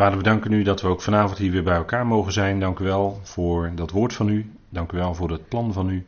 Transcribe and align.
Vader, 0.00 0.18
we 0.18 0.24
danken 0.24 0.52
u 0.52 0.62
dat 0.62 0.80
we 0.80 0.88
ook 0.88 1.02
vanavond 1.02 1.38
hier 1.38 1.50
weer 1.50 1.62
bij 1.62 1.76
elkaar 1.76 2.06
mogen 2.06 2.32
zijn. 2.32 2.60
Dank 2.60 2.78
u 2.78 2.84
wel 2.84 3.20
voor 3.22 3.72
dat 3.74 3.90
woord 3.90 4.12
van 4.12 4.28
u. 4.28 4.52
Dank 4.68 4.92
u 4.92 4.96
wel 4.96 5.14
voor 5.14 5.30
het 5.30 5.48
plan 5.48 5.72
van 5.72 5.90
u. 5.90 6.06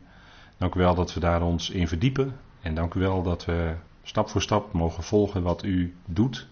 Dank 0.57 0.75
u 0.75 0.79
wel 0.79 0.95
dat 0.95 1.13
we 1.13 1.19
daar 1.19 1.41
ons 1.41 1.69
in 1.69 1.87
verdiepen. 1.87 2.35
En 2.61 2.75
dank 2.75 2.93
u 2.93 2.99
wel 2.99 3.23
dat 3.23 3.45
we 3.45 3.73
stap 4.03 4.29
voor 4.29 4.41
stap 4.41 4.73
mogen 4.73 5.03
volgen 5.03 5.43
wat 5.43 5.63
u 5.63 5.95
doet 6.05 6.47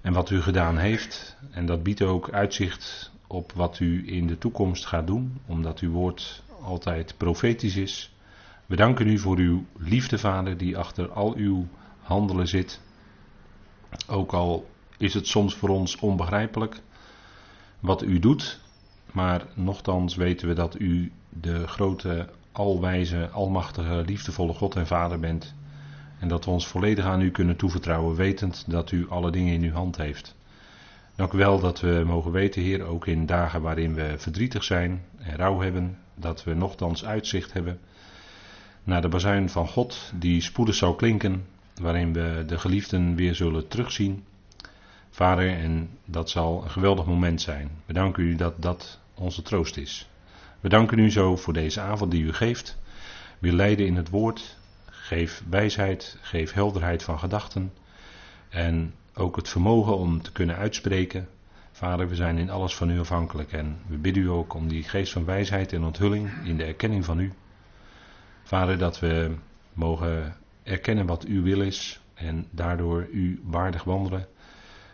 en 0.00 0.12
wat 0.12 0.30
u 0.30 0.42
gedaan 0.42 0.76
heeft. 0.78 1.36
En 1.50 1.66
dat 1.66 1.82
biedt 1.82 2.02
ook 2.02 2.30
uitzicht 2.30 3.12
op 3.26 3.52
wat 3.52 3.80
u 3.80 4.12
in 4.12 4.26
de 4.26 4.38
toekomst 4.38 4.86
gaat 4.86 5.06
doen, 5.06 5.40
omdat 5.46 5.78
uw 5.78 5.90
woord 5.90 6.42
altijd 6.62 7.14
profetisch 7.16 7.76
is. 7.76 8.14
We 8.66 8.76
danken 8.76 9.06
u 9.06 9.18
voor 9.18 9.36
uw 9.36 9.64
liefde, 9.76 10.18
Vader, 10.18 10.56
die 10.56 10.76
achter 10.76 11.10
al 11.10 11.34
uw 11.34 11.66
handelen 12.00 12.48
zit. 12.48 12.80
Ook 14.08 14.32
al 14.32 14.69
is 15.00 15.14
het 15.14 15.26
soms 15.26 15.54
voor 15.54 15.68
ons 15.68 15.96
onbegrijpelijk 15.96 16.80
wat 17.80 18.02
u 18.02 18.18
doet, 18.18 18.60
maar 19.12 19.46
nochtans 19.54 20.14
weten 20.14 20.48
we 20.48 20.54
dat 20.54 20.80
u 20.80 21.12
de 21.28 21.68
grote, 21.68 22.28
alwijze, 22.52 23.28
almachtige, 23.28 24.02
liefdevolle 24.06 24.52
God 24.52 24.76
en 24.76 24.86
Vader 24.86 25.20
bent. 25.20 25.54
En 26.18 26.28
dat 26.28 26.44
we 26.44 26.50
ons 26.50 26.66
volledig 26.66 27.04
aan 27.04 27.20
u 27.20 27.30
kunnen 27.30 27.56
toevertrouwen, 27.56 28.16
wetend 28.16 28.64
dat 28.66 28.90
u 28.90 29.08
alle 29.08 29.30
dingen 29.30 29.54
in 29.54 29.62
uw 29.62 29.72
hand 29.72 29.96
heeft. 29.96 30.36
Dank 31.16 31.32
u 31.32 31.38
wel 31.38 31.60
dat 31.60 31.80
we 31.80 32.02
mogen 32.06 32.32
weten, 32.32 32.62
Heer, 32.62 32.82
ook 32.82 33.06
in 33.06 33.26
dagen 33.26 33.62
waarin 33.62 33.94
we 33.94 34.14
verdrietig 34.16 34.64
zijn 34.64 35.04
en 35.18 35.36
rouw 35.36 35.60
hebben, 35.60 35.98
dat 36.14 36.44
we 36.44 36.54
nochtans 36.54 37.04
uitzicht 37.04 37.52
hebben 37.52 37.80
naar 38.84 39.02
de 39.02 39.08
bazuin 39.08 39.48
van 39.48 39.68
God, 39.68 40.12
die 40.14 40.40
spoedig 40.40 40.74
zal 40.74 40.94
klinken, 40.94 41.46
waarin 41.80 42.12
we 42.12 42.44
de 42.46 42.58
geliefden 42.58 43.14
weer 43.14 43.34
zullen 43.34 43.68
terugzien. 43.68 44.24
Vader, 45.10 45.48
en 45.48 45.98
dat 46.04 46.30
zal 46.30 46.62
een 46.64 46.70
geweldig 46.70 47.06
moment 47.06 47.40
zijn. 47.40 47.70
We 47.86 47.92
danken 47.92 48.22
u 48.22 48.34
dat 48.34 48.62
dat 48.62 49.00
onze 49.14 49.42
troost 49.42 49.76
is. 49.76 50.08
We 50.60 50.68
danken 50.68 50.98
u 50.98 51.10
zo 51.10 51.36
voor 51.36 51.52
deze 51.52 51.80
avond 51.80 52.10
die 52.10 52.22
u 52.22 52.32
geeft. 52.32 52.78
We 53.38 53.52
leiden 53.52 53.86
in 53.86 53.96
het 53.96 54.10
woord. 54.10 54.58
Geef 54.86 55.42
wijsheid, 55.48 56.18
geef 56.20 56.52
helderheid 56.52 57.02
van 57.02 57.18
gedachten. 57.18 57.72
En 58.48 58.94
ook 59.14 59.36
het 59.36 59.48
vermogen 59.48 59.96
om 59.96 60.22
te 60.22 60.32
kunnen 60.32 60.56
uitspreken. 60.56 61.28
Vader, 61.72 62.08
we 62.08 62.14
zijn 62.14 62.38
in 62.38 62.50
alles 62.50 62.74
van 62.74 62.90
u 62.90 63.00
afhankelijk. 63.00 63.52
En 63.52 63.78
we 63.86 63.96
bidden 63.96 64.22
u 64.22 64.28
ook 64.28 64.54
om 64.54 64.68
die 64.68 64.82
geest 64.82 65.12
van 65.12 65.24
wijsheid 65.24 65.72
en 65.72 65.84
onthulling 65.84 66.30
in 66.44 66.56
de 66.56 66.64
erkenning 66.64 67.04
van 67.04 67.18
u. 67.18 67.32
Vader, 68.42 68.78
dat 68.78 69.00
we 69.00 69.34
mogen 69.72 70.36
erkennen 70.62 71.06
wat 71.06 71.24
uw 71.24 71.42
wil 71.42 71.60
is. 71.60 72.00
En 72.14 72.46
daardoor 72.50 73.08
u 73.12 73.40
waardig 73.44 73.84
wandelen 73.84 74.26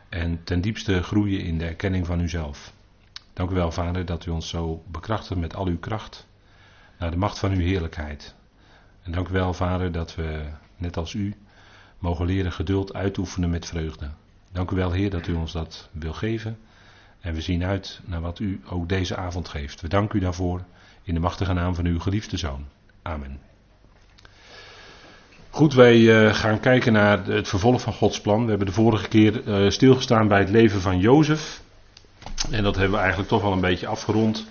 en 0.09 0.45
ten 0.45 0.61
diepste 0.61 1.03
groeien 1.03 1.41
in 1.41 1.59
de 1.59 1.65
erkenning 1.65 2.07
van 2.07 2.21
uzelf. 2.21 2.73
Dank 3.33 3.51
u 3.51 3.55
wel, 3.55 3.73
Vader, 3.73 4.05
dat 4.05 4.27
u 4.27 4.31
ons 4.31 4.49
zo 4.49 4.83
bekrachtigt 4.87 5.41
met 5.41 5.55
al 5.55 5.67
uw 5.67 5.79
kracht 5.79 6.27
naar 6.99 7.11
de 7.11 7.17
macht 7.17 7.39
van 7.39 7.53
uw 7.53 7.61
heerlijkheid. 7.61 8.35
En 9.03 9.13
dank 9.13 9.29
u 9.29 9.33
wel, 9.33 9.55
Vader, 9.55 9.93
dat 9.93 10.15
we, 10.15 10.45
net 10.77 10.97
als 10.97 11.15
u, 11.15 11.35
mogen 11.99 12.27
leren 12.27 12.53
geduld 12.53 12.95
uitoefenen 12.95 13.51
met 13.51 13.67
vreugde. 13.67 14.11
Dank 14.53 14.71
u 14.71 14.77
wel, 14.77 14.93
Heer, 14.93 15.11
dat 15.11 15.27
u 15.27 15.35
ons 15.35 15.53
dat 15.53 15.89
wil 15.93 16.13
geven. 16.13 16.59
En 17.21 17.35
we 17.35 17.41
zien 17.41 17.65
uit 17.65 18.01
naar 18.05 18.21
wat 18.21 18.39
u 18.39 18.61
ook 18.65 18.89
deze 18.89 19.17
avond 19.17 19.49
geeft. 19.49 19.81
We 19.81 19.89
danken 19.89 20.19
u 20.19 20.21
daarvoor 20.23 20.65
in 21.03 21.15
de 21.15 21.21
machtige 21.21 21.53
naam 21.53 21.75
van 21.75 21.87
uw 21.87 22.01
geliefde 22.01 22.37
Zoon. 22.37 22.67
Amen. 23.03 23.41
Goed, 25.57 25.75
wij 25.75 25.97
uh, 25.97 26.35
gaan 26.35 26.61
kijken 26.61 26.93
naar 26.93 27.27
het 27.27 27.49
vervolg 27.49 27.81
van 27.81 27.93
Gods 27.93 28.21
plan. 28.21 28.43
We 28.43 28.49
hebben 28.49 28.67
de 28.67 28.73
vorige 28.73 29.09
keer 29.09 29.43
uh, 29.47 29.71
stilgestaan 29.71 30.29
bij 30.29 30.39
het 30.39 30.51
leven 30.51 30.81
van 30.81 30.99
Jozef. 30.99 31.61
En 32.51 32.63
dat 32.63 32.75
hebben 32.75 32.93
we 32.93 32.99
eigenlijk 32.99 33.29
toch 33.29 33.43
wel 33.43 33.53
een 33.53 33.61
beetje 33.61 33.87
afgerond. 33.87 34.47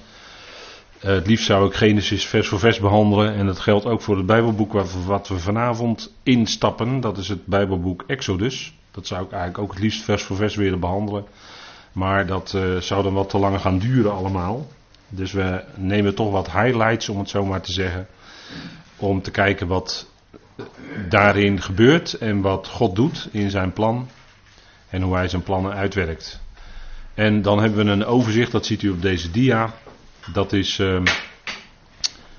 Uh, 0.98 1.02
het 1.02 1.28
liefst 1.28 1.46
zou 1.46 1.68
ik 1.68 1.74
Genesis 1.74 2.26
vers 2.26 2.48
voor 2.48 2.60
vers 2.60 2.80
behandelen. 2.80 3.34
En 3.34 3.46
dat 3.46 3.60
geldt 3.60 3.86
ook 3.86 4.02
voor 4.02 4.18
het 4.18 4.26
Bijbelboek 4.26 4.74
wat 5.06 5.28
we 5.28 5.40
vanavond 5.40 6.14
instappen. 6.24 7.00
Dat 7.00 7.18
is 7.18 7.28
het 7.28 7.46
Bijbelboek 7.46 8.04
Exodus. 8.08 8.74
Dat 8.92 9.08
zou 9.08 9.26
ik 9.26 9.32
eigenlijk 9.32 9.64
ook 9.64 9.74
het 9.74 9.82
liefst 9.84 10.04
vers 10.04 10.24
voor 10.24 10.36
vers 10.36 10.56
willen 10.56 10.80
behandelen. 10.80 11.26
Maar 11.92 12.26
dat 12.26 12.58
zou 12.80 13.04
dan 13.04 13.14
wat 13.14 13.30
te 13.30 13.38
lang 13.38 13.62
gaan 13.62 13.80
duren 13.80 14.14
allemaal. 14.14 14.68
Dus 15.10 15.32
we 15.32 15.64
nemen 15.76 16.16
toch 16.16 16.32
wat 16.32 16.52
highlights, 16.52 17.10
om 17.10 17.20
het 17.20 17.30
zo 17.30 17.46
maar 17.46 17.62
te 17.62 17.72
zeggen. 17.72 18.08
Om 18.98 19.22
te 19.22 19.32
kijken 19.32 19.68
wat 19.68 20.14
daarin 21.10 21.62
gebeurt 21.62 22.14
en 22.14 22.42
wat 22.42 22.68
God 22.68 22.96
doet 22.96 23.30
in 23.32 23.50
zijn 23.50 23.74
plan 23.74 24.10
en 24.90 25.02
hoe 25.02 25.16
hij 25.16 25.28
zijn 25.28 25.44
plannen 25.44 25.74
uitwerkt. 25.74 26.42
En 27.14 27.42
dan 27.42 27.60
hebben 27.60 27.86
we 27.86 27.92
een 27.92 28.06
overzicht, 28.06 28.52
dat 28.52 28.66
ziet 28.66 28.82
u 28.82 28.90
op 28.90 29.02
deze 29.02 29.32
dia. 29.32 29.74
Dat 30.34 30.54
is 30.54 30.80
uh, 30.80 31.02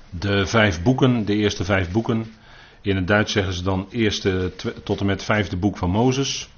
de 0.09 0.45
vijf 0.45 0.83
boeken, 0.83 1.25
de 1.25 1.35
eerste 1.35 1.63
vijf 1.63 1.91
boeken. 1.91 2.33
In 2.81 2.95
het 2.95 3.07
Duits 3.07 3.31
zeggen 3.31 3.53
ze 3.53 3.63
dan 3.63 3.87
eerste 3.89 4.51
tot 4.83 4.99
en 4.99 5.05
met 5.05 5.23
vijfde 5.23 5.57
boek 5.57 5.77
van 5.77 5.89
Mozes. 5.89 6.49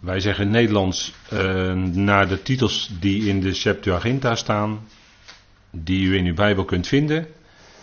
Wij 0.00 0.20
zeggen 0.20 0.44
in 0.44 0.50
Nederlands 0.50 1.12
uh, 1.32 1.72
naar 1.82 2.28
de 2.28 2.42
titels 2.42 2.90
die 3.00 3.28
in 3.28 3.40
de 3.40 3.54
Septuaginta 3.54 4.34
staan, 4.34 4.80
die 5.70 6.06
u 6.06 6.16
in 6.16 6.24
uw 6.24 6.34
Bijbel 6.34 6.64
kunt 6.64 6.86
vinden. 6.86 7.26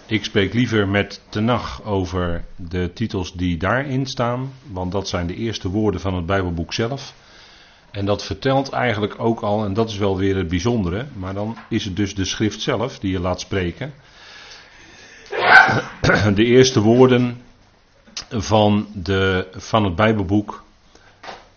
Ik 0.10 0.24
spreek 0.24 0.54
liever 0.54 0.88
met 0.88 1.22
Tenach 1.30 1.84
over 1.84 2.44
de 2.56 2.92
titels 2.94 3.34
die 3.34 3.58
daarin 3.58 4.06
staan, 4.06 4.52
want 4.72 4.92
dat 4.92 5.08
zijn 5.08 5.28
de 5.28 5.36
eerste 5.36 5.70
woorden 5.70 6.02
van 6.02 6.14
het 6.14 6.26
Bijbelboek 6.26 6.74
zelf. 6.74 7.14
En 7.92 8.06
dat 8.06 8.24
vertelt 8.24 8.70
eigenlijk 8.70 9.16
ook 9.18 9.40
al, 9.40 9.66
en 9.66 9.74
dat 9.74 9.90
is 9.90 9.98
wel 9.98 10.18
weer 10.18 10.36
het 10.36 10.48
bijzondere, 10.48 11.06
maar 11.14 11.34
dan 11.34 11.58
is 11.70 11.86
het 11.86 11.96
dus 11.96 12.16
de 12.16 12.26
schrift 12.26 12.62
zelf 12.62 13.00
die 13.00 13.12
je 13.12 13.20
laat 13.20 13.40
spreken. 13.40 13.94
De 16.36 16.46
eerste 16.46 16.82
woorden 16.82 17.42
van, 18.30 18.88
de, 18.94 19.48
van 19.52 19.84
het 19.84 19.96
Bijbelboek 19.96 20.64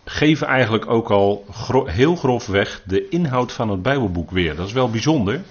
geven 0.05 0.47
eigenlijk 0.47 0.89
ook 0.89 1.09
al 1.09 1.45
heel 1.85 2.15
grofweg 2.15 2.81
de 2.85 3.09
inhoud 3.09 3.51
van 3.51 3.69
het 3.69 3.81
Bijbelboek 3.81 4.31
weer. 4.31 4.55
Dat 4.55 4.67
is 4.67 4.73
wel 4.73 4.89
bijzonder. 4.89 5.41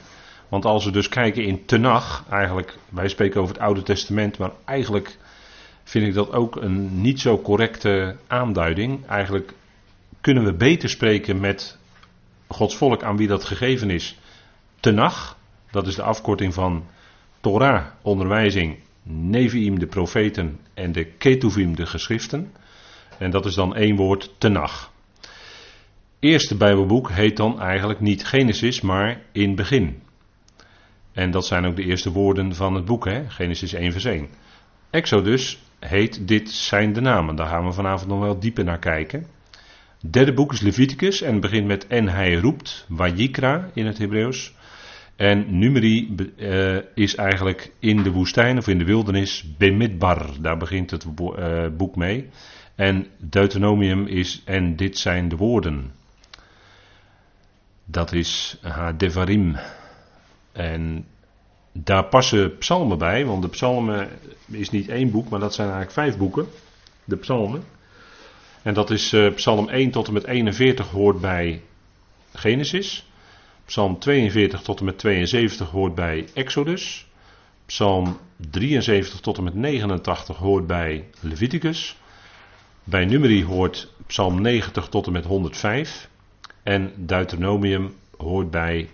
Want 0.51 0.65
als 0.65 0.85
we 0.85 0.91
dus 0.91 1.09
kijken 1.09 1.45
in 1.45 1.65
Tenach, 1.65 2.25
eigenlijk, 2.31 2.79
wij 2.89 3.09
spreken 3.09 3.41
over 3.41 3.55
het 3.55 3.63
Oude 3.63 3.83
Testament, 3.83 4.39
maar 4.39 4.51
eigenlijk 4.65 5.19
vind 5.85 6.07
ik 6.07 6.15
dat 6.15 6.33
ook 6.33 6.57
een 6.57 7.01
niet 7.01 7.21
zo 7.21 7.39
correcte 7.39 8.17
aanduiding. 8.27 9.07
Eigenlijk 9.07 9.53
kunnen 10.21 10.45
we 10.45 10.55
beter 10.55 10.89
spreken 10.89 11.41
met 11.41 11.79
Gods 12.47 12.77
volk 12.77 13.03
aan 13.03 13.17
wie 13.17 13.29
dat 13.29 13.45
gegeven 13.45 13.91
is. 13.91 14.19
Tenach, 14.81 15.37
dat 15.71 15.87
is 15.87 15.95
de 15.95 16.03
afkorting 16.03 16.55
van 16.55 16.85
Torah, 17.41 17.87
onderwijzing, 18.03 18.79
Nevi'im, 19.03 19.79
de 19.79 19.87
profeten 19.87 20.61
en 20.75 20.93
de 20.93 21.05
Ketuvim, 21.05 21.77
de 21.77 21.87
geschriften. 21.87 22.53
En 23.19 23.31
dat 23.31 23.47
is 23.47 23.55
dan 23.55 23.75
één 23.75 23.97
woord, 23.97 24.35
Tenach. 24.39 24.93
Eerste 26.21 26.57
Bijbelboek 26.57 27.11
heet 27.11 27.37
dan 27.37 27.61
eigenlijk 27.61 28.01
niet 28.01 28.27
Genesis, 28.27 28.81
maar 28.81 29.21
in 29.33 29.55
begin. 29.55 30.03
En 31.21 31.31
dat 31.31 31.47
zijn 31.47 31.65
ook 31.65 31.77
de 31.77 31.85
eerste 31.85 32.13
woorden 32.13 32.55
van 32.55 32.75
het 32.75 32.85
boek, 32.85 33.05
hè? 33.05 33.31
Genesis 33.31 33.73
1 33.73 33.93
vers 33.93 34.05
1. 34.05 34.29
Exodus 34.91 35.59
heet 35.79 36.29
dit 36.29 36.51
zijn 36.51 36.93
de 36.93 37.01
namen. 37.01 37.37
Daar 37.37 37.47
gaan 37.47 37.65
we 37.65 37.73
vanavond 37.73 38.11
nog 38.11 38.21
wel 38.21 38.39
dieper 38.39 38.65
naar 38.65 38.79
kijken. 38.79 39.27
Het 40.01 40.13
derde 40.13 40.33
boek 40.33 40.53
is 40.53 40.61
Leviticus 40.61 41.23
en 41.23 41.41
begint 41.41 41.67
met 41.67 41.87
en 41.87 42.09
hij 42.09 42.35
roept, 42.35 42.87
Wajikra 42.89 43.71
in 43.75 43.87
het 43.87 43.99
Hebreeuws. 43.99 44.55
En 45.17 45.59
Numeri 45.59 46.15
uh, 46.37 46.79
is 46.95 47.15
eigenlijk 47.15 47.73
in 47.79 48.03
de 48.03 48.11
woestijn 48.11 48.59
of 48.59 48.69
in 48.69 48.79
de 48.79 48.85
wildernis 48.85 49.55
Bemidbar. 49.59 50.27
Daar 50.41 50.57
begint 50.57 50.91
het 50.91 51.07
uh, 51.21 51.67
boek 51.77 51.97
mee. 51.97 52.29
En 52.75 53.07
Deuteronomium 53.19 54.07
is 54.07 54.43
en 54.45 54.77
dit 54.77 54.99
zijn 54.99 55.29
de 55.29 55.37
woorden. 55.37 55.93
Dat 57.85 58.13
is 58.13 58.59
ha 58.63 58.93
Devarim. 58.93 59.57
En 60.53 61.07
daar 61.73 62.05
passen 62.05 62.59
psalmen 62.59 62.99
bij, 62.99 63.27
want 63.27 63.43
de 63.43 63.49
psalmen 63.49 64.09
is 64.47 64.71
niet 64.71 64.89
één 64.89 65.11
boek, 65.11 65.29
maar 65.29 65.41
dat 65.41 65.55
zijn 65.55 65.71
eigenlijk 65.71 65.99
vijf 65.99 66.17
boeken. 66.17 66.47
De 67.05 67.17
psalmen. 67.17 67.65
En 68.63 68.75
dat 68.75 68.91
is 68.91 69.13
uh, 69.13 69.35
psalm 69.35 69.69
1 69.69 69.91
tot 69.91 70.07
en 70.07 70.13
met 70.13 70.25
41 70.25 70.91
hoort 70.91 71.21
bij 71.21 71.63
Genesis. 72.33 73.09
Psalm 73.65 73.99
42 73.99 74.63
tot 74.63 74.79
en 74.79 74.85
met 74.85 74.99
72 74.99 75.71
hoort 75.71 75.95
bij 75.95 76.29
Exodus. 76.35 77.07
Psalm 77.67 78.19
73 78.51 79.21
tot 79.21 79.39
en 79.39 79.45
met 79.45 79.55
89 79.55 80.37
hoort 80.37 80.67
bij 80.67 81.05
Leviticus. 81.21 81.97
Bij 82.85 83.05
Numeri 83.05 83.45
hoort 83.45 83.93
Psalm 84.07 84.41
90 84.41 84.89
tot 84.89 85.07
en 85.07 85.13
met 85.13 85.25
105. 85.25 86.09
En 86.63 86.93
Deuteronomium 86.97 87.95
hoort 88.17 88.51
bij 88.51 88.89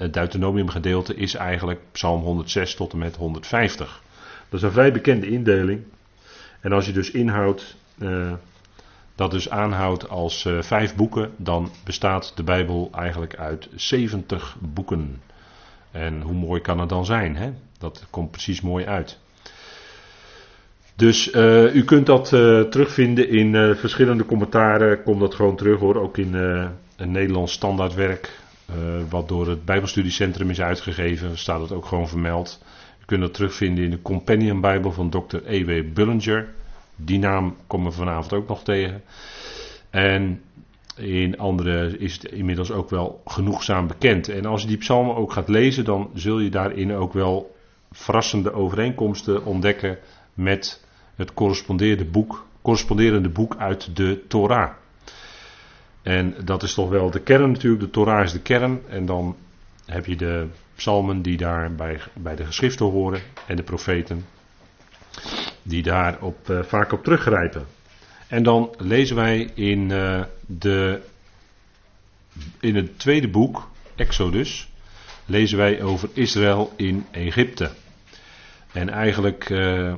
het 0.00 0.12
Deuteronomium 0.12 0.68
gedeelte 0.68 1.14
is 1.14 1.34
eigenlijk 1.34 1.80
Psalm 1.92 2.22
106 2.22 2.74
tot 2.74 2.92
en 2.92 2.98
met 2.98 3.16
150. 3.16 4.02
Dat 4.48 4.60
is 4.60 4.66
een 4.66 4.72
vrij 4.72 4.92
bekende 4.92 5.30
indeling. 5.30 5.82
En 6.60 6.72
als 6.72 6.86
je 6.86 6.92
dus 6.92 7.10
inhoud 7.10 7.76
uh, 7.98 8.32
dat 9.14 9.30
dus 9.30 9.50
aanhoudt 9.50 10.08
als 10.08 10.44
uh, 10.44 10.62
vijf 10.62 10.94
boeken, 10.94 11.30
dan 11.36 11.70
bestaat 11.84 12.32
de 12.36 12.42
Bijbel 12.42 12.90
eigenlijk 12.94 13.36
uit 13.36 13.68
70 13.74 14.56
boeken. 14.60 15.22
En 15.90 16.20
hoe 16.20 16.34
mooi 16.34 16.60
kan 16.60 16.78
het 16.78 16.88
dan 16.88 17.04
zijn? 17.04 17.36
Hè? 17.36 17.52
Dat 17.78 18.06
komt 18.10 18.30
precies 18.30 18.60
mooi 18.60 18.84
uit. 18.84 19.18
Dus 20.96 21.34
uh, 21.34 21.74
u 21.74 21.84
kunt 21.84 22.06
dat 22.06 22.28
terugvinden 22.70 23.28
in 23.28 23.76
verschillende 23.76 24.24
commentaren. 24.24 25.02
Komt 25.02 25.20
dat 25.20 25.34
gewoon 25.34 25.56
terug 25.56 25.78
hoor. 25.78 25.96
Ook 25.96 26.18
in 26.18 26.34
een 26.96 27.10
Nederlands 27.10 27.52
standaardwerk. 27.52 28.39
Wat 29.08 29.28
door 29.28 29.48
het 29.48 29.64
Bijbelstudiecentrum 29.64 30.50
is 30.50 30.60
uitgegeven. 30.60 31.38
Staat 31.38 31.60
het 31.60 31.72
ook 31.72 31.86
gewoon 31.86 32.08
vermeld. 32.08 32.62
U 33.00 33.04
kunt 33.04 33.20
dat 33.20 33.34
terugvinden 33.34 33.84
in 33.84 33.90
de 33.90 34.02
Companion 34.02 34.60
Bijbel 34.60 34.92
van 34.92 35.10
Dr. 35.10 35.36
E.W. 35.44 35.92
Bullinger. 35.94 36.48
Die 36.96 37.18
naam 37.18 37.56
komen 37.66 37.90
we 37.90 37.96
vanavond 37.96 38.32
ook 38.32 38.48
nog 38.48 38.62
tegen. 38.62 39.02
En 39.90 40.40
in 40.96 41.38
andere 41.38 41.98
is 41.98 42.12
het 42.12 42.24
inmiddels 42.24 42.70
ook 42.70 42.90
wel 42.90 43.22
genoegzaam 43.24 43.86
bekend. 43.86 44.28
En 44.28 44.44
als 44.44 44.62
je 44.62 44.68
die 44.68 44.76
psalmen 44.76 45.16
ook 45.16 45.32
gaat 45.32 45.48
lezen, 45.48 45.84
dan 45.84 46.10
zul 46.14 46.38
je 46.38 46.50
daarin 46.50 46.92
ook 46.92 47.12
wel 47.12 47.56
verrassende 47.90 48.52
overeenkomsten 48.52 49.44
ontdekken 49.44 49.98
met 50.34 50.84
het 51.14 51.34
corresponderende 51.34 52.04
boek, 52.04 52.46
corresponderende 52.62 53.28
boek 53.28 53.56
uit 53.56 53.96
de 53.96 54.24
Torah. 54.28 54.70
En 56.02 56.34
dat 56.44 56.62
is 56.62 56.74
toch 56.74 56.88
wel 56.88 57.10
de 57.10 57.20
kern 57.20 57.50
natuurlijk. 57.50 57.82
De 57.82 57.90
Torah 57.90 58.24
is 58.24 58.32
de 58.32 58.40
kern. 58.40 58.80
En 58.88 59.06
dan 59.06 59.36
heb 59.86 60.06
je 60.06 60.16
de 60.16 60.46
psalmen 60.74 61.22
die 61.22 61.36
daar 61.36 61.74
bij, 61.74 62.00
bij 62.14 62.36
de 62.36 62.44
geschriften 62.44 62.86
horen 62.86 63.20
en 63.46 63.56
de 63.56 63.62
profeten 63.62 64.24
die 65.62 65.82
daar 65.82 66.20
op, 66.20 66.48
uh, 66.48 66.62
vaak 66.62 66.92
op 66.92 67.04
teruggrijpen. 67.04 67.66
En 68.28 68.42
dan 68.42 68.74
lezen 68.78 69.16
wij 69.16 69.50
in, 69.54 69.90
uh, 69.90 70.22
de, 70.46 71.00
in 72.60 72.76
het 72.76 72.98
tweede 72.98 73.28
boek, 73.28 73.68
Exodus, 73.96 74.68
lezen 75.24 75.58
wij 75.58 75.82
over 75.82 76.08
Israël 76.12 76.72
in 76.76 77.06
Egypte. 77.10 77.70
En 78.72 78.88
eigenlijk 78.88 79.48
uh, 79.48 79.92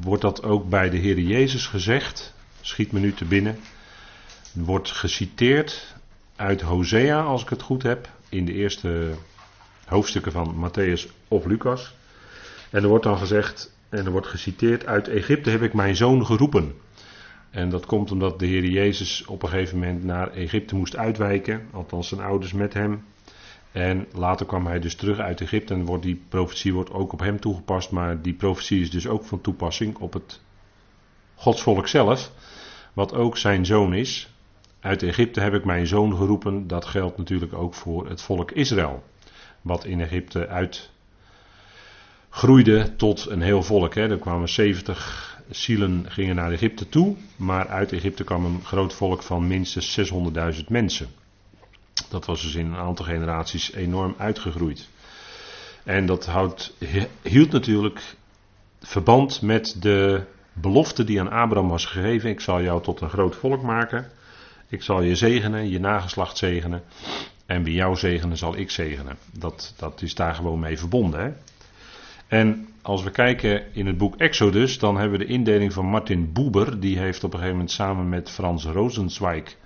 wordt 0.00 0.22
dat 0.22 0.42
ook 0.42 0.68
bij 0.68 0.90
de 0.90 0.96
Heer 0.96 1.18
Jezus 1.18 1.66
gezegd, 1.66 2.34
schiet 2.60 2.92
me 2.92 3.00
nu 3.00 3.12
te 3.12 3.24
binnen, 3.24 3.58
wordt 4.54 4.90
geciteerd 4.90 5.94
uit 6.36 6.60
Hosea, 6.60 7.22
als 7.22 7.42
ik 7.42 7.48
het 7.48 7.62
goed 7.62 7.82
heb, 7.82 8.08
in 8.28 8.44
de 8.44 8.52
eerste 8.52 9.10
hoofdstukken 9.84 10.32
van 10.32 10.54
Matthäus 10.54 11.10
of 11.28 11.44
Lucas. 11.44 11.94
En 12.70 12.82
er 12.82 12.88
wordt 12.88 13.04
dan 13.04 13.18
gezegd, 13.18 13.74
en 13.88 14.04
er 14.04 14.10
wordt 14.10 14.26
geciteerd: 14.26 14.86
Uit 14.86 15.08
Egypte 15.08 15.50
heb 15.50 15.62
ik 15.62 15.72
mijn 15.72 15.96
zoon 15.96 16.26
geroepen. 16.26 16.74
En 17.50 17.68
dat 17.68 17.86
komt 17.86 18.10
omdat 18.10 18.38
de 18.38 18.46
Heer 18.46 18.64
Jezus 18.64 19.24
op 19.24 19.42
een 19.42 19.48
gegeven 19.48 19.78
moment 19.78 20.04
naar 20.04 20.30
Egypte 20.30 20.74
moest 20.74 20.96
uitwijken, 20.96 21.68
althans 21.70 22.08
zijn 22.08 22.20
ouders 22.20 22.52
met 22.52 22.74
hem. 22.74 23.04
En 23.72 24.06
later 24.12 24.46
kwam 24.46 24.66
hij 24.66 24.80
dus 24.80 24.94
terug 24.94 25.18
uit 25.18 25.40
Egypte 25.40 25.74
en 25.74 25.84
wordt 25.84 26.02
die 26.02 26.22
profetie 26.28 26.74
wordt 26.74 26.90
ook 26.90 27.12
op 27.12 27.20
hem 27.20 27.40
toegepast, 27.40 27.90
maar 27.90 28.22
die 28.22 28.34
profetie 28.34 28.80
is 28.80 28.90
dus 28.90 29.06
ook 29.06 29.24
van 29.24 29.40
toepassing 29.40 29.96
op 29.96 30.12
het 30.12 30.40
godsvolk 31.34 31.88
zelf, 31.88 32.32
wat 32.92 33.14
ook 33.14 33.36
zijn 33.36 33.66
zoon 33.66 33.94
is. 33.94 34.31
Uit 34.82 35.02
Egypte 35.02 35.40
heb 35.40 35.54
ik 35.54 35.64
mijn 35.64 35.86
zoon 35.86 36.16
geroepen, 36.16 36.66
dat 36.66 36.84
geldt 36.84 37.18
natuurlijk 37.18 37.52
ook 37.52 37.74
voor 37.74 38.08
het 38.08 38.22
volk 38.22 38.50
Israël, 38.50 39.02
wat 39.60 39.84
in 39.84 40.00
Egypte 40.00 40.48
uit 40.48 40.90
groeide 42.30 42.96
tot 42.96 43.26
een 43.26 43.42
heel 43.42 43.62
volk. 43.62 43.94
Hè. 43.94 44.10
Er 44.10 44.18
kwamen 44.18 44.48
70 44.48 45.40
zielen 45.50 46.04
gingen 46.08 46.36
naar 46.36 46.52
Egypte 46.52 46.88
toe, 46.88 47.16
maar 47.36 47.68
uit 47.68 47.92
Egypte 47.92 48.24
kwam 48.24 48.44
een 48.44 48.64
groot 48.64 48.94
volk 48.94 49.22
van 49.22 49.46
minstens 49.46 50.12
600.000 50.58 50.64
mensen. 50.68 51.06
Dat 52.08 52.26
was 52.26 52.42
dus 52.42 52.54
in 52.54 52.66
een 52.66 52.76
aantal 52.76 53.04
generaties 53.04 53.72
enorm 53.72 54.14
uitgegroeid. 54.18 54.88
En 55.84 56.06
dat 56.06 56.26
houdt, 56.26 56.74
hield 57.22 57.52
natuurlijk 57.52 58.00
verband 58.80 59.42
met 59.42 59.76
de 59.80 60.22
belofte 60.52 61.04
die 61.04 61.20
aan 61.20 61.30
Abraham 61.30 61.68
was 61.68 61.84
gegeven. 61.84 62.30
Ik 62.30 62.40
zal 62.40 62.62
jou 62.62 62.82
tot 62.82 63.00
een 63.00 63.10
groot 63.10 63.36
volk 63.36 63.62
maken. 63.62 64.10
Ik 64.72 64.82
zal 64.82 65.02
je 65.02 65.16
zegenen, 65.16 65.68
je 65.68 65.80
nageslacht 65.80 66.36
zegenen. 66.36 66.82
En 67.46 67.62
wie 67.62 67.74
jou 67.74 67.96
zegenen, 67.96 68.36
zal 68.36 68.56
ik 68.56 68.70
zegenen. 68.70 69.16
Dat, 69.32 69.74
dat 69.76 70.02
is 70.02 70.14
daar 70.14 70.34
gewoon 70.34 70.60
mee 70.60 70.78
verbonden. 70.78 71.20
Hè? 71.20 71.32
En 72.26 72.68
als 72.82 73.02
we 73.02 73.10
kijken 73.10 73.74
in 73.74 73.86
het 73.86 73.98
boek 73.98 74.16
Exodus, 74.16 74.78
dan 74.78 74.96
hebben 74.96 75.18
we 75.18 75.24
de 75.24 75.32
indeling 75.32 75.72
van 75.72 75.86
Martin 75.86 76.32
Buber. 76.32 76.80
Die 76.80 76.98
heeft 76.98 77.24
op 77.24 77.32
een 77.32 77.38
gegeven 77.38 77.56
moment 77.56 77.74
samen 77.74 78.08
met 78.08 78.30
Frans 78.30 78.64
Rosenzweig 78.64 79.56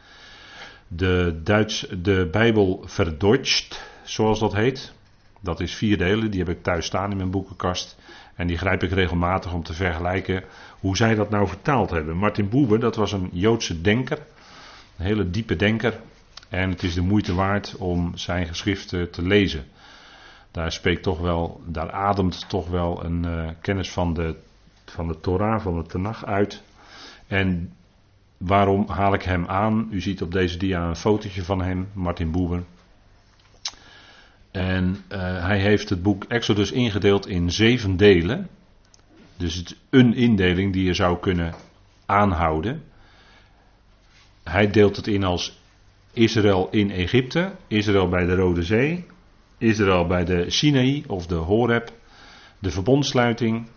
de, 0.89 1.41
Duits, 1.45 1.87
de 2.03 2.29
Bijbel 2.31 2.83
verdeutcht, 2.85 3.89
zoals 4.03 4.39
dat 4.39 4.55
heet. 4.55 4.93
Dat 5.41 5.61
is 5.61 5.75
vier 5.75 5.99
delen, 5.99 6.31
die 6.31 6.41
heb 6.41 6.49
ik 6.49 6.63
thuis 6.63 6.87
staan 6.87 7.11
in 7.11 7.17
mijn 7.17 7.31
boekenkast. 7.31 7.97
En 8.35 8.47
die 8.47 8.59
grijp 8.59 8.83
ik 8.83 8.91
regelmatig 8.91 9.53
om 9.53 9.63
te 9.63 9.73
vergelijken 9.73 10.45
hoe 10.81 10.97
zij 10.97 11.15
dat 11.15 11.31
nou 11.31 11.49
vertaald 11.49 11.91
hebben. 11.91 12.17
Martin 12.17 12.49
Buber, 12.49 12.81
dat 12.81 12.97
was 12.97 13.13
een 13.13 13.29
Joodse 13.33 13.81
denker, 13.81 14.19
een 14.97 15.05
hele 15.05 15.31
diepe 15.31 15.57
denker. 15.57 16.01
En 16.49 16.71
het 16.71 16.83
is 16.83 16.95
de 16.95 17.01
moeite 17.01 17.35
waard 17.35 17.77
om 17.77 18.17
zijn 18.17 18.47
geschriften 18.47 19.11
te 19.11 19.23
lezen. 19.23 19.65
Daar 20.51 20.73
spreekt 20.73 21.03
toch 21.03 21.21
wel, 21.21 21.61
daar 21.67 21.91
ademt 21.91 22.49
toch 22.49 22.69
wel 22.69 23.05
een 23.05 23.27
uh, 23.27 23.49
kennis 23.61 23.91
van 23.91 24.15
de, 24.15 24.37
van 24.85 25.09
de 25.09 25.21
Torah, 25.21 25.61
van 25.61 25.77
de 25.79 25.87
Tanach 25.87 26.25
uit. 26.25 26.63
En 27.27 27.73
waarom 28.37 28.89
haal 28.89 29.15
ik 29.15 29.23
hem 29.23 29.47
aan? 29.47 29.89
U 29.91 30.01
ziet 30.01 30.23
op 30.23 30.33
deze 30.33 30.59
dia 30.59 30.89
een 30.89 30.97
fotootje 30.97 31.45
van 31.45 31.63
hem, 31.63 31.89
Martin 31.93 32.31
Boeber. 32.31 32.63
En 34.51 34.97
uh, 35.13 35.19
hij 35.45 35.59
heeft 35.59 35.89
het 35.89 36.03
boek 36.03 36.25
Exodus 36.25 36.73
ingedeeld 36.73 37.27
in 37.27 37.51
zeven 37.51 37.97
delen. 37.97 38.49
Dus 39.37 39.55
het 39.55 39.71
is 39.71 39.77
een 39.91 40.15
indeling 40.15 40.73
die 40.73 40.85
je 40.85 40.95
zou 40.95 41.19
kunnen 41.19 41.55
aanhouden. 42.07 42.83
Hij 44.51 44.71
deelt 44.71 44.97
het 44.97 45.07
in 45.07 45.25
als 45.25 45.61
Israël 46.13 46.69
in 46.71 46.91
Egypte, 46.91 47.53
Israël 47.67 48.09
bij 48.09 48.27
de 48.27 48.35
Rode 48.35 48.63
Zee, 48.63 49.05
Israël 49.59 50.07
bij 50.07 50.25
de 50.25 50.51
Sinaï 50.51 51.05
of 51.07 51.27
de 51.27 51.35
Horeb, 51.35 51.93
de 52.59 52.71
verbondsluiting, 52.71 53.69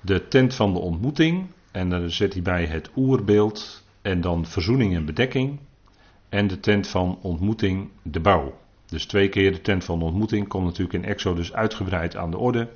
de 0.00 0.28
tent 0.28 0.54
van 0.54 0.72
de 0.72 0.78
ontmoeting, 0.78 1.46
en 1.72 1.88
dan 1.88 2.10
zet 2.10 2.32
hij 2.32 2.42
bij 2.42 2.66
het 2.66 2.90
oerbeeld, 2.96 3.84
en 4.02 4.20
dan 4.20 4.46
verzoening 4.46 4.94
en 4.94 5.04
bedekking, 5.04 5.58
en 6.28 6.46
de 6.46 6.60
tent 6.60 6.88
van 6.88 7.18
ontmoeting, 7.22 7.90
de 8.02 8.20
bouw. 8.20 8.58
Dus 8.86 9.06
twee 9.06 9.28
keer 9.28 9.52
de 9.52 9.60
tent 9.60 9.84
van 9.84 10.02
ontmoeting 10.02 10.48
komt 10.48 10.64
natuurlijk 10.64 11.04
in 11.04 11.04
Exodus 11.04 11.52
uitgebreid 11.52 12.16
aan 12.16 12.30
de 12.30 12.38
orde. 12.38 12.68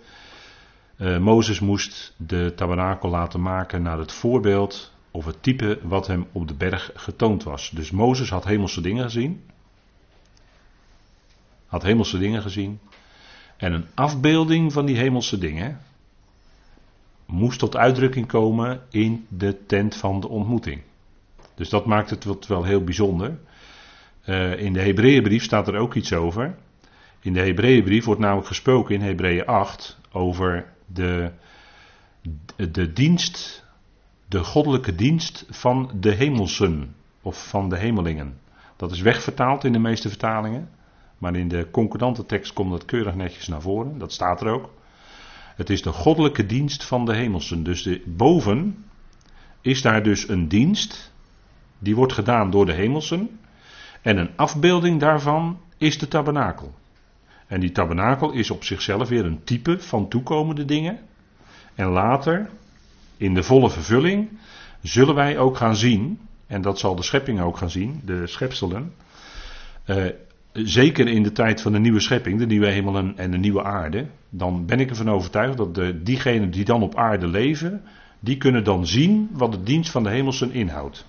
Uh, 0.98 1.18
Mozes 1.18 1.60
moest 1.60 2.14
de 2.16 2.52
tabernakel 2.56 3.08
laten 3.08 3.40
maken 3.40 3.82
naar 3.82 3.98
het 3.98 4.12
voorbeeld 4.12 4.93
of 5.14 5.24
het 5.24 5.42
type 5.42 5.78
wat 5.82 6.06
hem 6.06 6.26
op 6.32 6.48
de 6.48 6.54
berg 6.54 6.90
getoond 6.94 7.42
was. 7.42 7.70
Dus 7.70 7.90
Mozes 7.90 8.30
had 8.30 8.44
hemelse 8.44 8.80
dingen 8.80 9.04
gezien 9.04 9.42
had 11.74 11.82
hemelse 11.82 12.18
dingen 12.18 12.42
gezien. 12.42 12.80
En 13.56 13.72
een 13.72 13.86
afbeelding 13.94 14.72
van 14.72 14.86
die 14.86 14.96
hemelse 14.96 15.38
dingen 15.38 15.80
moest 17.26 17.58
tot 17.58 17.76
uitdrukking 17.76 18.26
komen 18.26 18.82
in 18.90 19.26
de 19.28 19.66
tent 19.66 19.96
van 19.96 20.20
de 20.20 20.28
ontmoeting. 20.28 20.82
Dus 21.54 21.68
dat 21.68 21.86
maakt 21.86 22.10
het 22.10 22.46
wel 22.46 22.64
heel 22.64 22.84
bijzonder. 22.84 23.38
Uh, 24.26 24.58
in 24.58 24.72
de 24.72 24.80
Hebreeënbrief 24.80 25.44
staat 25.44 25.68
er 25.68 25.76
ook 25.76 25.94
iets 25.94 26.12
over. 26.12 26.56
In 27.20 27.32
de 27.32 27.40
Hebreeënbrief 27.40 28.04
wordt 28.04 28.20
namelijk 28.20 28.46
gesproken 28.46 28.94
in 28.94 29.00
Hebreeën 29.00 29.46
8 29.46 29.98
over 30.12 30.72
de, 30.86 31.30
de 32.70 32.92
dienst, 32.92 33.63
de 34.34 34.44
goddelijke 34.44 34.94
dienst 34.94 35.44
van 35.48 35.90
de 36.00 36.10
hemelsen 36.10 36.94
of 37.22 37.48
van 37.48 37.68
de 37.68 37.76
hemelingen. 37.76 38.38
Dat 38.76 38.90
is 38.90 39.00
wegvertaald 39.00 39.64
in 39.64 39.72
de 39.72 39.78
meeste 39.78 40.08
vertalingen. 40.08 40.68
Maar 41.18 41.36
in 41.36 41.48
de 41.48 41.68
concordante 41.70 42.26
tekst 42.26 42.52
komt 42.52 42.70
dat 42.70 42.84
keurig 42.84 43.14
netjes 43.14 43.48
naar 43.48 43.60
voren. 43.60 43.98
Dat 43.98 44.12
staat 44.12 44.40
er 44.40 44.48
ook. 44.48 44.70
Het 45.56 45.70
is 45.70 45.82
de 45.82 45.92
goddelijke 45.92 46.46
dienst 46.46 46.84
van 46.84 47.04
de 47.04 47.14
hemelsen. 47.14 47.62
Dus 47.62 47.82
de, 47.82 48.02
boven 48.06 48.84
is 49.60 49.82
daar 49.82 50.02
dus 50.02 50.28
een 50.28 50.48
dienst. 50.48 51.12
Die 51.78 51.96
wordt 51.96 52.12
gedaan 52.12 52.50
door 52.50 52.66
de 52.66 52.74
hemelsen. 52.74 53.38
En 54.02 54.16
een 54.16 54.30
afbeelding 54.36 55.00
daarvan 55.00 55.60
is 55.78 55.98
de 55.98 56.08
tabernakel. 56.08 56.74
En 57.46 57.60
die 57.60 57.72
tabernakel 57.72 58.32
is 58.32 58.50
op 58.50 58.64
zichzelf 58.64 59.08
weer 59.08 59.24
een 59.24 59.44
type 59.44 59.80
van 59.80 60.08
toekomende 60.08 60.64
dingen. 60.64 60.98
En 61.74 61.88
later, 61.88 62.50
in 63.24 63.34
de 63.34 63.42
volle 63.42 63.70
vervulling, 63.70 64.28
zullen 64.82 65.14
wij 65.14 65.38
ook 65.38 65.56
gaan 65.56 65.76
zien, 65.76 66.18
en 66.46 66.62
dat 66.62 66.78
zal 66.78 66.94
de 66.94 67.02
schepping 67.02 67.40
ook 67.40 67.56
gaan 67.56 67.70
zien, 67.70 68.00
de 68.04 68.26
schepselen, 68.26 68.92
uh, 69.86 70.04
zeker 70.52 71.08
in 71.08 71.22
de 71.22 71.32
tijd 71.32 71.60
van 71.60 71.72
de 71.72 71.78
nieuwe 71.78 72.00
schepping, 72.00 72.38
de 72.38 72.46
nieuwe 72.46 72.70
hemel 72.70 73.12
en 73.16 73.30
de 73.30 73.38
nieuwe 73.38 73.62
aarde, 73.62 74.06
dan 74.28 74.66
ben 74.66 74.80
ik 74.80 74.90
ervan 74.90 75.10
overtuigd 75.10 75.56
dat 75.56 75.74
de, 75.74 76.02
diegenen 76.02 76.50
die 76.50 76.64
dan 76.64 76.82
op 76.82 76.96
aarde 76.96 77.26
leven, 77.26 77.82
die 78.20 78.36
kunnen 78.36 78.64
dan 78.64 78.86
zien 78.86 79.28
wat 79.32 79.52
de 79.52 79.62
dienst 79.62 79.90
van 79.90 80.02
de 80.02 80.10
hemelsen 80.10 80.52
inhoudt. 80.52 81.06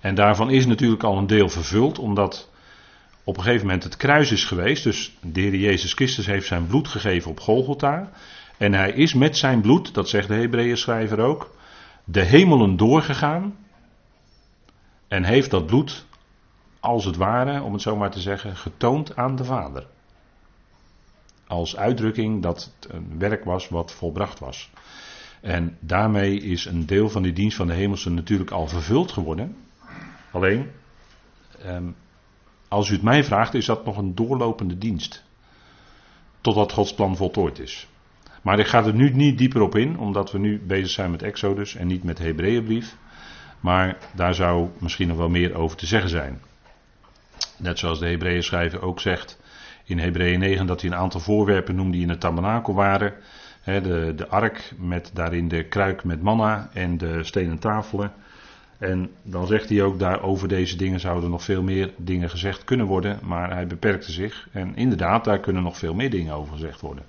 En 0.00 0.14
daarvan 0.14 0.50
is 0.50 0.66
natuurlijk 0.66 1.02
al 1.02 1.18
een 1.18 1.26
deel 1.26 1.48
vervuld, 1.48 1.98
omdat 1.98 2.50
op 3.24 3.36
een 3.36 3.42
gegeven 3.42 3.66
moment 3.66 3.84
het 3.84 3.96
kruis 3.96 4.32
is 4.32 4.44
geweest. 4.44 4.84
Dus 4.84 5.16
de 5.22 5.40
Heer 5.40 5.56
Jezus 5.56 5.92
Christus 5.92 6.26
heeft 6.26 6.46
zijn 6.46 6.66
bloed 6.66 6.88
gegeven 6.88 7.30
op 7.30 7.40
Golgotha. 7.40 8.10
En 8.60 8.74
hij 8.74 8.90
is 8.90 9.14
met 9.14 9.36
zijn 9.36 9.60
bloed, 9.60 9.94
dat 9.94 10.08
zegt 10.08 10.28
de 10.28 10.34
Hebreeën 10.34 10.76
schrijver 10.76 11.20
ook, 11.20 11.50
de 12.04 12.24
hemelen 12.24 12.76
doorgegaan. 12.76 13.56
En 15.08 15.24
heeft 15.24 15.50
dat 15.50 15.66
bloed, 15.66 16.06
als 16.80 17.04
het 17.04 17.16
ware, 17.16 17.62
om 17.62 17.72
het 17.72 17.82
zo 17.82 17.96
maar 17.96 18.10
te 18.10 18.20
zeggen, 18.20 18.56
getoond 18.56 19.16
aan 19.16 19.36
de 19.36 19.44
Vader. 19.44 19.86
Als 21.46 21.76
uitdrukking 21.76 22.42
dat 22.42 22.72
het 22.80 22.92
een 22.92 23.18
werk 23.18 23.44
was 23.44 23.68
wat 23.68 23.92
volbracht 23.92 24.38
was. 24.38 24.70
En 25.40 25.76
daarmee 25.80 26.40
is 26.40 26.64
een 26.64 26.86
deel 26.86 27.08
van 27.08 27.22
die 27.22 27.32
dienst 27.32 27.56
van 27.56 27.66
de 27.66 27.74
hemelsen 27.74 28.14
natuurlijk 28.14 28.50
al 28.50 28.66
vervuld 28.66 29.12
geworden. 29.12 29.56
Alleen, 30.30 30.70
ehm, 31.62 31.90
als 32.68 32.88
u 32.88 32.92
het 32.92 33.02
mij 33.02 33.24
vraagt, 33.24 33.54
is 33.54 33.66
dat 33.66 33.84
nog 33.84 33.96
een 33.96 34.14
doorlopende 34.14 34.78
dienst. 34.78 35.24
Totdat 36.40 36.72
Gods 36.72 36.94
plan 36.94 37.16
voltooid 37.16 37.58
is. 37.58 37.88
Maar 38.42 38.58
ik 38.58 38.66
ga 38.66 38.84
er 38.84 38.94
nu 38.94 39.10
niet 39.10 39.38
dieper 39.38 39.60
op 39.60 39.76
in, 39.76 39.98
omdat 39.98 40.32
we 40.32 40.38
nu 40.38 40.60
bezig 40.66 40.90
zijn 40.90 41.10
met 41.10 41.22
Exodus 41.22 41.76
en 41.76 41.86
niet 41.86 42.04
met 42.04 42.16
de 42.16 42.22
Hebreeënbrief. 42.22 42.96
Maar 43.60 43.96
daar 44.14 44.34
zou 44.34 44.68
misschien 44.78 45.08
nog 45.08 45.16
wel 45.16 45.28
meer 45.28 45.54
over 45.54 45.76
te 45.76 45.86
zeggen 45.86 46.10
zijn. 46.10 46.40
Net 47.58 47.78
zoals 47.78 47.98
de 47.98 48.06
Hebreeën 48.06 48.42
schrijver 48.42 48.82
ook 48.82 49.00
zegt 49.00 49.38
in 49.84 49.98
Hebreeën 49.98 50.38
9 50.38 50.66
dat 50.66 50.80
hij 50.80 50.90
een 50.90 50.96
aantal 50.96 51.20
voorwerpen 51.20 51.74
noemde 51.74 51.92
die 51.92 52.02
in 52.02 52.08
het 52.08 52.20
tabernakel 52.20 52.74
waren. 52.74 53.12
de, 53.64 54.12
de 54.16 54.28
ark 54.28 54.72
met 54.78 55.10
daarin 55.14 55.48
de 55.48 55.64
kruik 55.64 56.04
met 56.04 56.22
manna 56.22 56.70
en 56.72 56.98
de 56.98 57.24
stenen 57.24 57.58
tafelen. 57.58 58.12
En 58.78 59.10
dan 59.22 59.46
zegt 59.46 59.68
hij 59.68 59.82
ook 59.82 59.98
daar 59.98 60.22
over 60.22 60.48
deze 60.48 60.76
dingen 60.76 61.00
zouden 61.00 61.30
nog 61.30 61.42
veel 61.42 61.62
meer 61.62 61.90
dingen 61.96 62.30
gezegd 62.30 62.64
kunnen 62.64 62.86
worden, 62.86 63.18
maar 63.22 63.50
hij 63.52 63.66
beperkte 63.66 64.12
zich. 64.12 64.48
En 64.52 64.76
inderdaad, 64.76 65.24
daar 65.24 65.40
kunnen 65.40 65.62
nog 65.62 65.78
veel 65.78 65.94
meer 65.94 66.10
dingen 66.10 66.34
over 66.34 66.52
gezegd 66.52 66.80
worden. 66.80 67.04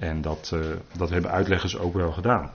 En 0.00 0.20
dat, 0.22 0.50
uh, 0.54 0.60
dat 0.96 1.10
hebben 1.10 1.30
uitleggers 1.30 1.78
ook 1.78 1.94
wel 1.94 2.12
gedaan. 2.12 2.50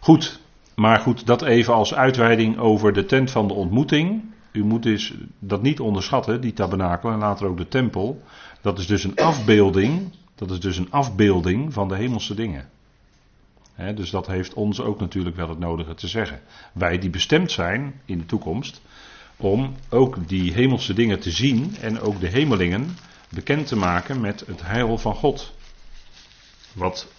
Goed, 0.00 0.40
maar 0.74 0.98
goed, 0.98 1.26
dat 1.26 1.42
even 1.42 1.74
als 1.74 1.94
uitweiding 1.94 2.58
over 2.58 2.92
de 2.92 3.04
tent 3.04 3.30
van 3.30 3.48
de 3.48 3.54
ontmoeting. 3.54 4.22
U 4.52 4.64
moet 4.64 4.82
dus 4.82 5.14
dat 5.38 5.62
niet 5.62 5.80
onderschatten, 5.80 6.40
die 6.40 6.52
tabernakel 6.52 7.10
en 7.10 7.18
later 7.18 7.46
ook 7.46 7.56
de 7.56 7.68
tempel. 7.68 8.22
Dat 8.60 8.78
is 8.78 8.86
dus 8.86 9.04
een 9.04 9.16
afbeelding, 9.16 10.12
dat 10.34 10.50
is 10.50 10.60
dus 10.60 10.76
een 10.76 10.90
afbeelding 10.90 11.72
van 11.72 11.88
de 11.88 11.96
hemelse 11.96 12.34
dingen 12.34 12.68
dus 13.94 14.10
dat 14.10 14.26
heeft 14.26 14.54
ons 14.54 14.80
ook 14.80 15.00
natuurlijk 15.00 15.36
wel 15.36 15.48
het 15.48 15.58
nodige 15.58 15.94
te 15.94 16.08
zeggen. 16.08 16.40
Wij 16.72 16.98
die 16.98 17.10
bestemd 17.10 17.50
zijn 17.50 18.00
in 18.04 18.18
de 18.18 18.26
toekomst 18.26 18.80
om 19.36 19.74
ook 19.88 20.28
die 20.28 20.52
hemelse 20.52 20.94
dingen 20.94 21.20
te 21.20 21.30
zien 21.30 21.76
en 21.80 22.00
ook 22.00 22.20
de 22.20 22.28
hemelingen 22.28 22.96
bekend 23.28 23.66
te 23.66 23.76
maken 23.76 24.20
met 24.20 24.44
het 24.46 24.62
heil 24.62 24.98
van 24.98 25.14
God. 25.14 25.54
Wat 26.78 27.12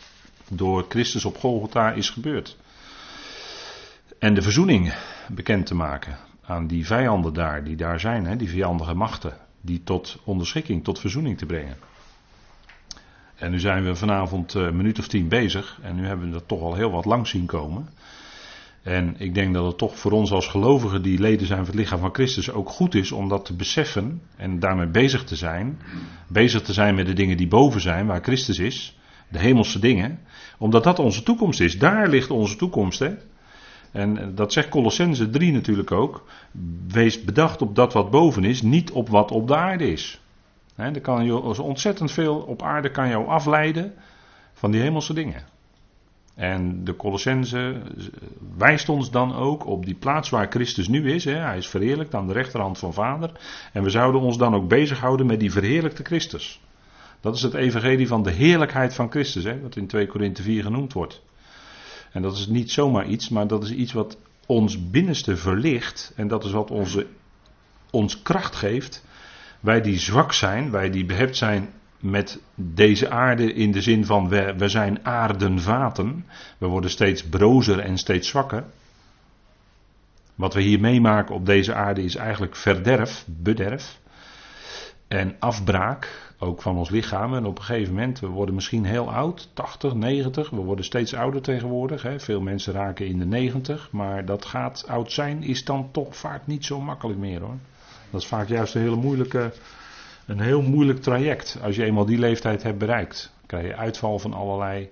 door 0.50 0.86
Christus 0.90 1.26
op 1.26 1.38
Golgotha 1.38 1.92
is 1.92 2.10
gebeurd. 2.10 2.58
En 4.20 4.34
de 4.34 4.42
verzoening 4.42 4.94
bekend 5.30 5.66
te 5.66 5.76
maken 5.76 6.18
aan 6.46 6.68
die 6.68 6.86
vijanden 6.86 7.34
daar, 7.34 7.64
die 7.64 7.76
daar 7.76 8.00
zijn, 8.00 8.38
die 8.38 8.50
vijandige 8.50 8.94
machten, 8.94 9.38
die 9.62 9.84
tot 9.84 10.18
onderschikking, 10.24 10.84
tot 10.84 11.00
verzoening 11.00 11.38
te 11.38 11.46
brengen. 11.46 11.78
En 13.36 13.52
nu 13.52 13.60
zijn 13.60 13.84
we 13.84 13.96
vanavond 13.96 14.54
een 14.54 14.76
minuut 14.76 15.00
of 15.00 15.08
tien 15.08 15.28
bezig. 15.28 15.80
En 15.82 15.96
nu 15.96 16.06
hebben 16.06 16.26
we 16.26 16.32
dat 16.32 16.48
toch 16.48 16.62
al 16.62 16.76
heel 16.76 16.92
wat 16.92 17.06
lang 17.06 17.28
zien 17.28 17.46
komen. 17.46 17.90
En 18.82 19.16
ik 19.18 19.34
denk 19.34 19.54
dat 19.54 19.66
het 19.66 19.78
toch 19.78 19.98
voor 19.98 20.12
ons 20.12 20.32
als 20.32 20.48
gelovigen 20.48 21.02
die 21.02 21.20
leden 21.20 21.48
zijn 21.48 21.60
van 21.60 21.68
het 21.68 21.76
lichaam 21.76 22.00
van 22.00 22.14
Christus 22.14 22.52
ook 22.52 22.70
goed 22.70 22.96
is 22.96 23.12
om 23.12 23.30
dat 23.30 23.46
te 23.46 23.56
beseffen 23.56 24.22
en 24.36 24.60
daarmee 24.60 24.88
bezig 24.88 25.24
te 25.24 25.36
zijn. 25.36 25.80
Bezig 26.28 26.62
te 26.62 26.74
zijn 26.74 26.96
met 26.96 27.06
de 27.06 27.14
dingen 27.14 27.38
die 27.38 27.48
boven 27.48 27.82
zijn, 27.82 28.06
waar 28.06 28.22
Christus 28.24 28.60
is. 28.60 28.99
De 29.30 29.40
hemelse 29.40 29.80
dingen. 29.80 30.20
Omdat 30.58 30.84
dat 30.84 31.00
onze 31.00 31.24
toekomst 31.24 31.60
is. 31.60 31.80
Daar 31.80 32.08
ligt 32.08 32.32
onze 32.32 32.56
toekomst. 32.56 33.00
Hè? 33.00 33.14
En 33.92 34.36
dat 34.36 34.54
zegt 34.54 34.70
Colossense 34.70 35.30
3 35.30 35.52
natuurlijk 35.52 35.92
ook. 35.92 36.26
Wees 36.88 37.24
bedacht 37.24 37.62
op 37.62 37.76
dat 37.76 37.94
wat 37.94 38.12
boven 38.12 38.44
is, 38.44 38.62
niet 38.62 38.92
op 38.92 39.10
wat 39.10 39.32
op 39.32 39.48
de 39.48 39.56
aarde 39.56 39.92
is. 39.92 40.22
He, 40.76 40.92
er 40.92 41.02
kan 41.02 41.26
je 41.26 41.62
ontzettend 41.62 42.12
veel 42.12 42.36
op 42.36 42.62
aarde 42.62 42.92
kan 42.92 43.10
jou 43.10 43.28
afleiden 43.28 43.94
van 44.54 44.72
die 44.72 44.82
hemelse 44.82 45.14
dingen. 45.14 45.44
En 46.36 46.84
de 46.84 46.96
Colossense 46.96 47.82
wijst 48.58 48.90
ons 48.90 49.12
dan 49.12 49.36
ook 49.36 49.66
op 49.66 49.86
die 49.86 49.96
plaats 49.96 50.30
waar 50.30 50.48
Christus 50.50 50.88
nu 50.88 51.12
is. 51.12 51.26
Hij 51.26 51.58
is 51.58 51.68
verheerlijkt 51.68 52.16
aan 52.16 52.28
de 52.28 52.34
rechterhand 52.34 52.78
van 52.78 52.94
Vader. 52.94 53.32
En 53.74 53.84
we 53.84 53.90
zouden 53.90 54.22
ons 54.22 54.38
dan 54.38 54.56
ook 54.56 54.68
bezighouden 54.68 55.26
met 55.26 55.40
die 55.40 55.52
verheerlijkte 55.52 56.04
Christus. 56.04 56.62
Dat 57.22 57.36
is 57.36 57.42
het 57.42 57.54
evangelie 57.54 58.08
van 58.08 58.24
de 58.24 58.32
heerlijkheid 58.32 58.94
van 58.94 59.12
Christus, 59.12 59.44
hè, 59.44 59.62
wat 59.62 59.76
in 59.76 59.88
2 59.88 60.08
Korinthe 60.08 60.42
4 60.42 60.64
genoemd 60.64 60.94
wordt. 60.94 61.22
En 62.12 62.22
dat 62.22 62.38
is 62.38 62.48
niet 62.48 62.72
zomaar 62.72 63.08
iets, 63.08 63.30
maar 63.30 63.48
dat 63.48 63.64
is 63.64 63.72
iets 63.72 63.94
wat 63.94 64.18
ons 64.46 64.90
binnenste 64.90 65.38
verlicht. 65.38 66.14
En 66.16 66.28
dat 66.28 66.44
is 66.44 66.52
wat 66.52 66.72
onze, 66.72 67.08
ons 67.90 68.22
kracht 68.22 68.56
geeft 68.56 69.04
wij 69.60 69.82
die 69.82 70.00
zwak 70.00 70.34
zijn, 70.34 70.72
wij 70.72 70.90
die 70.90 71.06
behept 71.06 71.38
zijn 71.38 71.70
met 72.00 72.42
deze 72.56 73.10
aarde 73.10 73.54
in 73.54 73.72
de 73.72 73.82
zin 73.82 74.06
van 74.06 74.30
we, 74.30 74.54
we 74.58 74.68
zijn 74.68 75.06
aardenvaten. 75.06 76.26
We 76.58 76.68
worden 76.68 76.90
steeds 76.90 77.24
brozer 77.24 77.80
en 77.80 77.98
steeds 77.98 78.28
zwakker. 78.28 78.64
Wat 80.36 80.54
we 80.54 80.62
hier 80.62 80.80
meemaken 80.80 81.36
op 81.36 81.46
deze 81.46 81.74
aarde 81.74 82.04
is 82.04 82.16
eigenlijk 82.16 82.56
verderf, 82.56 83.26
bederf. 83.28 84.00
En 85.08 85.36
afbraak, 85.40 86.29
ook 86.40 86.62
van 86.62 86.78
ons 86.78 86.90
lichaam. 86.90 87.36
En 87.36 87.46
op 87.46 87.58
een 87.58 87.64
gegeven 87.64 87.94
moment, 87.94 88.20
we 88.20 88.28
worden 88.28 88.56
misschien 88.56 88.86
heel 88.86 89.12
oud, 89.12 89.50
80, 89.54 89.94
90. 89.94 90.50
We 90.50 90.62
worden 90.62 90.86
steeds 90.86 91.14
ouder 91.14 91.42
tegenwoordig. 91.42 92.02
Hè. 92.02 92.20
Veel 92.20 92.42
mensen 92.42 92.74
raken 92.74 93.08
in 93.08 93.20
de 93.20 93.26
90. 93.26 93.90
Maar 93.92 94.26
dat 94.26 94.46
gaat 94.46 94.86
oud 94.88 95.12
zijn 95.12 95.44
is 95.44 95.66
dan 95.66 95.90
toch 95.92 96.16
vaak 96.16 96.48
niet 96.48 96.66
zo 96.66 96.82
makkelijk 96.82 97.20
meer 97.20 97.42
hoor. 97.42 97.58
Dat 98.10 98.22
is 98.22 98.28
vaak 98.28 98.48
juist 98.48 98.76
een, 98.76 98.82
hele 98.82 98.96
moeilijke, 98.96 99.54
een 100.26 100.40
heel 100.40 100.62
moeilijk 100.62 101.02
traject. 101.02 101.60
Als 101.64 101.76
je 101.76 101.84
eenmaal 101.84 102.06
die 102.06 102.20
leeftijd 102.20 102.64
hebt 102.64 102.78
bereikt, 102.78 103.34
krijg 103.46 103.66
je 103.66 103.76
uitval 103.76 104.20
van 104.20 104.34
allerlei 104.34 104.90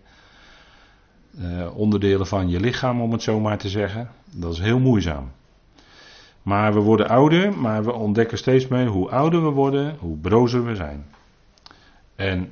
uh, 1.40 1.78
onderdelen 1.78 2.28
van 2.28 2.50
je 2.50 2.60
lichaam, 2.60 3.02
om 3.02 3.12
het 3.12 3.22
zo 3.22 3.40
maar 3.40 3.58
te 3.58 3.70
zeggen. 3.70 4.10
Dat 4.32 4.54
is 4.54 4.60
heel 4.60 4.80
moeizaam. 4.80 5.32
Maar 6.42 6.74
we 6.74 6.80
worden 6.80 7.10
ouder, 7.10 7.58
maar 7.58 7.84
we 7.84 7.94
ontdekken 7.94 8.38
steeds 8.38 8.68
meer 8.68 8.88
hoe 8.88 9.10
ouder 9.10 9.44
we 9.44 9.50
worden, 9.50 9.96
hoe 10.00 10.18
brozer 10.18 10.66
we 10.66 10.76
zijn. 10.76 11.06
En 12.18 12.52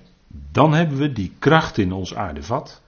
dan 0.52 0.74
hebben 0.74 0.98
we 0.98 1.12
die 1.12 1.34
kracht 1.40 1.78
in 1.78 1.92
ons 1.92 2.16
aardevat. 2.16 2.82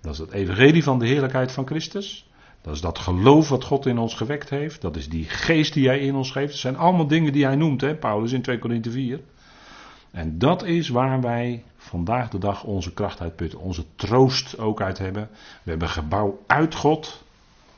Dat 0.00 0.12
is 0.12 0.18
het 0.18 0.32
evangelie 0.32 0.82
van 0.82 0.98
de 0.98 1.06
heerlijkheid 1.06 1.52
van 1.52 1.66
Christus. 1.66 2.28
Dat 2.62 2.74
is 2.74 2.80
dat 2.80 2.98
geloof 2.98 3.48
wat 3.48 3.64
God 3.64 3.86
in 3.86 3.98
ons 3.98 4.14
gewekt 4.14 4.50
heeft. 4.50 4.80
Dat 4.80 4.96
is 4.96 5.08
die 5.08 5.24
geest 5.24 5.74
die 5.74 5.86
hij 5.86 5.98
in 5.98 6.14
ons 6.14 6.30
geeft. 6.30 6.50
Dat 6.50 6.58
zijn 6.58 6.76
allemaal 6.76 7.06
dingen 7.06 7.32
die 7.32 7.44
hij 7.44 7.56
noemt, 7.56 7.80
hè, 7.80 7.94
Paulus 7.94 8.32
in 8.32 8.42
2 8.42 8.58
Korinthe 8.58 8.90
4. 8.90 9.20
En 10.10 10.38
dat 10.38 10.64
is 10.64 10.88
waar 10.88 11.20
wij 11.20 11.64
vandaag 11.76 12.28
de 12.28 12.38
dag 12.38 12.64
onze 12.64 12.92
kracht 12.92 13.20
uit 13.20 13.36
putten. 13.36 13.58
Onze 13.58 13.84
troost 13.96 14.58
ook 14.58 14.80
uit 14.80 14.98
hebben. 14.98 15.28
We 15.62 15.70
hebben 15.70 15.88
gebouw 15.88 16.42
uit 16.46 16.74
God. 16.74 17.22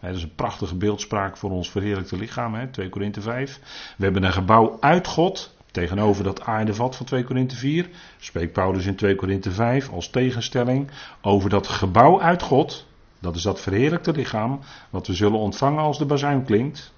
dat 0.00 0.14
is 0.14 0.22
een 0.22 0.34
prachtige 0.34 0.76
beeldspraak 0.76 1.36
voor 1.36 1.50
ons 1.50 1.70
verheerlijkte 1.70 2.16
lichaam, 2.16 2.54
hè, 2.54 2.66
2 2.66 2.88
Korinthe 2.88 3.20
5. 3.20 3.60
We 3.96 4.04
hebben 4.04 4.22
een 4.24 4.32
gebouw 4.32 4.76
uit 4.80 5.06
God. 5.06 5.55
Tegenover 5.76 6.24
dat 6.24 6.42
aardevat 6.42 6.96
van 6.96 7.06
2 7.06 7.24
Korinthe 7.24 7.56
4 7.56 7.88
spreekt 8.18 8.52
Paulus 8.52 8.86
in 8.86 8.96
2 8.96 9.14
Korinthe 9.14 9.50
5 9.50 9.90
als 9.90 10.08
tegenstelling 10.08 10.90
over 11.20 11.50
dat 11.50 11.66
gebouw 11.66 12.20
uit 12.20 12.42
God. 12.42 12.86
Dat 13.20 13.36
is 13.36 13.42
dat 13.42 13.60
verheerlijkte 13.60 14.12
lichaam 14.12 14.60
wat 14.90 15.06
we 15.06 15.14
zullen 15.14 15.38
ontvangen 15.38 15.82
als 15.82 15.98
de 15.98 16.04
bazuin 16.04 16.44
klinkt. 16.44 16.92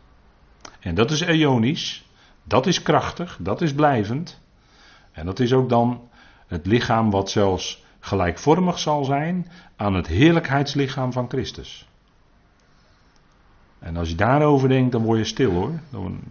En 0.80 0.94
dat 0.94 1.10
is 1.10 1.20
eonisch, 1.20 2.08
dat 2.42 2.66
is 2.66 2.82
krachtig, 2.82 3.38
dat 3.40 3.60
is 3.60 3.74
blijvend. 3.74 4.40
En 5.12 5.26
dat 5.26 5.40
is 5.40 5.52
ook 5.52 5.68
dan 5.68 6.08
het 6.46 6.66
lichaam 6.66 7.10
wat 7.10 7.30
zelfs 7.30 7.84
gelijkvormig 8.00 8.78
zal 8.78 9.04
zijn 9.04 9.50
aan 9.76 9.94
het 9.94 10.06
heerlijkheidslichaam 10.06 11.12
van 11.12 11.28
Christus. 11.28 11.87
En 13.78 13.96
als 13.96 14.08
je 14.08 14.14
daarover 14.14 14.68
denkt, 14.68 14.92
dan 14.92 15.02
word 15.02 15.18
je 15.18 15.24
stil 15.24 15.50
hoor. 15.50 15.80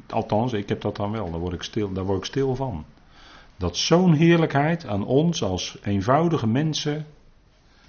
althans, 0.10 0.54
ik 0.54 0.70
heb 0.70 0.82
dat 0.82 0.96
dan 0.96 1.12
wel, 1.12 1.32
daar 1.32 1.40
word 1.40 1.54
ik 1.54 1.64
stil, 1.64 1.94
daar 1.94 2.06
word 2.06 2.18
ik 2.18 2.26
stil 2.26 2.56
van. 2.56 2.86
Dat 3.58 3.78
zo'n 3.78 4.14
heerlijkheid 4.14 4.86
aan 4.86 5.06
ons 5.06 5.44
als 5.44 5.78
eenvoudige 5.84 6.48
mensen 6.48 7.06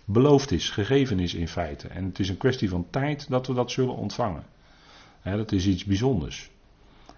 beloofd 0.04 0.52
is, 0.52 0.70
gegeven 0.70 1.18
is 1.18 1.34
in 1.34 1.48
feite. 1.48 1.88
En 1.88 2.04
het 2.04 2.18
is 2.18 2.28
een 2.28 2.36
kwestie 2.36 2.68
van 2.68 2.86
tijd 2.90 3.28
dat 3.28 3.46
we 3.46 3.54
dat 3.54 3.70
zullen 3.70 3.96
ontvangen. 3.96 4.44
dat 5.22 5.52
is 5.52 5.66
iets 5.66 5.84
bijzonders. 5.84 6.50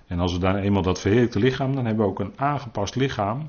En 0.06 0.18
als 0.18 0.32
we 0.32 0.38
dan 0.38 0.56
eenmaal 0.56 0.82
dat 0.82 1.00
verheerlijkte 1.00 1.38
lichaam, 1.38 1.74
dan 1.74 1.84
hebben 1.86 2.04
we 2.04 2.10
ook 2.10 2.20
een 2.20 2.32
aangepast 2.36 2.94
lichaam 2.94 3.48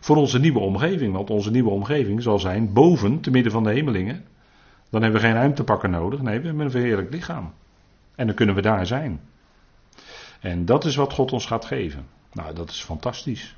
voor 0.00 0.16
onze 0.16 0.38
nieuwe 0.38 0.58
omgeving. 0.58 1.12
Want 1.12 1.30
onze 1.30 1.50
nieuwe 1.50 1.70
omgeving 1.70 2.22
zal 2.22 2.38
zijn 2.38 2.72
boven, 2.72 3.20
te 3.20 3.30
midden 3.30 3.52
van 3.52 3.62
de 3.62 3.70
hemelingen. 3.70 4.24
Dan 4.90 5.02
hebben 5.02 5.20
we 5.20 5.26
geen 5.26 5.36
ruimtepakken 5.36 5.90
nodig. 5.90 6.22
Nee, 6.22 6.40
we 6.40 6.46
hebben 6.46 6.64
een 6.64 6.70
verheerlijk 6.70 7.12
lichaam. 7.12 7.52
En 8.18 8.26
dan 8.26 8.34
kunnen 8.34 8.54
we 8.54 8.60
daar 8.60 8.86
zijn. 8.86 9.20
En 10.40 10.64
dat 10.64 10.84
is 10.84 10.96
wat 10.96 11.12
God 11.12 11.32
ons 11.32 11.46
gaat 11.46 11.64
geven. 11.64 12.06
Nou, 12.32 12.54
dat 12.54 12.70
is 12.70 12.82
fantastisch. 12.82 13.56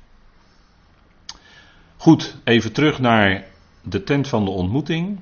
Goed, 1.97 2.37
even 2.43 2.71
terug 2.71 2.99
naar 2.99 3.45
de 3.81 4.03
tent 4.03 4.27
van 4.27 4.45
de 4.45 4.51
ontmoeting. 4.51 5.19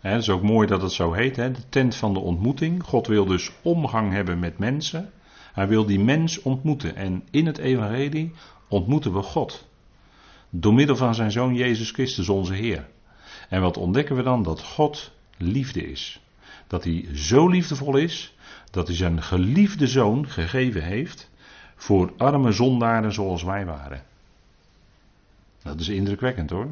Het 0.00 0.20
is 0.20 0.30
ook 0.30 0.42
mooi 0.42 0.66
dat 0.66 0.82
het 0.82 0.92
zo 0.92 1.12
heet, 1.12 1.34
de 1.34 1.68
tent 1.68 1.94
van 1.94 2.12
de 2.12 2.18
ontmoeting. 2.18 2.82
God 2.82 3.06
wil 3.06 3.24
dus 3.24 3.50
omgang 3.62 4.12
hebben 4.12 4.38
met 4.38 4.58
mensen. 4.58 5.12
Hij 5.52 5.68
wil 5.68 5.86
die 5.86 6.00
mens 6.00 6.42
ontmoeten. 6.42 6.96
En 6.96 7.24
in 7.30 7.46
het 7.46 7.58
evangelie 7.58 8.32
ontmoeten 8.68 9.12
we 9.12 9.22
God. 9.22 9.68
Door 10.50 10.74
middel 10.74 10.96
van 10.96 11.14
zijn 11.14 11.30
zoon 11.30 11.54
Jezus 11.54 11.90
Christus, 11.90 12.28
onze 12.28 12.54
Heer. 12.54 12.88
En 13.48 13.60
wat 13.60 13.76
ontdekken 13.76 14.16
we 14.16 14.22
dan? 14.22 14.42
Dat 14.42 14.62
God 14.62 15.12
liefde 15.36 15.90
is. 15.90 16.20
Dat 16.66 16.84
hij 16.84 17.08
zo 17.14 17.48
liefdevol 17.48 17.96
is, 17.96 18.36
dat 18.70 18.86
hij 18.86 18.96
zijn 18.96 19.22
geliefde 19.22 19.86
zoon 19.86 20.28
gegeven 20.28 20.82
heeft 20.82 21.30
voor 21.76 22.12
arme 22.16 22.52
zondaren 22.52 23.12
zoals 23.12 23.42
wij 23.42 23.64
waren. 23.64 24.02
Dat 25.62 25.80
is 25.80 25.88
indrukwekkend 25.88 26.50
hoor. 26.50 26.66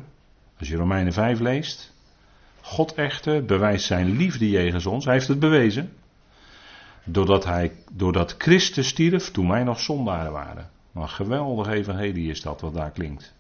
Als 0.59 0.69
je 0.69 0.77
Romeinen 0.77 1.13
5 1.13 1.41
leest, 1.41 1.93
God 2.61 2.95
echter 2.95 3.45
bewijst 3.45 3.87
zijn 3.87 4.17
liefde 4.17 4.51
jegens 4.51 4.87
ons. 4.87 5.05
Hij 5.05 5.15
heeft 5.15 5.29
het 5.29 5.39
bewezen. 5.39 5.93
Doordat, 7.05 7.45
hij, 7.45 7.73
doordat 7.93 8.35
Christus 8.39 8.89
stierf 8.89 9.31
toen 9.31 9.49
wij 9.49 9.65
nog 9.65 9.81
zondaren 9.81 10.33
waren. 10.33 10.71
Een 10.95 11.09
geweldig 11.09 11.69
evangelie 11.69 12.31
is 12.31 12.41
dat 12.41 12.61
wat 12.61 12.75
daar 12.75 12.91
klinkt. 12.91 13.35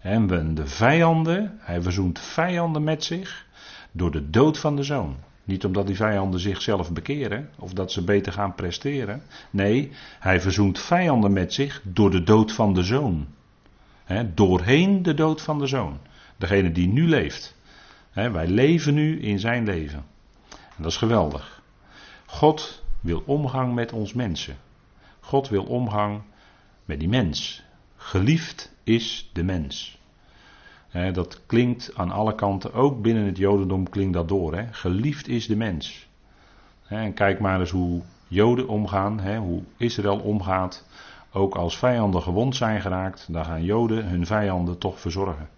En 0.00 0.54
de 0.54 0.66
vijanden, 0.66 1.58
hij 1.60 1.82
verzoent 1.82 2.18
vijanden 2.18 2.84
met 2.84 3.04
zich 3.04 3.46
door 3.92 4.10
de 4.10 4.30
dood 4.30 4.58
van 4.58 4.76
de 4.76 4.82
zoon. 4.82 5.16
Niet 5.46 5.64
omdat 5.64 5.86
die 5.86 5.96
vijanden 5.96 6.40
zichzelf 6.40 6.92
bekeren 6.92 7.50
of 7.58 7.72
dat 7.72 7.92
ze 7.92 8.04
beter 8.04 8.32
gaan 8.32 8.54
presteren. 8.54 9.22
Nee, 9.50 9.90
hij 10.18 10.40
verzoent 10.40 10.78
vijanden 10.78 11.32
met 11.32 11.52
zich 11.52 11.80
door 11.84 12.10
de 12.10 12.22
dood 12.22 12.52
van 12.52 12.74
de 12.74 12.82
zoon. 12.82 13.26
doorheen 14.34 15.02
de 15.02 15.14
dood 15.14 15.42
van 15.42 15.58
de 15.58 15.66
zoon. 15.66 15.98
Degene 16.36 16.72
die 16.72 16.88
nu 16.88 17.08
leeft. 17.08 17.56
wij 18.12 18.46
leven 18.46 18.94
nu 18.94 19.20
in 19.20 19.38
zijn 19.38 19.64
leven. 19.64 20.04
En 20.50 20.82
dat 20.82 20.90
is 20.90 20.96
geweldig. 20.96 21.62
God 22.26 22.82
wil 23.00 23.22
omgang 23.26 23.74
met 23.74 23.92
ons 23.92 24.12
mensen. 24.12 24.56
God 25.20 25.48
wil 25.48 25.64
omgang 25.64 26.22
met 26.84 26.98
die 26.98 27.08
mens. 27.08 27.62
Geliefd 27.96 28.72
is 28.84 29.30
de 29.32 29.42
mens. 29.42 29.98
Dat 31.12 31.40
klinkt 31.46 31.90
aan 31.94 32.10
alle 32.10 32.34
kanten, 32.34 32.72
ook 32.72 33.02
binnen 33.02 33.24
het 33.24 33.36
Jodendom 33.36 33.88
klinkt 33.88 34.14
dat 34.14 34.28
door. 34.28 34.64
Geliefd 34.70 35.28
is 35.28 35.46
de 35.46 35.56
mens. 35.56 36.08
en 36.88 37.14
kijk 37.14 37.40
maar 37.40 37.60
eens 37.60 37.70
hoe 37.70 38.02
Joden 38.28 38.68
omgaan, 38.68 39.36
hoe 39.36 39.62
Israël 39.76 40.18
omgaat. 40.18 40.84
Ook 41.32 41.54
als 41.54 41.78
vijanden 41.78 42.22
gewond 42.22 42.56
zijn 42.56 42.80
geraakt, 42.80 43.32
dan 43.32 43.44
gaan 43.44 43.64
Joden 43.64 44.08
hun 44.08 44.26
vijanden 44.26 44.78
toch 44.78 45.00
verzorgen. 45.00 45.48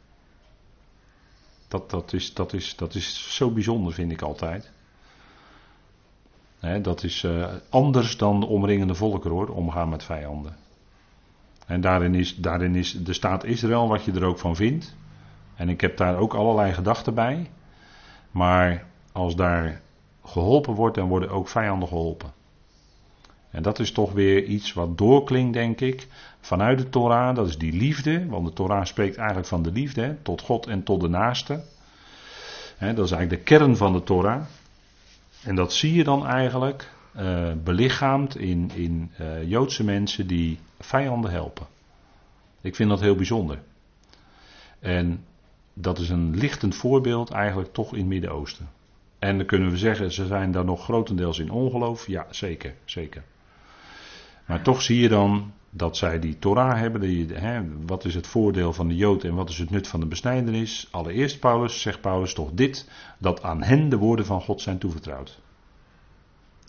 Dat, 1.69 1.91
dat, 1.91 2.13
is, 2.13 2.35
dat, 2.35 2.53
is, 2.53 2.77
dat 2.77 2.95
is 2.95 3.37
zo 3.37 3.51
bijzonder, 3.51 3.93
vind 3.93 4.13
ik 4.13 4.23
altijd. 4.23 4.71
dat 6.83 7.03
is 7.03 7.23
uh, 7.23 7.47
anders 7.69 8.17
dan 8.17 8.41
de 8.41 8.47
omringende 8.47 8.95
volkeren 8.95 9.37
hoor, 9.37 9.49
omgaan 9.49 9.89
met 9.89 10.05
vijanden. 10.05 10.57
En 11.67 11.81
daarin 11.81 12.15
is, 12.15 12.37
daarin 12.37 12.75
is 12.75 13.05
de 13.05 13.13
staat 13.13 13.45
Israël, 13.45 13.89
wat 13.89 14.05
je 14.05 14.13
er 14.13 14.25
ook 14.25 14.39
van 14.39 14.57
vindt. 14.57 14.97
En 15.59 15.69
ik 15.69 15.81
heb 15.81 15.97
daar 15.97 16.17
ook 16.17 16.35
allerlei 16.35 16.73
gedachten 16.73 17.15
bij. 17.15 17.51
Maar 18.31 18.85
als 19.13 19.37
daar 19.37 19.81
geholpen 20.25 20.75
wordt, 20.75 20.95
dan 20.97 21.09
worden 21.09 21.31
ook 21.31 21.49
vijanden 21.49 21.89
geholpen. 21.89 22.33
En 23.51 23.63
dat 23.63 23.79
is 23.79 23.93
toch 23.93 24.13
weer 24.13 24.45
iets 24.45 24.73
wat 24.73 24.99
doorklinkt, 24.99 25.53
denk 25.53 25.81
ik, 25.81 26.09
vanuit 26.41 26.79
de 26.79 26.89
Torah. 26.89 27.35
Dat 27.35 27.49
is 27.49 27.59
die 27.59 27.73
liefde, 27.73 28.27
want 28.27 28.47
de 28.47 28.53
Torah 28.53 28.85
spreekt 28.85 29.17
eigenlijk 29.17 29.49
van 29.49 29.63
de 29.63 29.73
liefde, 29.73 30.17
tot 30.23 30.41
God 30.41 30.67
en 30.67 30.83
tot 30.83 31.01
de 31.01 31.09
naaste. 31.09 31.65
dat 32.79 33.05
is 33.05 33.11
eigenlijk 33.11 33.31
de 33.31 33.57
kern 33.57 33.77
van 33.77 33.93
de 33.93 34.03
Torah. 34.03 34.43
En 35.45 35.55
dat 35.55 35.73
zie 35.73 35.95
je 35.95 36.05
dan 36.05 36.27
eigenlijk 36.27 36.93
uh, 37.17 37.53
belichaamd 37.65 38.37
in, 38.37 38.71
in 38.75 39.11
uh, 39.21 39.49
Joodse 39.49 39.85
mensen 39.85 40.27
die 40.27 40.59
vijanden 40.79 41.31
helpen. 41.31 41.67
Ik 42.61 42.75
vind 42.75 42.89
dat 42.89 43.01
heel 43.01 43.15
bijzonder. 43.15 43.59
En 44.81 45.25
dat 45.81 45.99
is 45.99 46.09
een 46.09 46.37
lichtend 46.37 46.75
voorbeeld 46.75 47.31
eigenlijk 47.31 47.73
toch 47.73 47.93
in 47.93 47.99
het 47.99 48.09
Midden-Oosten. 48.09 48.69
En 49.19 49.37
dan 49.37 49.47
kunnen 49.47 49.71
we 49.71 49.77
zeggen, 49.77 50.13
ze 50.13 50.27
zijn 50.27 50.51
daar 50.51 50.65
nog 50.65 50.85
grotendeels 50.85 51.39
in 51.39 51.51
ongeloof. 51.51 52.07
Ja, 52.07 52.27
zeker, 52.31 52.75
zeker. 52.85 53.23
Maar 54.47 54.63
toch 54.63 54.83
zie 54.83 55.01
je 55.01 55.09
dan 55.09 55.53
dat 55.71 55.97
zij 55.97 56.19
die 56.19 56.39
Torah 56.39 56.79
hebben. 56.79 57.01
Die, 57.01 57.35
hè, 57.35 57.63
wat 57.87 58.05
is 58.05 58.15
het 58.15 58.27
voordeel 58.27 58.73
van 58.73 58.89
de 58.89 58.97
Jood 58.97 59.25
en 59.25 59.35
wat 59.35 59.49
is 59.49 59.59
het 59.59 59.71
nut 59.71 59.89
van 59.89 60.01
de 60.01 60.07
besnijdenis? 60.07 60.89
Allereerst, 60.91 61.41
Paulus, 61.41 61.81
zegt 61.81 62.01
Paulus 62.01 62.35
toch 62.35 62.51
dit: 62.53 62.91
dat 63.19 63.43
aan 63.43 63.63
hen 63.63 63.89
de 63.89 63.97
woorden 63.97 64.27
van 64.27 64.41
God 64.41 64.61
zijn 64.61 64.79
toevertrouwd. 64.79 65.41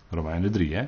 Romeinen 0.10 0.52
3, 0.52 0.76
hè? 0.76 0.88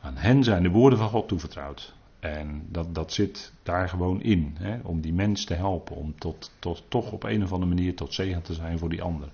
Aan 0.00 0.16
hen 0.16 0.44
zijn 0.44 0.62
de 0.62 0.70
woorden 0.70 0.98
van 0.98 1.08
God 1.08 1.28
toevertrouwd. 1.28 1.94
En 2.20 2.66
dat, 2.68 2.94
dat 2.94 3.12
zit 3.12 3.52
daar 3.62 3.88
gewoon 3.88 4.22
in, 4.22 4.56
hè? 4.58 4.78
om 4.82 5.00
die 5.00 5.12
mens 5.12 5.44
te 5.44 5.54
helpen, 5.54 5.96
om 5.96 6.18
tot, 6.18 6.50
tot, 6.58 6.84
toch 6.88 7.12
op 7.12 7.22
een 7.22 7.42
of 7.42 7.52
andere 7.52 7.74
manier 7.74 7.94
tot 7.94 8.14
zegen 8.14 8.42
te 8.42 8.54
zijn 8.54 8.78
voor 8.78 8.88
die 8.88 9.02
ander. 9.02 9.28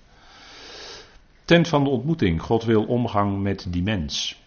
Tent 1.45 1.67
van 1.67 1.83
de 1.83 1.89
ontmoeting, 1.89 2.41
God 2.41 2.63
wil 2.63 2.83
omgang 2.83 3.41
met 3.41 3.67
die 3.69 3.83
mens. 3.83 4.43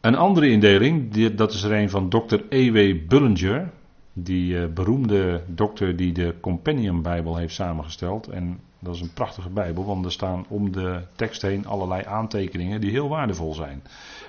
Een 0.00 0.14
andere 0.14 0.50
indeling, 0.50 1.10
dat 1.34 1.52
is 1.52 1.62
er 1.62 1.72
een 1.72 1.90
van 1.90 2.08
Dr. 2.08 2.40
E.W. 2.48 3.08
Bullinger, 3.08 3.72
die 4.12 4.54
uh, 4.54 4.66
beroemde 4.66 5.44
dokter 5.46 5.96
die 5.96 6.12
de 6.12 6.34
Companion 6.40 7.02
Bijbel 7.02 7.36
heeft 7.36 7.54
samengesteld. 7.54 8.26
En 8.26 8.60
dat 8.82 8.94
is 8.94 9.00
een 9.00 9.12
prachtige 9.12 9.48
Bijbel, 9.48 9.84
want 9.84 10.04
er 10.04 10.12
staan 10.12 10.46
om 10.48 10.72
de 10.72 11.02
tekst 11.16 11.42
heen 11.42 11.66
allerlei 11.66 12.04
aantekeningen 12.04 12.80
die 12.80 12.90
heel 12.90 13.08
waardevol 13.08 13.54
zijn. 13.54 13.82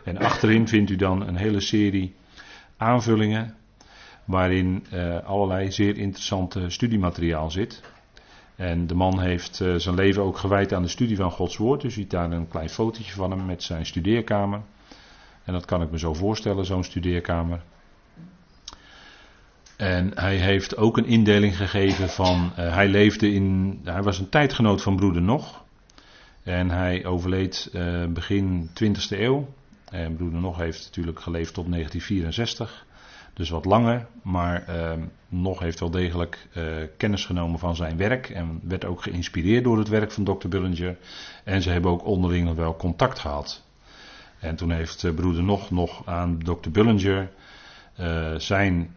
En 0.03 0.17
achterin 0.17 0.67
vindt 0.67 0.91
u 0.91 0.95
dan 0.95 1.27
een 1.27 1.35
hele 1.35 1.59
serie 1.59 2.15
aanvullingen 2.77 3.55
waarin 4.25 4.85
uh, 4.93 5.17
allerlei 5.23 5.71
zeer 5.71 5.97
interessante 5.97 6.69
studiemateriaal 6.69 7.51
zit. 7.51 7.81
En 8.55 8.87
de 8.87 8.95
man 8.95 9.19
heeft 9.19 9.59
uh, 9.59 9.75
zijn 9.75 9.95
leven 9.95 10.23
ook 10.23 10.37
gewijd 10.37 10.73
aan 10.73 10.81
de 10.81 10.87
studie 10.87 11.15
van 11.15 11.31
Gods 11.31 11.57
Woord. 11.57 11.83
U 11.83 11.91
ziet 11.91 12.09
daar 12.09 12.31
een 12.31 12.47
klein 12.47 12.69
fotootje 12.69 13.13
van 13.13 13.31
hem 13.31 13.45
met 13.45 13.63
zijn 13.63 13.85
studeerkamer. 13.85 14.61
En 15.43 15.53
dat 15.53 15.65
kan 15.65 15.81
ik 15.81 15.91
me 15.91 15.99
zo 15.99 16.13
voorstellen, 16.13 16.65
zo'n 16.65 16.83
studeerkamer. 16.83 17.61
En 19.77 20.11
hij 20.15 20.35
heeft 20.35 20.77
ook 20.77 20.97
een 20.97 21.05
indeling 21.05 21.57
gegeven 21.57 22.09
van. 22.09 22.51
Uh, 22.59 22.73
hij 22.73 22.87
leefde 22.87 23.33
in. 23.33 23.79
Hij 23.83 24.01
was 24.01 24.19
een 24.19 24.29
tijdgenoot 24.29 24.81
van 24.81 24.95
broeder 24.95 25.21
Nog. 25.21 25.63
En 26.43 26.69
hij 26.69 27.05
overleed 27.05 27.69
uh, 27.73 28.05
begin 28.05 28.69
20e 28.83 29.19
eeuw. 29.19 29.47
En 29.89 30.15
broeder 30.15 30.39
Nog 30.39 30.57
heeft 30.57 30.83
natuurlijk 30.85 31.19
geleefd 31.19 31.53
tot 31.53 31.71
1964. 31.71 32.85
Dus 33.33 33.49
wat 33.49 33.65
langer. 33.65 34.07
Maar 34.23 34.65
uh, 34.69 34.91
Nog 35.27 35.59
heeft 35.59 35.79
wel 35.79 35.89
degelijk 35.89 36.47
kennis 36.97 37.25
genomen 37.25 37.59
van 37.59 37.75
zijn 37.75 37.97
werk. 37.97 38.29
En 38.29 38.59
werd 38.63 38.85
ook 38.85 39.01
geïnspireerd 39.01 39.63
door 39.63 39.77
het 39.77 39.87
werk 39.87 40.11
van 40.11 40.23
Dr. 40.23 40.47
Bullinger. 40.47 40.97
En 41.43 41.61
ze 41.61 41.69
hebben 41.69 41.91
ook 41.91 42.05
onderling 42.05 42.55
wel 42.55 42.75
contact 42.75 43.19
gehad. 43.19 43.63
En 44.39 44.55
toen 44.55 44.71
heeft 44.71 45.15
broeder 45.15 45.43
Nog 45.43 45.71
nog 45.71 46.01
aan 46.05 46.37
Dr. 46.37 46.69
Bullinger 46.69 47.31
zijn 48.37 48.95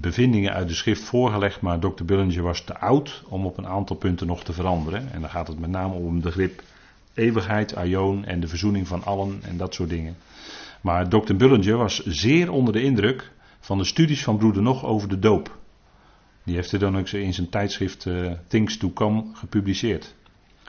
bevindingen 0.00 0.52
uit 0.52 0.68
de 0.68 0.74
schrift 0.74 1.02
voorgelegd, 1.02 1.60
maar 1.60 1.78
Dr. 1.78 2.04
Bullinger 2.04 2.42
was 2.42 2.60
te 2.60 2.78
oud 2.78 3.22
om 3.28 3.46
op 3.46 3.58
een 3.58 3.66
aantal 3.66 3.96
punten 3.96 4.26
nog 4.26 4.44
te 4.44 4.52
veranderen. 4.52 5.12
En 5.12 5.20
dan 5.20 5.30
gaat 5.30 5.48
het 5.48 5.58
met 5.58 5.70
name 5.70 5.94
om 5.94 6.20
de 6.20 6.30
grip 6.30 6.62
eeuwigheid, 7.14 7.76
aion 7.76 8.24
en 8.24 8.40
de 8.40 8.48
verzoening 8.48 8.88
van 8.88 9.04
allen 9.04 9.40
en 9.42 9.56
dat 9.56 9.74
soort 9.74 9.88
dingen. 9.88 10.16
Maar 10.80 11.08
Dr. 11.08 11.34
Bullinger 11.34 11.76
was 11.76 12.04
zeer 12.04 12.52
onder 12.52 12.72
de 12.72 12.82
indruk 12.82 13.32
van 13.60 13.78
de 13.78 13.84
studies 13.84 14.24
van 14.24 14.36
broeder 14.36 14.62
Nog 14.62 14.84
over 14.84 15.08
de 15.08 15.18
doop. 15.18 15.58
Die 16.44 16.54
heeft 16.54 16.70
hij 16.70 16.80
dan 16.80 16.98
ook 16.98 17.08
in 17.08 17.34
zijn 17.34 17.48
tijdschrift 17.48 18.04
uh, 18.04 18.32
Things 18.48 18.76
to 18.76 18.90
Come 18.90 19.24
gepubliceerd. 19.32 20.14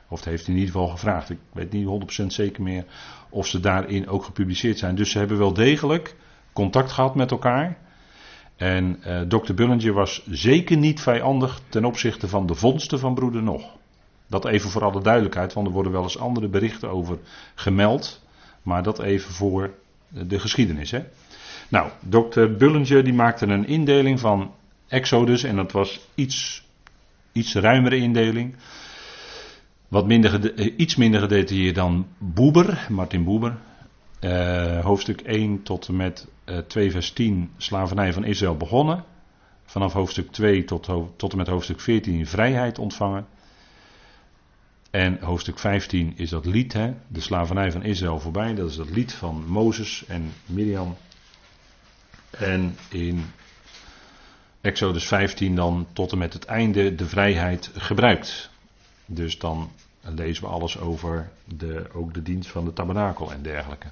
Of 0.07 0.23
heeft 0.23 0.45
hij 0.45 0.55
in 0.55 0.59
ieder 0.59 0.73
geval 0.73 0.89
gevraagd. 0.89 1.29
Ik 1.29 1.39
weet 1.53 1.71
niet 1.71 2.21
100% 2.23 2.25
zeker 2.25 2.63
meer 2.63 2.85
of 3.29 3.47
ze 3.47 3.59
daarin 3.59 4.07
ook 4.07 4.23
gepubliceerd 4.23 4.77
zijn. 4.77 4.95
Dus 4.95 5.11
ze 5.11 5.17
hebben 5.17 5.37
wel 5.37 5.53
degelijk 5.53 6.15
contact 6.53 6.91
gehad 6.91 7.15
met 7.15 7.31
elkaar. 7.31 7.77
En 8.55 8.99
uh, 9.05 9.21
eh, 9.21 9.27
Dr. 9.27 9.53
Bullinger 9.53 9.93
was 9.93 10.23
zeker 10.29 10.77
niet 10.77 11.01
vijandig 11.01 11.61
ten 11.69 11.85
opzichte 11.85 12.27
van 12.27 12.45
de 12.45 12.55
vondsten 12.55 12.99
van 12.99 13.13
broeder 13.13 13.43
Nog. 13.43 13.63
Dat 14.27 14.45
even 14.45 14.69
voor 14.69 14.83
alle 14.83 15.01
duidelijkheid, 15.01 15.53
want 15.53 15.67
er 15.67 15.73
worden 15.73 15.91
wel 15.91 16.03
eens 16.03 16.17
andere 16.17 16.47
berichten 16.47 16.89
over 16.89 17.17
gemeld. 17.55 18.21
Maar 18.61 18.83
dat 18.83 18.99
even 18.99 19.33
voor 19.33 19.73
de 20.09 20.39
geschiedenis. 20.39 20.91
Hè? 20.91 21.03
Nou, 21.69 21.89
Dr. 22.09 22.45
Bullinger 22.57 23.03
die 23.03 23.13
maakte 23.13 23.45
een 23.45 23.67
indeling 23.67 24.19
van 24.19 24.53
Exodus 24.87 25.43
en 25.43 25.55
dat 25.55 25.71
was 25.71 25.99
iets, 26.15 26.63
iets 27.31 27.55
ruimere 27.55 27.97
indeling. 27.97 28.55
Wat 29.87 30.07
minder, 30.07 30.59
iets 30.77 30.95
minder 30.95 31.19
gedetailleerd 31.19 31.75
dan 31.75 32.07
Boeber, 32.17 32.87
Martin 32.89 33.23
Boeber. 33.23 33.57
Uh, 34.21 34.79
hoofdstuk 34.79 35.21
1 35.21 35.63
tot 35.63 35.87
en 35.87 35.95
met 35.95 36.27
2 36.67 36.91
vers 36.91 37.11
10, 37.11 37.51
slavernij 37.57 38.13
van 38.13 38.23
Israël 38.23 38.57
begonnen. 38.57 39.03
Vanaf 39.65 39.93
hoofdstuk 39.93 40.31
2 40.31 40.63
tot, 40.63 40.89
tot 41.15 41.31
en 41.31 41.37
met 41.37 41.47
hoofdstuk 41.47 41.79
14 41.79 42.27
vrijheid 42.27 42.79
ontvangen. 42.79 43.27
En 44.91 45.17
hoofdstuk 45.21 45.59
15 45.59 46.13
is 46.15 46.29
dat 46.29 46.45
lied, 46.45 46.73
hè, 46.73 46.93
de 47.07 47.21
slavernij 47.21 47.71
van 47.71 47.83
Israël 47.83 48.19
voorbij. 48.19 48.55
Dat 48.55 48.69
is 48.69 48.75
dat 48.75 48.89
lied 48.89 49.13
van 49.13 49.45
Mozes 49.47 50.05
en 50.07 50.33
Miriam. 50.45 50.95
En 52.29 52.77
in 52.89 53.25
Exodus 54.61 55.07
15 55.07 55.55
dan 55.55 55.87
tot 55.93 56.11
en 56.11 56.17
met 56.17 56.33
het 56.33 56.45
einde 56.45 56.95
de 56.95 57.05
vrijheid 57.05 57.71
gebruikt. 57.75 58.49
Dus 59.05 59.37
dan 59.37 59.71
lezen 60.01 60.43
we 60.43 60.49
alles 60.49 60.79
over 60.79 61.31
de, 61.45 61.89
ook 61.93 62.13
de 62.13 62.21
dienst 62.21 62.49
van 62.49 62.65
de 62.65 62.73
tabernakel 62.73 63.31
en 63.31 63.41
dergelijke. 63.41 63.87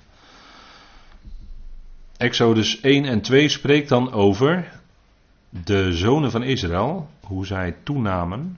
Exodus 2.23 2.81
1 2.81 3.05
en 3.05 3.21
2 3.21 3.49
spreekt 3.49 3.89
dan 3.89 4.11
over 4.11 4.81
de 5.49 5.93
zonen 5.93 6.31
van 6.31 6.43
Israël, 6.43 7.09
hoe 7.25 7.45
zij 7.45 7.75
toenamen. 7.83 8.57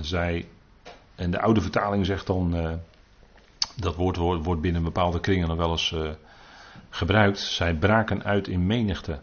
Zij, 0.00 0.48
en 1.14 1.30
de 1.30 1.40
oude 1.40 1.60
vertaling 1.60 2.06
zegt 2.06 2.26
dan, 2.26 2.56
uh, 2.56 2.72
dat 3.76 3.94
woord 3.94 4.16
wordt 4.16 4.60
binnen 4.60 4.82
bepaalde 4.82 5.20
kringen 5.20 5.48
nog 5.48 5.56
wel 5.56 5.70
eens 5.70 5.92
uh, 5.92 6.10
gebruikt. 6.90 7.38
Zij 7.38 7.74
braken 7.74 8.24
uit 8.24 8.48
in 8.48 8.66
menigte. 8.66 9.20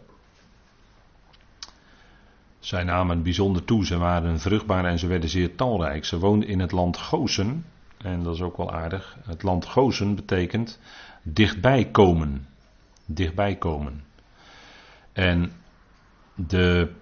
Zij 2.58 2.84
namen 2.84 3.22
bijzonder 3.22 3.64
toe, 3.64 3.86
ze 3.86 3.98
waren 3.98 4.40
vruchtbaar 4.40 4.84
en 4.84 4.98
ze 4.98 5.06
werden 5.06 5.28
zeer 5.28 5.54
talrijk. 5.54 6.04
Ze 6.04 6.18
woonden 6.18 6.48
in 6.48 6.60
het 6.60 6.72
land 6.72 6.98
Gozen, 6.98 7.64
en 7.96 8.22
dat 8.22 8.34
is 8.34 8.42
ook 8.42 8.56
wel 8.56 8.72
aardig. 8.72 9.16
Het 9.26 9.42
land 9.42 9.66
Gozen 9.66 10.14
betekent 10.14 10.78
dichtbij 11.22 11.84
komen. 11.84 12.46
Dichtbij 13.10 13.56
komen. 13.56 14.04
En 15.12 15.52
de 16.34 16.92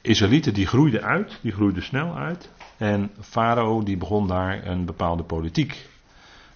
Israëlieten 0.00 0.54
die 0.54 0.66
groeiden 0.66 1.02
uit, 1.02 1.38
die 1.42 1.52
groeiden 1.52 1.82
snel 1.82 2.16
uit. 2.16 2.50
En 2.76 3.10
Farao 3.20 3.82
die 3.82 3.96
begon 3.96 4.28
daar 4.28 4.66
een 4.66 4.84
bepaalde 4.84 5.22
politiek. 5.22 5.88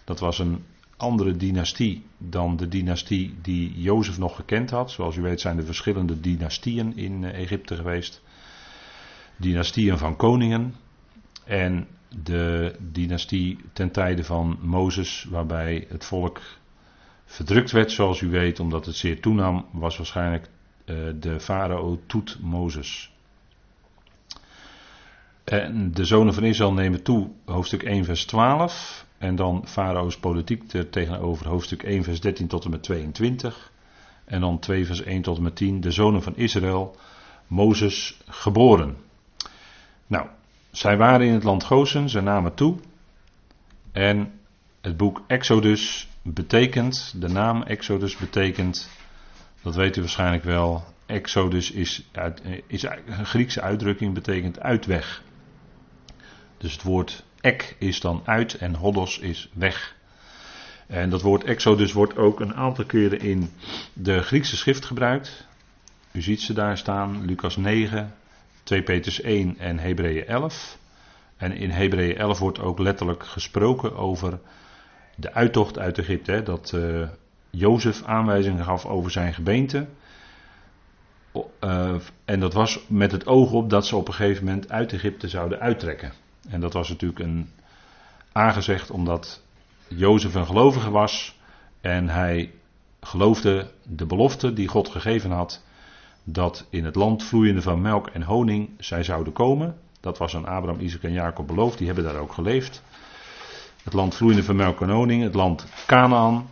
Dat 0.05 0.21
was 0.21 0.39
een 0.39 0.65
andere 0.97 1.37
dynastie 1.37 2.05
dan 2.19 2.57
de 2.57 2.69
dynastie 2.69 3.35
die 3.43 3.81
Jozef 3.81 4.19
nog 4.19 4.37
gekend 4.37 4.71
had. 4.71 4.91
Zoals 4.91 5.17
u 5.17 5.23
weet 5.23 5.41
zijn 5.41 5.59
er 5.59 5.65
verschillende 5.65 6.21
dynastieën 6.21 6.97
in 6.97 7.25
eh, 7.25 7.43
Egypte 7.43 7.77
geweest. 7.77 8.23
Dynastieën 9.37 9.99
van 9.99 10.17
koningen. 10.17 10.75
En 11.45 11.87
de 12.23 12.75
dynastie 12.93 13.59
ten 13.73 13.91
tijde 13.91 14.25
van 14.25 14.59
Mozes, 14.61 15.27
waarbij 15.31 15.87
het 15.89 16.05
volk 16.05 16.41
verdrukt 17.25 17.71
werd, 17.71 17.93
zoals 17.93 18.21
u 18.21 18.31
weet, 18.31 18.61
omdat 18.61 18.87
het 18.87 18.97
zeer 18.97 19.21
toenam, 19.21 19.67
was 19.73 19.97
waarschijnlijk 19.97 20.49
uh, 20.85 20.97
de 21.21 21.41
farao 21.41 22.01
Toet 22.07 22.39
Mozes. 22.41 23.13
En 25.45 25.93
de 25.93 26.05
zonen 26.05 26.35
van 26.35 26.45
Israël 26.45 26.73
nemen 26.73 27.03
toe, 27.03 27.31
hoofdstuk 27.45 27.83
1, 27.83 28.05
vers 28.05 28.25
12. 28.25 29.07
En 29.19 29.37
dan 29.37 29.63
Farao's 29.67 30.19
politiek 30.19 30.73
er 30.73 30.91
tegenover 30.91 31.49
hoofdstuk 31.49 31.83
1, 31.83 32.05
vers 32.05 32.21
13 32.21 32.47
tot 32.47 32.65
en 32.65 32.71
met 32.71 32.83
22. 32.83 33.73
En 34.25 34.41
dan 34.41 34.59
2, 34.59 34.87
vers 34.87 35.03
1 35.03 35.23
tot 35.23 35.37
en 35.37 35.43
met 35.43 35.57
10. 35.57 35.81
De 35.81 35.91
zonen 35.91 36.23
van 36.23 36.37
Israël, 36.37 36.97
Mozes 37.47 38.21
geboren. 38.29 38.97
Nou, 40.07 40.27
zij 40.73 40.97
waren 40.97 41.27
in 41.27 41.33
het 41.33 41.45
land 41.45 41.65
Gozen, 41.65 42.09
ze 42.09 42.21
namen 42.21 42.55
toe. 42.55 42.79
En 43.93 44.41
het 44.81 44.97
boek 44.97 45.23
Exodus 45.27 46.09
betekent, 46.23 47.15
de 47.17 47.29
naam 47.29 47.63
Exodus 47.63 48.17
betekent, 48.17 48.91
dat 49.63 49.75
weet 49.75 49.97
u 49.97 50.01
waarschijnlijk 50.01 50.45
wel. 50.45 50.85
Exodus 51.07 51.71
is, 51.71 52.09
is 52.67 52.83
een 52.83 53.27
Griekse 53.27 53.61
uitdrukking, 53.61 54.15
betekent 54.15 54.61
uitweg. 54.61 55.23
Dus 56.59 56.73
het 56.73 56.83
woord 56.83 57.25
ek 57.41 57.77
is 57.79 58.01
dan 58.01 58.23
uit 58.25 58.55
en 58.55 58.75
hodos 58.75 59.19
is 59.19 59.49
weg. 59.53 59.95
En 60.87 61.11
dat 61.11 61.23
woord 61.23 61.45
exodus 61.45 61.93
wordt 61.93 62.17
ook 62.17 62.41
een 62.41 62.55
aantal 62.55 62.85
keren 62.85 63.21
in 63.21 63.51
de 63.93 64.23
Griekse 64.23 64.57
schrift 64.57 64.85
gebruikt. 64.85 65.47
U 66.13 66.23
ziet 66.23 66.41
ze 66.41 66.53
daar 66.53 66.79
staan, 66.79 67.25
Lucas 67.25 67.57
9, 67.57 68.15
2 68.63 68.83
Petrus 68.83 69.21
1 69.21 69.59
en 69.59 69.79
Hebreeën 69.79 70.27
11. 70.27 70.79
En 71.37 71.53
in 71.53 71.71
Hebreeën 71.71 72.17
11 72.17 72.39
wordt 72.39 72.59
ook 72.59 72.79
letterlijk 72.79 73.25
gesproken 73.25 73.97
over 73.97 74.41
de 75.15 75.33
uittocht 75.33 75.79
uit 75.79 75.99
Egypte. 75.99 76.43
Dat 76.43 76.73
uh, 76.75 77.09
Jozef 77.51 78.03
aanwijzingen 78.03 78.65
gaf 78.65 78.87
over 78.87 79.11
zijn 79.11 79.35
gebeente. 79.35 79.87
Uh, 81.61 81.95
en 82.25 82.41
dat 82.41 82.53
was 82.53 82.81
met 82.89 83.13
het 83.13 83.27
oog 83.27 83.53
op 83.53 83.71
dat 83.71 83.87
ze 83.87 83.97
op 83.97 84.09
een 84.09 84.15
gegeven 84.15 84.45
moment 84.45 84.71
uit 84.71 84.93
Egypte 84.93 85.29
zouden 85.29 85.61
uittrekken. 85.61 86.13
En 86.49 86.61
dat 86.61 86.73
was 86.73 86.89
natuurlijk 86.89 87.21
een 87.21 87.51
aangezegd 88.33 88.91
omdat 88.91 89.43
Jozef 89.89 90.35
een 90.35 90.47
gelovige 90.47 90.91
was 90.91 91.39
en 91.81 92.09
hij 92.09 92.53
geloofde 93.01 93.71
de 93.83 94.07
belofte 94.07 94.53
die 94.53 94.69
God 94.69 94.89
gegeven 94.89 95.31
had 95.31 95.63
dat 96.25 96.67
in 96.71 96.85
het 96.85 96.95
land 96.95 97.25
vloeiende 97.25 97.63
van 97.63 97.81
melk 97.81 98.07
en 98.07 98.23
honing 98.23 98.71
zij 98.79 99.03
zouden 99.03 99.33
komen. 99.33 99.79
Dat 100.01 100.19
was 100.19 100.37
aan 100.37 100.47
Abraham, 100.47 100.81
Isaac 100.81 101.03
en 101.03 101.13
Jacob 101.13 101.47
beloofd, 101.47 101.79
die 101.79 101.87
hebben 101.87 102.05
daar 102.05 102.17
ook 102.17 102.33
geleefd. 102.33 102.83
Het 103.83 103.93
land 103.93 104.15
vloeiende 104.15 104.45
van 104.45 104.57
melk 104.57 104.81
en 104.81 104.91
honing, 104.91 105.23
het 105.23 105.35
land 105.35 105.67
Canaan. 105.87 106.49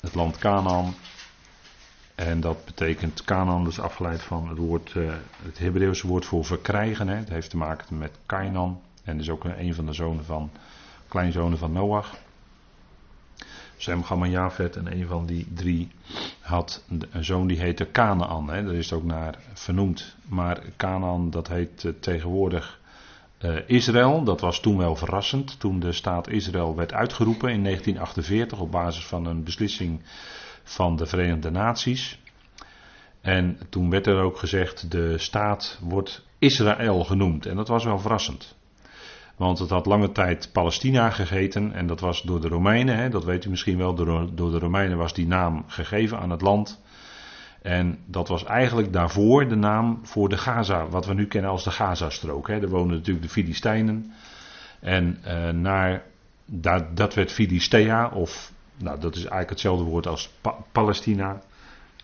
Het 0.00 0.14
land 0.14 0.38
Canaan. 0.38 0.94
En 2.14 2.40
dat 2.40 2.64
betekent 2.64 3.24
Canaan, 3.24 3.64
dus 3.64 3.80
afgeleid 3.80 4.22
van 4.22 4.48
het 4.48 4.58
woord, 4.58 4.94
uh, 4.96 5.12
het 5.42 5.58
Hebreeuwse 5.58 6.06
woord 6.06 6.24
voor 6.24 6.44
verkrijgen. 6.44 7.08
Hè. 7.08 7.14
Het 7.14 7.28
heeft 7.28 7.50
te 7.50 7.56
maken 7.56 7.98
met 7.98 8.18
Kainan. 8.26 8.80
En 9.04 9.20
is 9.20 9.30
ook 9.30 9.44
een 9.44 9.74
van 9.74 9.86
de 9.86 9.92
zonen 9.92 10.24
van, 10.24 10.50
kleinzonen 11.08 11.58
van 11.58 11.72
Noach. 11.72 12.14
Sem, 13.76 14.04
Gam 14.04 14.22
en 14.22 14.30
Jafet. 14.30 14.76
En 14.76 14.92
een 14.92 15.06
van 15.06 15.26
die 15.26 15.46
drie 15.54 15.90
had 16.44 16.84
een 16.88 17.24
zoon 17.24 17.46
die 17.46 17.60
heette 17.60 17.90
Canaan. 17.90 18.50
Hè. 18.50 18.64
Daar 18.64 18.74
is 18.74 18.90
het 18.90 18.98
ook 18.98 19.04
naar 19.04 19.38
vernoemd. 19.52 20.16
Maar 20.28 20.62
Canaan, 20.76 21.30
dat 21.30 21.48
heet 21.48 21.84
uh, 21.84 21.92
tegenwoordig 22.00 22.80
uh, 23.40 23.56
Israël. 23.66 24.24
Dat 24.24 24.40
was 24.40 24.60
toen 24.60 24.76
wel 24.78 24.96
verrassend. 24.96 25.60
Toen 25.60 25.80
de 25.80 25.92
staat 25.92 26.28
Israël 26.28 26.76
werd 26.76 26.92
uitgeroepen 26.92 27.50
in 27.50 27.62
1948 27.62 28.58
op 28.60 28.70
basis 28.70 29.04
van 29.06 29.26
een 29.26 29.44
beslissing 29.44 30.00
van 30.62 30.96
de 30.96 31.06
Verenigde 31.06 31.50
Naties. 31.50 32.18
En 33.20 33.58
toen 33.68 33.90
werd 33.90 34.06
er 34.06 34.22
ook 34.22 34.38
gezegd, 34.38 34.90
de 34.90 35.18
staat 35.18 35.78
wordt 35.82 36.26
Israël 36.38 37.04
genoemd. 37.04 37.46
En 37.46 37.56
dat 37.56 37.68
was 37.68 37.84
wel 37.84 37.98
verrassend. 37.98 38.56
Want 39.36 39.58
het 39.58 39.70
had 39.70 39.86
lange 39.86 40.12
tijd 40.12 40.48
Palestina 40.52 41.10
gegeten 41.10 41.72
en 41.72 41.86
dat 41.86 42.00
was 42.00 42.22
door 42.22 42.40
de 42.40 42.48
Romeinen, 42.48 42.96
hè, 42.96 43.08
dat 43.08 43.24
weet 43.24 43.44
u 43.44 43.50
misschien 43.50 43.78
wel, 43.78 43.94
door 44.34 44.34
de 44.34 44.58
Romeinen 44.58 44.96
was 44.96 45.14
die 45.14 45.26
naam 45.26 45.64
gegeven 45.66 46.18
aan 46.18 46.30
het 46.30 46.40
land. 46.40 46.82
En 47.62 47.98
dat 48.06 48.28
was 48.28 48.44
eigenlijk 48.44 48.92
daarvoor 48.92 49.48
de 49.48 49.54
naam 49.54 50.00
voor 50.02 50.28
de 50.28 50.36
Gaza, 50.36 50.88
wat 50.88 51.06
we 51.06 51.14
nu 51.14 51.26
kennen 51.26 51.50
als 51.50 51.64
de 51.64 51.70
Gazastrook. 51.70 52.46
Daar 52.46 52.68
woonden 52.68 52.96
natuurlijk 52.96 53.26
de 53.26 53.32
Filistijnen. 53.32 54.12
En 54.80 55.18
uh, 55.26 55.48
naar, 55.48 56.02
dat, 56.44 56.96
dat 56.96 57.14
werd 57.14 57.32
Filistea 57.32 58.08
of 58.08 58.52
nou, 58.76 59.00
dat 59.00 59.14
is 59.14 59.20
eigenlijk 59.20 59.50
hetzelfde 59.50 59.84
woord 59.84 60.06
als 60.06 60.30
Palestina. 60.72 61.40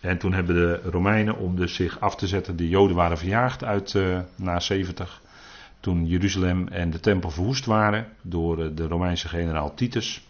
En 0.01 0.17
toen 0.17 0.33
hebben 0.33 0.55
de 0.55 0.81
Romeinen, 0.89 1.37
om 1.37 1.55
dus 1.55 1.75
zich 1.75 1.99
af 1.99 2.15
te 2.15 2.27
zetten, 2.27 2.55
de 2.55 2.69
Joden 2.69 2.95
waren 2.95 3.17
verjaagd 3.17 3.63
uit 3.63 3.93
uh, 3.93 4.19
na 4.35 4.59
70. 4.59 5.21
Toen 5.81 6.07
Jeruzalem 6.07 6.67
en 6.67 6.89
de 6.89 6.99
tempel 6.99 7.29
verwoest 7.29 7.65
waren 7.65 8.07
door 8.21 8.59
uh, 8.59 8.69
de 8.75 8.87
Romeinse 8.87 9.27
generaal 9.27 9.73
Titus. 9.73 10.27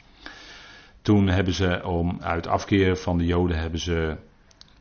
Toen 1.01 1.27
hebben 1.27 1.53
ze, 1.53 1.81
om 1.85 2.17
uit 2.21 2.47
afkeer 2.47 2.97
van 2.97 3.17
de 3.17 3.25
Joden, 3.25 3.59
hebben 3.59 3.79
ze 3.79 4.15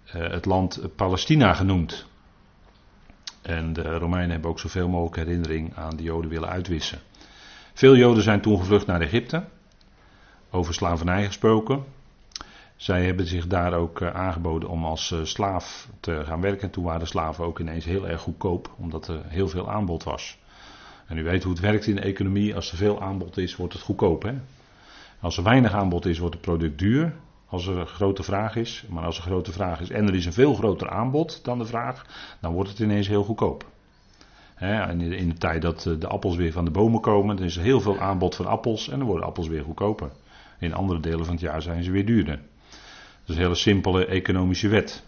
uh, 0.07 0.13
het 0.13 0.45
land 0.45 0.97
Palestina 0.97 1.55
genoemd. 1.55 2.07
En 3.43 3.73
de 3.73 3.99
Romeinen 3.99 4.31
hebben 4.31 4.51
ook 4.51 4.61
zoveel 4.61 4.89
mogelijk 4.89 5.17
herinnering 5.17 5.77
aan 5.77 5.97
de 5.97 6.03
Joden 6.03 6.31
willen 6.31 6.49
uitwissen. 6.49 6.99
Veel 7.75 7.97
Joden 7.97 8.23
zijn 8.23 8.41
toen 8.41 8.59
gevlucht 8.59 8.87
naar 8.87 9.01
Egypte 9.01 9.45
over 10.51 10.75
slavernij 10.75 11.27
gesproken. 11.27 11.85
Zij 12.77 13.05
hebben 13.05 13.27
zich 13.27 13.47
daar 13.47 13.73
ook 13.73 14.01
eh, 14.01 14.15
aangeboden 14.15 14.69
om 14.69 14.85
als 14.85 15.13
eh, 15.13 15.19
slaaf 15.23 15.89
te 16.01 16.25
gaan 16.25 16.41
werken. 16.41 16.71
Toen 16.71 16.85
waren 16.85 17.07
slaven 17.07 17.45
ook 17.45 17.59
ineens 17.59 17.85
heel 17.85 18.09
erg 18.09 18.21
goedkoop, 18.21 18.71
omdat 18.79 19.09
er 19.09 19.23
heel 19.27 19.49
veel 19.49 19.71
aanbod 19.71 20.05
was. 20.05 20.39
En 21.11 21.19
u 21.19 21.23
weet 21.23 21.43
hoe 21.43 21.53
het 21.53 21.61
werkt 21.61 21.87
in 21.87 21.95
de 21.95 22.01
economie. 22.01 22.55
Als 22.55 22.71
er 22.71 22.77
veel 22.77 23.03
aanbod 23.03 23.37
is, 23.37 23.57
wordt 23.57 23.73
het 23.73 23.83
goedkoop. 23.83 24.23
Hè? 24.23 24.33
Als 25.21 25.37
er 25.37 25.43
weinig 25.43 25.73
aanbod 25.73 26.07
is, 26.07 26.19
wordt 26.19 26.35
het 26.35 26.45
product 26.45 26.79
duur. 26.79 27.15
Als 27.47 27.67
er 27.67 27.77
een 27.77 27.87
grote 27.87 28.23
vraag 28.23 28.57
is. 28.57 28.85
Maar 28.89 29.05
als 29.05 29.19
er 29.19 29.25
een 29.25 29.31
grote 29.31 29.53
vraag 29.53 29.81
is 29.81 29.91
en 29.91 30.09
er 30.09 30.15
is 30.15 30.27
een 30.27 30.33
veel 30.33 30.55
groter 30.55 30.91
aanbod 30.91 31.45
dan 31.45 31.59
de 31.59 31.65
vraag, 31.65 32.07
dan 32.41 32.53
wordt 32.53 32.71
het 32.71 32.79
ineens 32.79 33.09
heel 33.09 33.25
goedkoop. 33.25 33.67
en 34.55 35.01
in 35.01 35.29
de 35.29 35.39
tijd 35.39 35.63
dat 35.63 35.83
de 35.83 36.07
appels 36.07 36.37
weer 36.37 36.53
van 36.53 36.65
de 36.65 36.71
bomen 36.71 37.01
komen, 37.01 37.39
er 37.39 37.45
is 37.45 37.57
heel 37.57 37.81
veel 37.81 37.99
aanbod 37.99 38.35
van 38.35 38.47
appels 38.47 38.89
en 38.89 38.99
dan 38.99 39.07
worden 39.07 39.27
appels 39.27 39.49
weer 39.49 39.63
goedkoper. 39.63 40.11
In 40.59 40.75
andere 40.75 41.01
delen 41.01 41.25
van 41.25 41.35
het 41.35 41.43
jaar 41.43 41.63
zijn 41.63 41.83
ze 41.83 41.91
weer 41.91 42.07
duurder. 42.07 42.41
Dat 43.21 43.29
is 43.29 43.35
een 43.35 43.43
hele 43.43 43.55
simpele 43.55 44.07
economische 44.07 44.69
wet. 44.69 45.05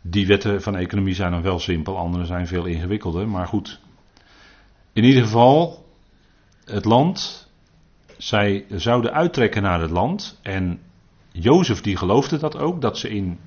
Die 0.00 0.26
wetten 0.26 0.62
van 0.62 0.76
economie 0.76 1.14
zijn 1.14 1.32
dan 1.32 1.42
wel 1.42 1.58
simpel, 1.58 1.98
andere 1.98 2.24
zijn 2.24 2.46
veel 2.46 2.64
ingewikkelder, 2.64 3.28
maar 3.28 3.46
goed. 3.46 3.80
In 4.92 5.04
ieder 5.04 5.22
geval, 5.22 5.86
het 6.64 6.84
land, 6.84 7.48
zij 8.16 8.64
zouden 8.68 9.12
uittrekken 9.12 9.62
naar 9.62 9.80
het 9.80 9.90
land 9.90 10.38
en 10.42 10.80
Jozef 11.32 11.80
die 11.80 11.96
geloofde 11.96 12.38
dat 12.38 12.58
ook, 12.58 12.80
dat 12.80 12.98
ze 12.98 13.08
in 13.08 13.38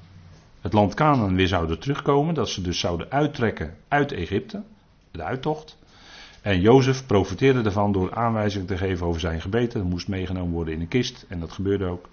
het 0.62 0.74
land 0.74 0.94
Canaan 0.94 1.36
weer 1.36 1.48
zouden 1.48 1.80
terugkomen, 1.80 2.34
dat 2.34 2.50
ze 2.50 2.62
dus 2.62 2.80
zouden 2.80 3.12
uittrekken 3.12 3.76
uit 3.88 4.12
Egypte, 4.12 4.64
de 5.12 5.24
uittocht. 5.24 5.78
En 6.42 6.62
Jozef 6.62 7.06
profiteerde 7.06 7.62
ervan 7.62 7.92
door 7.92 8.16
aanwijzingen 8.16 8.68
te 8.68 8.78
geven 8.78 9.06
over 9.06 9.20
zijn 9.20 9.42
gebeten. 9.42 9.80
Dat 9.80 9.90
moest 9.90 10.08
meegenomen 10.08 10.54
worden 10.54 10.74
in 10.74 10.82
een 10.82 10.88
kist, 10.88 11.26
en 11.30 11.40
dat 11.40 11.52
gebeurde 11.52 11.86
ook, 11.86 12.10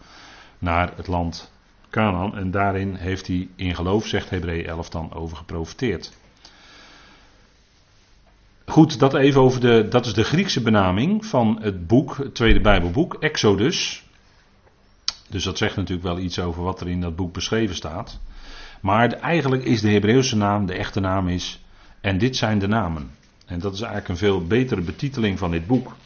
naar 0.59 0.93
het 0.97 1.07
land 1.07 1.53
Canaan. 1.91 2.37
En 2.37 2.51
daarin 2.51 2.95
heeft 2.95 3.27
hij 3.27 3.49
in 3.57 3.75
geloof, 3.75 4.07
zegt 4.07 4.31
Hebreeën 4.31 4.67
11 4.67 4.89
dan, 4.89 5.13
over 5.13 5.37
geprofiteerd. 5.37 6.13
Goed, 8.71 8.99
dat 8.99 9.15
even 9.15 9.41
over 9.41 9.61
de, 9.61 9.87
dat 9.89 10.07
is 10.07 10.15
de 10.15 10.25
Griekse 10.25 10.63
benaming 10.63 11.27
van 11.27 11.59
het 11.61 11.87
boek, 11.87 12.17
het 12.17 12.35
tweede 12.35 12.61
Bijbelboek, 12.61 13.15
Exodus. 13.15 14.05
Dus 15.29 15.45
dat 15.45 15.59
zegt 15.59 15.77
natuurlijk 15.77 16.07
wel 16.07 16.19
iets 16.19 16.39
over 16.39 16.63
wat 16.63 16.81
er 16.81 16.89
in 16.89 17.01
dat 17.01 17.17
boek 17.17 17.33
beschreven 17.33 17.75
staat. 17.75 18.19
Maar 18.81 19.13
eigenlijk 19.13 19.65
is 19.65 19.81
de 19.81 19.91
Hebreeuwse 19.91 20.37
naam, 20.37 20.67
de 20.67 20.75
echte 20.75 21.01
naam 21.01 21.29
is, 21.29 21.61
en 22.01 22.19
dit 22.19 22.37
zijn 22.37 22.59
de 22.59 22.67
namen. 22.67 23.11
En 23.47 23.59
dat 23.59 23.75
is 23.75 23.81
eigenlijk 23.81 24.09
een 24.09 24.17
veel 24.17 24.47
betere 24.47 24.81
betiteling 24.81 25.39
van 25.39 25.51
dit 25.51 25.67
boek. 25.67 25.97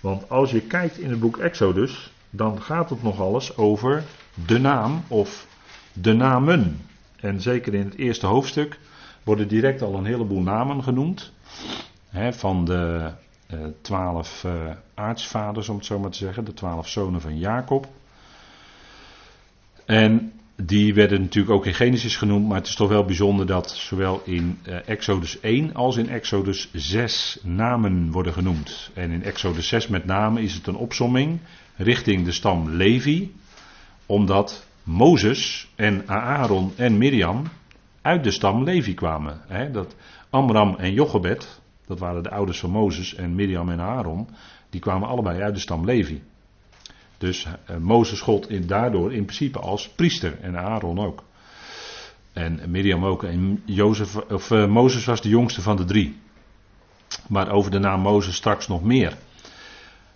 Want 0.00 0.30
als 0.30 0.50
je 0.50 0.60
kijkt 0.60 0.98
in 0.98 1.10
het 1.10 1.20
boek 1.20 1.36
Exodus, 1.36 2.12
dan 2.30 2.62
gaat 2.62 2.90
het 2.90 3.02
nog 3.02 3.20
alles 3.20 3.56
over 3.56 4.04
de 4.46 4.58
naam 4.58 5.02
of 5.08 5.46
de 5.92 6.12
namen. 6.12 6.80
En 7.16 7.40
zeker 7.40 7.74
in 7.74 7.84
het 7.84 7.96
eerste 7.96 8.26
hoofdstuk 8.26 8.78
worden 9.22 9.48
direct 9.48 9.82
al 9.82 9.94
een 9.94 10.04
heleboel 10.04 10.42
namen 10.42 10.82
genoemd. 10.82 11.32
Hè, 12.08 12.32
van 12.32 12.64
de 12.64 13.12
eh, 13.46 13.58
twaalf 13.80 14.44
uh, 14.44 14.52
aartsvaders, 14.94 15.68
om 15.68 15.76
het 15.76 15.84
zo 15.84 15.98
maar 15.98 16.10
te 16.10 16.18
zeggen, 16.18 16.44
de 16.44 16.54
twaalf 16.54 16.88
zonen 16.88 17.20
van 17.20 17.38
Jacob. 17.38 17.88
En 19.84 20.32
die 20.56 20.94
werden 20.94 21.20
natuurlijk 21.20 21.54
ook 21.54 21.66
in 21.66 21.74
Genesis 21.74 22.16
genoemd, 22.16 22.46
maar 22.46 22.56
het 22.56 22.66
is 22.66 22.74
toch 22.74 22.88
wel 22.88 23.04
bijzonder 23.04 23.46
dat 23.46 23.70
zowel 23.70 24.22
in 24.24 24.58
uh, 24.68 24.88
Exodus 24.88 25.40
1 25.40 25.74
als 25.74 25.96
in 25.96 26.08
Exodus 26.08 26.68
6 26.72 27.38
namen 27.42 28.10
worden 28.10 28.32
genoemd. 28.32 28.90
En 28.94 29.10
in 29.10 29.22
Exodus 29.22 29.68
6 29.68 29.88
met 29.88 30.04
name 30.04 30.42
is 30.42 30.54
het 30.54 30.66
een 30.66 30.76
opsomming 30.76 31.38
richting 31.76 32.24
de 32.24 32.32
stam 32.32 32.70
Levi, 32.70 33.34
omdat 34.06 34.66
Mozes 34.82 35.68
en 35.76 36.08
Aaron 36.08 36.72
en 36.76 36.98
Miriam 36.98 37.44
uit 38.02 38.24
de 38.24 38.30
stam 38.30 38.64
Levi 38.64 38.94
kwamen. 38.94 39.40
He, 39.46 39.70
dat 39.70 39.94
Amram 40.30 40.76
en 40.76 40.92
Jochebed, 40.92 41.60
dat 41.88 41.98
waren 41.98 42.22
de 42.22 42.30
ouders 42.30 42.60
van 42.60 42.70
Mozes 42.70 43.14
en 43.14 43.34
Miriam 43.34 43.68
en 43.68 43.80
Aaron, 43.80 44.28
die 44.70 44.80
kwamen 44.80 45.08
allebei 45.08 45.42
uit 45.42 45.54
de 45.54 45.60
stam 45.60 45.84
Levi. 45.84 46.22
Dus 47.18 47.46
uh, 47.46 47.76
Mozes 47.76 48.20
gold 48.20 48.68
daardoor 48.68 49.12
in 49.12 49.24
principe 49.24 49.58
als 49.58 49.88
priester 49.88 50.38
en 50.40 50.56
Aaron 50.56 50.98
ook. 50.98 51.24
En 52.32 52.60
Miriam 52.66 53.04
ook. 53.04 53.24
En 53.24 53.62
Jozef, 53.64 54.16
of, 54.16 54.50
uh, 54.50 54.66
Mozes 54.66 55.04
was 55.04 55.20
de 55.20 55.28
jongste 55.28 55.62
van 55.62 55.76
de 55.76 55.84
drie. 55.84 56.16
Maar 57.28 57.50
over 57.50 57.70
de 57.70 57.78
naam 57.78 58.00
Mozes 58.00 58.34
straks 58.34 58.68
nog 58.68 58.82
meer. 58.82 59.16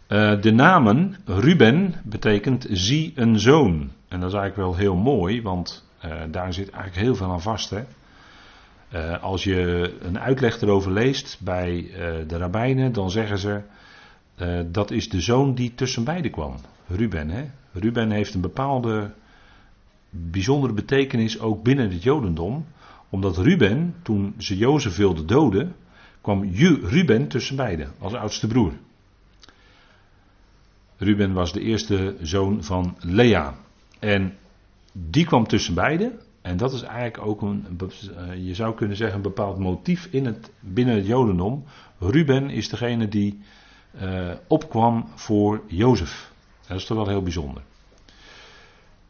Uh, 0.08 0.40
de 0.40 0.52
namen 0.52 1.16
Ruben 1.24 1.94
betekent 2.04 2.66
zie 2.70 3.12
een 3.14 3.38
zoon. 3.40 3.90
En 4.08 4.20
dat 4.20 4.28
is 4.28 4.36
eigenlijk 4.38 4.56
wel 4.56 4.76
heel 4.76 4.96
mooi, 4.96 5.42
want 5.42 5.90
daar 6.30 6.52
zit 6.52 6.70
eigenlijk 6.70 7.04
heel 7.04 7.14
veel 7.14 7.30
aan 7.30 7.42
vast. 7.42 7.70
Hè? 7.70 7.82
Als 9.20 9.44
je 9.44 9.92
een 10.00 10.18
uitleg 10.18 10.60
erover 10.60 10.92
leest 10.92 11.38
bij 11.40 11.90
de 12.26 12.36
rabbijnen, 12.36 12.92
dan 12.92 13.10
zeggen 13.10 13.38
ze 13.38 13.60
dat 14.70 14.90
is 14.90 15.08
de 15.08 15.20
zoon 15.20 15.54
die 15.54 15.74
tussen 15.74 16.04
beiden 16.04 16.30
kwam. 16.30 16.56
Ruben. 16.86 17.30
Hè? 17.30 17.44
Ruben 17.72 18.10
heeft 18.10 18.34
een 18.34 18.40
bepaalde 18.40 19.10
bijzondere 20.10 20.72
betekenis 20.72 21.40
ook 21.40 21.62
binnen 21.62 21.90
het 21.90 22.02
Jodendom. 22.02 22.66
Omdat 23.08 23.36
Ruben, 23.36 23.94
toen 24.02 24.34
ze 24.38 24.56
Jozef 24.56 24.96
wilde 24.96 25.24
doden, 25.24 25.74
kwam 26.20 26.50
Ruben 26.82 27.28
tussen 27.28 27.56
beiden 27.56 27.92
als 27.98 28.14
oudste 28.14 28.46
broer. 28.46 28.72
Ruben 30.96 31.32
was 31.32 31.52
de 31.52 31.60
eerste 31.60 32.16
zoon 32.20 32.64
van 32.64 32.96
Lea. 33.00 33.54
En 33.98 34.34
die 34.92 35.24
kwam 35.24 35.46
tussen 35.46 35.74
beiden. 35.74 36.18
En 36.42 36.56
dat 36.56 36.72
is 36.72 36.82
eigenlijk 36.82 37.26
ook 37.26 37.42
een, 37.42 37.66
eh, 38.16 38.46
je 38.46 38.54
zou 38.54 38.74
kunnen 38.74 38.96
zeggen, 38.96 39.16
een 39.16 39.22
bepaald 39.22 39.58
motief 39.58 40.08
in 40.10 40.26
het, 40.26 40.50
binnen 40.60 40.94
het 40.94 41.06
Jodendom. 41.06 41.64
Ruben 41.98 42.50
is 42.50 42.68
degene 42.68 43.08
die 43.08 43.40
uh, 44.02 44.30
opkwam 44.48 45.08
voor 45.14 45.62
Jozef. 45.66 46.32
Dat 46.66 46.76
is 46.76 46.84
toch 46.84 46.96
wel 46.96 47.08
heel 47.08 47.22
bijzonder. 47.22 47.62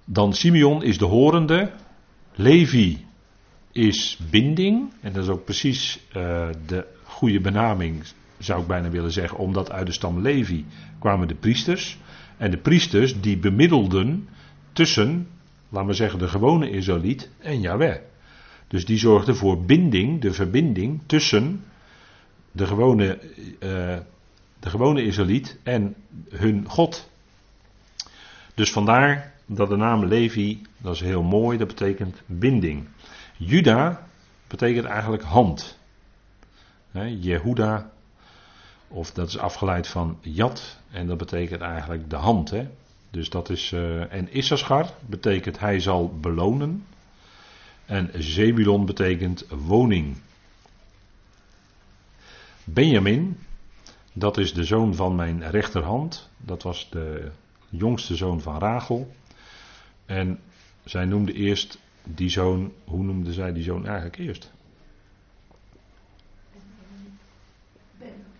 Dan 0.04 0.32
Simeon 0.32 0.82
is 0.82 0.98
de 0.98 1.04
horende. 1.04 1.70
Levi 2.34 3.06
is 3.72 4.18
binding. 4.30 4.92
En 5.00 5.12
dat 5.12 5.22
is 5.22 5.28
ook 5.28 5.44
precies 5.44 6.00
uh, 6.16 6.48
de 6.66 6.86
goede 7.04 7.40
benaming, 7.40 8.04
zou 8.38 8.60
ik 8.60 8.66
bijna 8.66 8.90
willen 8.90 9.12
zeggen. 9.12 9.38
Omdat 9.38 9.70
uit 9.70 9.86
de 9.86 9.92
stam 9.92 10.20
Levi 10.20 10.64
kwamen 10.98 11.28
de 11.28 11.34
priesters. 11.34 11.98
En 12.36 12.50
de 12.50 12.56
priesters 12.56 13.20
die 13.20 13.38
bemiddelden 13.38 14.28
tussen, 14.72 15.28
laten 15.72 15.88
we 15.88 15.94
zeggen, 15.94 16.18
de 16.18 16.28
gewone 16.28 16.70
Israëliet 16.70 17.30
en 17.38 17.60
Yahweh. 17.60 17.96
Dus 18.68 18.84
die 18.84 18.98
zorgden 18.98 19.36
voor 19.36 19.64
binding, 19.64 20.20
de 20.20 20.32
verbinding 20.32 21.00
tussen 21.06 21.64
de 22.52 22.66
gewone, 22.66 23.18
uh, 23.60 23.98
de 24.60 24.70
gewone 24.70 25.02
Israëliet 25.04 25.58
en 25.62 25.94
hun 26.28 26.68
God. 26.68 27.10
Dus 28.54 28.72
vandaar 28.72 29.32
dat 29.46 29.68
de 29.68 29.76
naam 29.76 30.04
Levi, 30.04 30.62
dat 30.78 30.94
is 30.94 31.00
heel 31.00 31.22
mooi, 31.22 31.58
dat 31.58 31.68
betekent 31.68 32.22
binding. 32.26 32.88
Juda 33.36 34.06
betekent 34.46 34.84
eigenlijk 34.84 35.22
hand. 35.22 35.78
Jehuda, 37.20 37.90
of 38.88 39.10
dat 39.10 39.28
is 39.28 39.38
afgeleid 39.38 39.88
van 39.88 40.18
Jad, 40.20 40.78
en 40.90 41.06
dat 41.06 41.18
betekent 41.18 41.60
eigenlijk 41.60 42.10
de 42.10 42.16
hand. 42.16 42.50
Hè? 42.50 42.68
Dus 43.12 43.30
dat 43.30 43.50
is, 43.50 43.72
uh, 43.72 44.12
en 44.12 44.34
Issachar 44.36 44.90
betekent 45.06 45.58
hij 45.58 45.80
zal 45.80 46.18
belonen. 46.20 46.86
En 47.84 48.10
Zebulon 48.14 48.86
betekent 48.86 49.46
woning. 49.48 50.16
Benjamin, 52.64 53.38
dat 54.12 54.38
is 54.38 54.54
de 54.54 54.64
zoon 54.64 54.94
van 54.94 55.14
mijn 55.14 55.50
rechterhand. 55.50 56.30
Dat 56.36 56.62
was 56.62 56.90
de 56.90 57.30
jongste 57.68 58.16
zoon 58.16 58.40
van 58.40 58.58
Rachel. 58.58 59.14
En 60.06 60.38
zij 60.84 61.04
noemde 61.04 61.32
eerst 61.32 61.78
die 62.04 62.28
zoon, 62.28 62.72
hoe 62.84 63.04
noemde 63.04 63.32
zij 63.32 63.52
die 63.52 63.62
zoon 63.62 63.86
eigenlijk 63.86 64.18
eerst? 64.18 64.52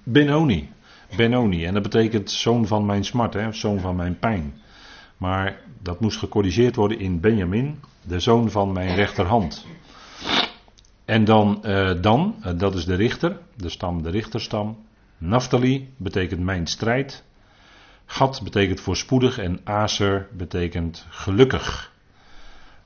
Benoni. 0.02 0.70
Benoni. 1.16 1.64
En 1.64 1.74
dat 1.74 1.82
betekent 1.82 2.30
zoon 2.30 2.66
van 2.66 2.86
mijn 2.86 3.04
smart, 3.04 3.34
hè, 3.34 3.52
zoon 3.52 3.80
van 3.80 3.96
mijn 3.96 4.18
pijn. 4.18 4.60
Maar 5.22 5.60
dat 5.82 6.00
moest 6.00 6.18
gecorrigeerd 6.18 6.76
worden 6.76 6.98
in 6.98 7.20
Benjamin, 7.20 7.80
de 8.02 8.20
zoon 8.20 8.50
van 8.50 8.72
mijn 8.72 8.94
rechterhand. 8.94 9.66
En 11.04 11.24
dan, 11.24 11.62
uh, 11.64 12.00
dan 12.00 12.36
uh, 12.38 12.58
dat 12.58 12.74
is 12.74 12.84
de 12.84 12.94
richter, 12.94 13.38
de 13.56 13.68
stam, 13.68 14.02
de 14.02 14.10
richterstam. 14.10 14.86
Naphtali 15.18 15.94
betekent 15.96 16.40
mijn 16.40 16.66
strijd. 16.66 17.24
Gad 18.04 18.40
betekent 18.44 18.80
voorspoedig 18.80 19.38
en 19.38 19.60
Aser 19.64 20.28
betekent 20.32 21.06
gelukkig. 21.08 21.92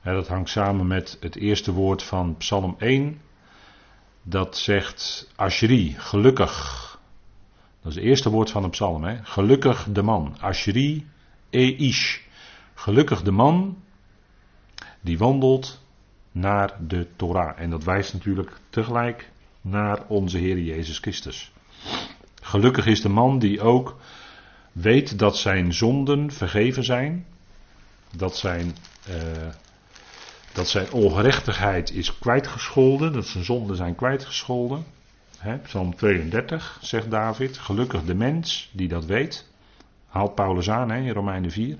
dat 0.03 0.27
hangt 0.27 0.49
samen 0.49 0.87
met 0.87 1.17
het 1.19 1.35
eerste 1.35 1.71
woord 1.73 2.03
van 2.03 2.35
Psalm 2.37 2.75
1. 2.77 3.21
Dat 4.23 4.57
zegt 4.57 5.31
Ashri, 5.35 5.95
gelukkig. 5.97 6.99
Dat 7.81 7.91
is 7.91 7.97
het 7.97 8.07
eerste 8.07 8.29
woord 8.29 8.51
van 8.51 8.61
de 8.61 8.69
psalm. 8.69 9.03
Hè? 9.03 9.17
Gelukkig 9.23 9.87
de 9.91 10.01
man. 10.01 10.35
Ashri 10.39 11.07
eish. 11.49 12.25
Gelukkig 12.77 13.21
de 13.21 13.31
man 13.31 13.77
die 15.01 15.17
wandelt 15.17 15.81
naar 16.31 16.73
de 16.87 17.07
Torah. 17.15 17.59
En 17.59 17.69
dat 17.69 17.83
wijst 17.83 18.13
natuurlijk 18.13 18.51
tegelijk 18.69 19.29
naar 19.61 20.03
onze 20.07 20.37
Heer 20.37 20.59
Jezus 20.59 20.97
Christus. 20.99 21.51
Gelukkig 22.41 22.85
is 22.85 23.01
de 23.01 23.09
man 23.09 23.39
die 23.39 23.61
ook 23.61 23.97
weet 24.71 25.19
dat 25.19 25.37
zijn 25.37 25.73
zonden 25.73 26.31
vergeven 26.31 26.83
zijn, 26.83 27.25
dat 28.15 28.37
zijn, 28.37 28.75
uh, 29.09 29.15
dat 30.53 30.67
zijn 30.67 30.91
ongerechtigheid 30.91 31.91
is 31.91 32.19
kwijtgescholden, 32.19 33.13
dat 33.13 33.25
zijn 33.25 33.43
zonden 33.43 33.75
zijn 33.75 33.95
kwijtgescholden. 33.95 34.85
Psalm 35.63 35.95
32 35.95 36.77
zegt 36.81 37.11
David, 37.11 37.57
gelukkig 37.57 38.03
de 38.03 38.15
mens 38.15 38.69
die 38.73 38.87
dat 38.87 39.05
weet. 39.05 39.47
Haalt 40.07 40.35
Paulus 40.35 40.69
aan 40.69 40.91
hè, 40.91 40.99
in 40.99 41.13
Romeinen 41.13 41.51
4. 41.51 41.77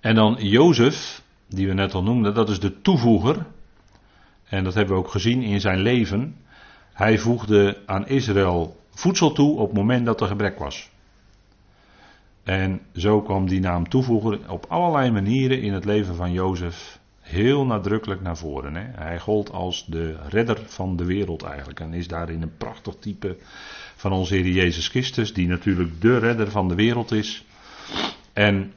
En 0.00 0.14
dan 0.14 0.36
Jozef, 0.40 1.22
die 1.48 1.66
we 1.66 1.72
net 1.72 1.94
al 1.94 2.02
noemden, 2.02 2.34
dat 2.34 2.48
is 2.48 2.60
de 2.60 2.80
toevoeger. 2.80 3.46
En 4.44 4.64
dat 4.64 4.74
hebben 4.74 4.94
we 4.94 5.00
ook 5.00 5.10
gezien 5.10 5.42
in 5.42 5.60
zijn 5.60 5.78
leven. 5.78 6.36
Hij 6.92 7.18
voegde 7.18 7.78
aan 7.86 8.08
Israël 8.08 8.80
voedsel 8.90 9.32
toe 9.32 9.58
op 9.58 9.68
het 9.68 9.76
moment 9.76 10.06
dat 10.06 10.20
er 10.20 10.26
gebrek 10.26 10.58
was. 10.58 10.90
En 12.42 12.80
zo 12.96 13.22
kwam 13.22 13.48
die 13.48 13.60
naam 13.60 13.88
toevoegen 13.88 14.48
op 14.48 14.66
allerlei 14.68 15.10
manieren 15.10 15.62
in 15.62 15.72
het 15.72 15.84
leven 15.84 16.14
van 16.14 16.32
Jozef 16.32 16.98
heel 17.20 17.66
nadrukkelijk 17.66 18.20
naar 18.20 18.36
voren. 18.36 18.74
Hè. 18.74 18.84
Hij 19.04 19.18
gold 19.18 19.52
als 19.52 19.86
de 19.86 20.16
redder 20.28 20.58
van 20.66 20.96
de 20.96 21.04
wereld 21.04 21.42
eigenlijk. 21.42 21.80
En 21.80 21.94
is 21.94 22.08
daarin 22.08 22.42
een 22.42 22.56
prachtig 22.56 22.94
type 23.00 23.36
van 23.96 24.12
onze 24.12 24.34
Heer 24.34 24.46
Jezus 24.46 24.88
Christus, 24.88 25.34
die 25.34 25.48
natuurlijk 25.48 26.00
de 26.00 26.18
redder 26.18 26.50
van 26.50 26.68
de 26.68 26.74
wereld 26.74 27.12
is. 27.12 27.44
En 28.32 28.72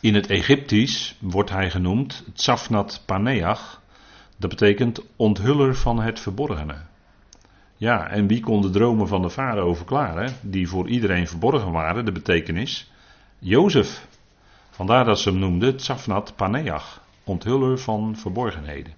in 0.00 0.14
het 0.14 0.26
Egyptisch 0.26 1.16
wordt 1.20 1.50
hij 1.50 1.70
genoemd 1.70 2.24
Tsafnat 2.34 3.02
Paneach. 3.06 3.82
Dat 4.36 4.50
betekent 4.50 5.02
onthuller 5.16 5.74
van 5.74 6.00
het 6.00 6.20
verborgene. 6.20 6.76
Ja, 7.76 8.08
en 8.08 8.26
wie 8.26 8.40
kon 8.40 8.60
de 8.62 8.70
dromen 8.70 9.08
van 9.08 9.22
de 9.22 9.30
farao 9.30 9.74
verklaren, 9.74 10.32
die 10.40 10.68
voor 10.68 10.88
iedereen 10.88 11.28
verborgen 11.28 11.72
waren, 11.72 12.04
de 12.04 12.12
betekenis? 12.12 12.90
Jozef. 13.38 14.06
Vandaar 14.70 15.04
dat 15.04 15.18
ze 15.18 15.30
hem 15.30 15.38
noemden 15.38 15.76
Tsafnat 15.76 16.36
Paneach, 16.36 17.00
onthuller 17.24 17.78
van 17.78 18.16
verborgenheden. 18.16 18.94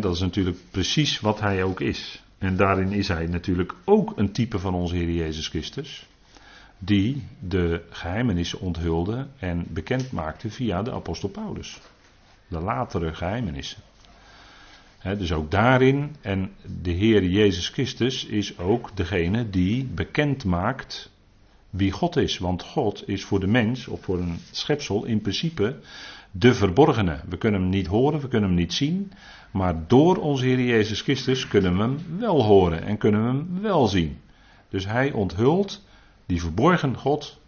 dat 0.00 0.14
is 0.14 0.20
natuurlijk 0.20 0.58
precies 0.70 1.20
wat 1.20 1.40
hij 1.40 1.62
ook 1.62 1.80
is. 1.80 2.22
En 2.38 2.56
daarin 2.56 2.92
is 2.92 3.08
hij 3.08 3.26
natuurlijk 3.26 3.74
ook 3.84 4.12
een 4.16 4.32
type 4.32 4.58
van 4.58 4.74
onze 4.74 4.94
Heer 4.94 5.10
Jezus 5.10 5.48
Christus, 5.48 6.06
die 6.82 7.26
de 7.38 7.82
geheimenissen 7.90 8.60
onthulde 8.60 9.26
en 9.38 9.66
bekend 9.68 10.12
maakte 10.12 10.50
via 10.50 10.82
de 10.82 10.92
apostel 10.92 11.28
Paulus. 11.28 11.80
De 12.48 12.60
latere 12.60 13.14
geheimenissen 13.14 13.82
dus 15.02 15.32
ook 15.32 15.50
daarin, 15.50 16.16
en 16.20 16.50
de 16.82 16.90
Heer 16.90 17.24
Jezus 17.24 17.68
Christus 17.68 18.24
is 18.24 18.58
ook 18.58 18.90
degene 18.96 19.50
die 19.50 19.84
bekend 19.84 20.44
maakt 20.44 21.10
wie 21.70 21.92
God 21.92 22.16
is. 22.16 22.38
Want 22.38 22.62
God 22.62 23.08
is 23.08 23.24
voor 23.24 23.40
de 23.40 23.46
mens, 23.46 23.88
of 23.88 24.00
voor 24.00 24.18
een 24.18 24.38
schepsel, 24.50 25.04
in 25.04 25.20
principe 25.20 25.76
de 26.30 26.54
verborgene. 26.54 27.20
We 27.28 27.38
kunnen 27.38 27.60
hem 27.60 27.70
niet 27.70 27.86
horen, 27.86 28.20
we 28.20 28.28
kunnen 28.28 28.48
hem 28.48 28.58
niet 28.58 28.72
zien, 28.72 29.12
maar 29.50 29.74
door 29.86 30.16
onze 30.16 30.44
Heer 30.44 30.60
Jezus 30.60 31.00
Christus 31.00 31.48
kunnen 31.48 31.76
we 31.76 31.82
hem 31.82 31.98
wel 32.18 32.42
horen 32.42 32.82
en 32.82 32.98
kunnen 32.98 33.22
we 33.22 33.28
hem 33.28 33.60
wel 33.60 33.86
zien. 33.86 34.18
Dus 34.68 34.86
hij 34.86 35.12
onthult 35.12 35.82
die 36.30 36.40
verborgen 36.40 36.96
God, 36.96 37.38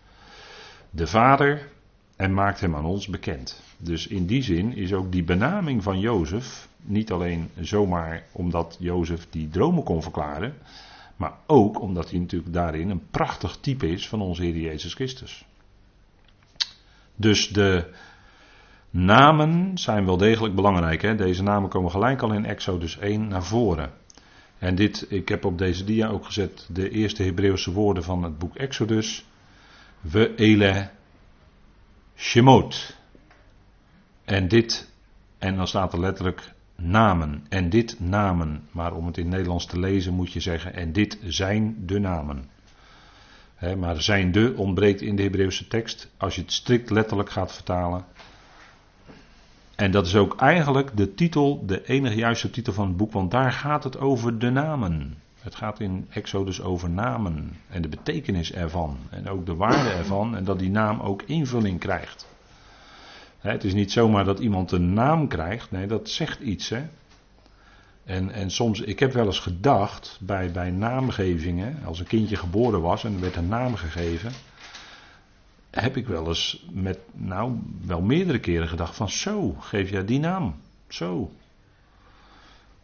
de 0.91 1.07
Vader, 1.07 1.69
en 2.17 2.35
maakt 2.35 2.61
hem 2.61 2.77
aan 2.77 2.85
ons 2.85 3.07
bekend. 3.07 3.63
Dus 3.77 4.07
in 4.07 4.27
die 4.27 4.43
zin 4.43 4.77
is 4.77 4.93
ook 4.93 5.13
die 5.13 5.25
benaming 5.25 5.83
van 5.83 6.01
Jozef 6.01 6.69
niet 6.77 7.13
alleen 7.13 7.51
zomaar 7.61 8.23
omdat 8.33 8.77
Jozef 8.79 9.27
die 9.31 9.49
dromen 9.49 9.83
kon 9.83 10.03
verklaren, 10.03 10.55
maar 11.17 11.33
ook 11.47 11.81
omdat 11.81 12.11
hij 12.11 12.19
natuurlijk 12.19 12.53
daarin 12.53 12.91
een 12.91 13.07
prachtig 13.11 13.57
type 13.61 13.89
is 13.89 14.09
van 14.09 14.21
onze 14.21 14.43
Heer 14.43 14.57
Jezus 14.57 14.95
Christus. 14.95 15.45
Dus 17.17 17.49
de 17.49 17.95
namen 18.91 19.79
zijn 19.79 20.05
wel 20.05 20.17
degelijk 20.17 20.55
belangrijk. 20.55 21.03
Hè? 21.03 21.15
Deze 21.15 21.43
namen 21.43 21.69
komen 21.69 21.91
gelijk 21.91 22.23
al 22.23 22.33
in 22.33 22.45
Exodus 22.45 22.99
1 22.99 23.29
naar 23.29 23.45
voren. 23.45 23.91
En 24.63 24.75
dit, 24.75 25.07
ik 25.09 25.29
heb 25.29 25.45
op 25.45 25.59
deze 25.59 25.85
dia 25.85 26.09
ook 26.09 26.25
gezet 26.25 26.67
de 26.69 26.91
eerste 26.91 27.23
Hebreeuwse 27.23 27.73
woorden 27.73 28.03
van 28.03 28.23
het 28.23 28.39
boek 28.39 28.57
Exodus. 28.57 29.25
We 30.01 30.35
ele 30.35 30.91
Shemot. 32.17 32.97
En 34.25 34.49
dit, 34.49 34.91
en 35.39 35.57
dan 35.57 35.67
staat 35.69 35.93
er 35.93 36.01
letterlijk 36.01 36.53
namen. 36.77 37.47
En 37.49 37.71
dit 37.71 38.01
namen. 38.01 38.69
Maar 38.71 38.95
om 38.95 39.07
het 39.07 39.19
in 39.19 39.29
Nederlands 39.29 39.67
te 39.67 39.79
lezen 39.79 40.15
moet 40.15 40.33
je 40.33 40.41
zeggen, 40.41 40.75
en 40.75 40.93
dit 40.93 41.19
zijn 41.25 41.77
de 41.87 41.99
namen. 41.99 42.51
maar 43.79 44.03
zijn 44.03 44.33
de 44.33 44.55
ontbreekt 44.57 45.01
in 45.01 45.17
de 45.17 45.23
Hebreeuwse 45.23 45.69
tekst. 45.69 46.11
Als 46.17 46.35
je 46.35 46.41
het 46.41 46.53
strikt 46.53 46.91
letterlijk 46.91 47.31
gaat 47.31 47.53
vertalen. 47.53 48.05
En 49.77 49.91
dat 49.91 50.07
is 50.07 50.17
ook 50.17 50.37
eigenlijk 50.37 50.97
de 50.97 51.15
titel, 51.15 51.67
de 51.67 51.87
enige 51.87 52.17
juiste 52.17 52.51
titel 52.51 52.73
van 52.73 52.87
het 52.87 52.97
boek, 52.97 53.13
want 53.13 53.31
daar 53.31 53.53
gaat 53.53 53.85
het 53.85 53.99
over 53.99 54.39
de 54.39 54.51
namen. 54.51 55.15
Het 55.41 55.55
gaat 55.55 55.81
in 55.81 56.07
Exodus 56.11 56.63
over 56.63 56.91
namen 56.91 57.53
en 57.69 57.83
de 57.83 57.89
betekenis 57.89 58.53
ervan 58.53 58.97
en 59.11 59.29
ook 59.29 59.47
de 59.47 59.55
waarde 59.55 59.91
ervan 59.91 60.37
en 60.37 60.45
dat 60.45 60.59
die 60.59 60.71
naam 60.71 61.01
ook 61.01 61.23
invulling 61.23 61.79
krijgt. 61.79 62.27
Het 63.39 63.65
is 63.65 63.75
niet 63.75 63.93
zomaar 63.93 64.25
dat 64.25 64.39
iemand 64.39 64.73
een 64.73 64.93
naam 64.93 65.29
krijgt, 65.29 65.71
nee, 65.71 65.87
dat 65.87 66.09
zegt 66.09 66.41
iets. 66.41 66.69
Hè? 66.69 66.83
En, 68.05 68.31
en 68.31 68.51
soms, 68.51 68.81
ik 68.81 68.99
heb 68.99 69.13
wel 69.13 69.27
eens 69.27 69.39
gedacht 69.39 70.19
bij, 70.21 70.51
bij 70.51 70.71
naamgevingen, 70.71 71.79
als 71.85 71.99
een 71.99 72.07
kindje 72.07 72.37
geboren 72.37 72.81
was 72.81 73.05
en 73.05 73.15
er 73.15 73.21
werd 73.21 73.37
een 73.37 73.49
naam 73.49 73.75
gegeven, 73.75 74.33
heb 75.81 75.97
ik 75.97 76.07
wel 76.07 76.29
eens 76.29 76.67
met, 76.71 76.99
nou, 77.13 77.59
wel 77.87 78.01
meerdere 78.01 78.39
keren 78.39 78.69
gedacht 78.69 78.97
van 78.97 79.09
zo, 79.09 79.53
geef 79.53 79.91
jij 79.91 80.05
die 80.05 80.21
naam, 80.21 80.55
zo. 80.89 81.31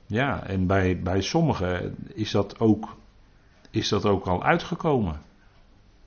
Ja, 0.07 0.43
en 0.43 0.67
bij, 0.67 1.01
bij 1.03 1.21
sommigen 1.21 1.97
is 2.15 2.31
dat, 2.31 2.61
ook, 2.61 2.97
is 3.71 3.89
dat 3.89 4.05
ook 4.05 4.27
al 4.27 4.43
uitgekomen 4.43 5.21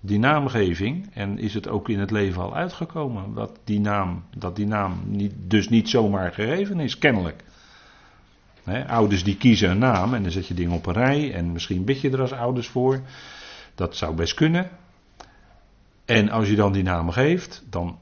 die 0.02 0.20
naamgeving 0.20 1.10
en 1.14 1.38
is 1.38 1.54
het 1.54 1.68
ook 1.68 1.90
in 1.90 2.00
het 2.00 2.12
leven 2.12 2.42
al 2.42 2.56
uitgekomen 2.56 3.34
dat 3.34 3.60
die 3.64 3.80
naam, 3.80 4.24
dat 4.36 4.56
die 4.56 4.68
naam 4.68 5.02
niet, 5.06 5.34
dus 5.38 5.70
niet 5.70 5.90
zomaar 5.90 6.34
gegeven 6.34 6.80
is, 6.80 6.98
kennelijk. 6.98 7.44
ouders 8.88 9.24
die 9.24 9.38
kiezen 9.38 9.70
een 9.70 9.78
naam 9.78 10.14
en 10.14 10.24
dan 10.24 10.32
zet 10.32 10.48
je 10.48 10.54
dingen 10.54 10.76
op 10.76 10.86
een 10.86 10.94
rij 10.94 11.34
en 11.34 11.52
misschien 11.52 11.84
bid 11.84 12.02
je 12.02 12.10
er 12.10 12.22
als 12.22 12.34
ouders 12.34 12.68
voor. 12.68 13.02
Dat 13.76 13.96
zou 13.96 14.16
best 14.16 14.34
kunnen. 14.34 14.70
En 16.06 16.30
als 16.30 16.50
je 16.50 16.56
dan 16.56 16.74
die 16.74 16.84
naam 16.84 17.10
geeft, 17.10 17.64
dan 17.70 18.00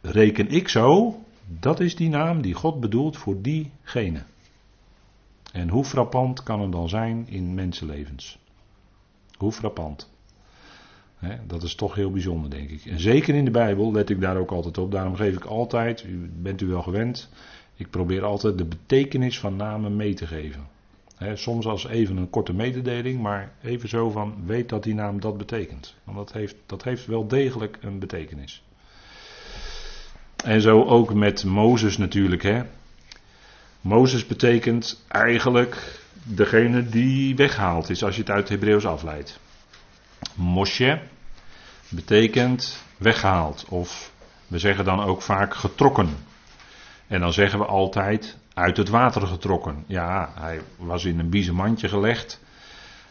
reken 0.00 0.48
ik 0.48 0.68
zo, 0.68 1.18
dat 1.46 1.80
is 1.80 1.96
die 1.96 2.08
naam 2.08 2.42
die 2.42 2.54
God 2.54 2.80
bedoelt 2.80 3.16
voor 3.16 3.42
diegene. 3.42 4.22
En 5.52 5.68
hoe 5.68 5.84
frappant 5.84 6.42
kan 6.42 6.60
het 6.60 6.72
dan 6.72 6.88
zijn 6.88 7.28
in 7.28 7.54
mensenlevens? 7.54 8.38
Hoe 9.38 9.52
frappant 9.52 10.10
dat 11.46 11.62
is 11.62 11.74
toch 11.74 11.94
heel 11.94 12.10
bijzonder, 12.10 12.50
denk 12.50 12.70
ik. 12.70 12.84
En 12.84 13.00
zeker 13.00 13.34
in 13.34 13.44
de 13.44 13.50
Bijbel 13.50 13.92
let 13.92 14.10
ik 14.10 14.20
daar 14.20 14.36
ook 14.36 14.50
altijd 14.50 14.78
op. 14.78 14.92
Daarom 14.92 15.14
geef 15.14 15.36
ik 15.36 15.44
altijd, 15.44 16.04
u 16.04 16.30
bent 16.36 16.60
u 16.60 16.66
wel 16.66 16.82
gewend, 16.82 17.28
ik 17.76 17.90
probeer 17.90 18.24
altijd 18.24 18.58
de 18.58 18.64
betekenis 18.64 19.38
van 19.38 19.56
namen 19.56 19.96
mee 19.96 20.14
te 20.14 20.26
geven. 20.26 20.66
Soms 21.34 21.66
als 21.66 21.86
even 21.86 22.16
een 22.16 22.30
korte 22.30 22.52
mededeling, 22.52 23.20
maar 23.20 23.52
even 23.62 23.88
zo 23.88 24.10
van 24.10 24.34
weet 24.46 24.68
dat 24.68 24.82
die 24.82 24.94
naam 24.94 25.20
dat 25.20 25.36
betekent. 25.36 25.94
Want 26.04 26.16
dat 26.16 26.32
heeft, 26.32 26.56
dat 26.66 26.84
heeft 26.84 27.06
wel 27.06 27.26
degelijk 27.26 27.78
een 27.80 27.98
betekenis. 27.98 28.62
En 30.44 30.60
zo 30.60 30.84
ook 30.84 31.14
met 31.14 31.44
Mozes 31.44 31.98
natuurlijk. 31.98 32.42
Hè. 32.42 32.62
Mozes 33.80 34.26
betekent 34.26 35.04
eigenlijk 35.08 36.00
degene 36.22 36.88
die 36.88 37.36
weggehaald 37.36 37.90
is 37.90 38.04
als 38.04 38.14
je 38.14 38.20
het 38.20 38.30
uit 38.30 38.40
het 38.40 38.48
Hebreeuws 38.48 38.86
afleidt. 38.86 39.40
Moshe 40.34 41.00
betekent 41.88 42.82
weggehaald. 42.96 43.64
Of 43.68 44.12
we 44.46 44.58
zeggen 44.58 44.84
dan 44.84 45.00
ook 45.00 45.22
vaak 45.22 45.54
getrokken. 45.54 46.16
En 47.06 47.20
dan 47.20 47.32
zeggen 47.32 47.58
we 47.58 47.64
altijd 47.64 48.36
uit 48.54 48.76
het 48.76 48.88
water 48.88 49.26
getrokken. 49.26 49.84
Ja, 49.86 50.32
hij 50.34 50.60
was 50.76 51.04
in 51.04 51.18
een 51.18 51.30
biezenmandje 51.30 51.88
gelegd. 51.88 52.40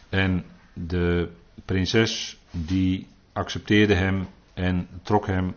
En 0.08 0.44
de 0.72 1.30
prinses 1.64 2.38
die 2.50 3.06
accepteerde 3.32 3.94
hem 3.94 4.28
en 4.54 4.88
trok 5.02 5.26
hem 5.26 5.54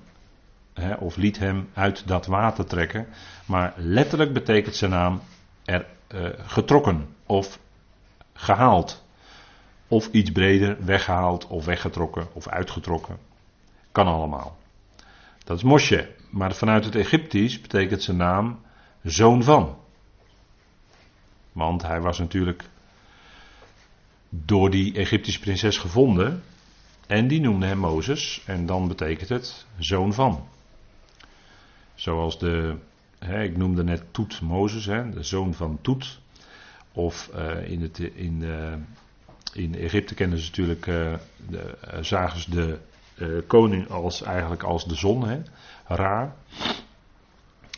hè, 0.73 0.93
of 0.93 1.15
liet 1.15 1.39
hem 1.39 1.69
uit 1.73 2.07
dat 2.07 2.25
water 2.25 2.65
trekken. 2.65 3.07
Maar 3.45 3.73
letterlijk 3.77 4.33
betekent 4.33 4.75
zijn 4.75 4.91
naam 4.91 5.21
er 5.65 5.85
uh, 6.15 6.29
getrokken 6.37 7.07
of 7.25 7.59
gehaald. 8.33 9.03
Of 9.87 10.07
iets 10.11 10.31
breder, 10.31 10.85
weggehaald 10.85 11.47
of 11.47 11.65
weggetrokken 11.65 12.27
of 12.33 12.47
uitgetrokken. 12.47 13.17
Kan 13.91 14.07
allemaal. 14.07 14.57
Dat 15.43 15.57
is 15.57 15.63
Moshe. 15.63 16.09
Maar 16.29 16.53
vanuit 16.53 16.85
het 16.85 16.95
Egyptisch 16.95 17.61
betekent 17.61 18.03
zijn 18.03 18.17
naam 18.17 18.59
zoon 19.03 19.43
van. 19.43 19.77
Want 21.51 21.81
hij 21.81 22.01
was 22.01 22.19
natuurlijk 22.19 22.63
door 24.29 24.69
die 24.69 24.95
Egyptische 24.95 25.39
prinses 25.39 25.77
gevonden. 25.77 26.43
En 27.07 27.27
die 27.27 27.41
noemde 27.41 27.65
hem 27.65 27.77
Mozes. 27.77 28.43
En 28.45 28.65
dan 28.65 28.87
betekent 28.87 29.29
het 29.29 29.65
zoon 29.77 30.13
van. 30.13 30.47
Zoals 31.95 32.39
de, 32.39 32.75
hè, 33.19 33.43
ik 33.43 33.57
noemde 33.57 33.83
net 33.83 34.03
Toet 34.11 34.41
Mozes, 34.41 34.85
hè, 34.85 35.09
de 35.09 35.23
zoon 35.23 35.53
van 35.53 35.79
Toet. 35.81 36.19
Of 36.91 37.29
uh, 37.35 37.69
in, 37.69 37.81
het, 37.81 37.99
in, 37.99 38.41
uh, 38.41 38.73
in 39.53 39.75
Egypte 39.75 40.13
kennen 40.13 40.39
ze 40.39 40.45
natuurlijk, 40.45 40.87
uh, 40.87 41.13
de, 41.49 41.77
zagen 42.01 42.39
ze 42.39 42.49
de 42.49 42.79
koning 43.47 43.89
als, 43.89 44.21
eigenlijk 44.21 44.63
als 44.63 44.85
de 44.85 44.95
zon, 44.95 45.27
hè? 45.27 45.41
Ra. 45.85 46.35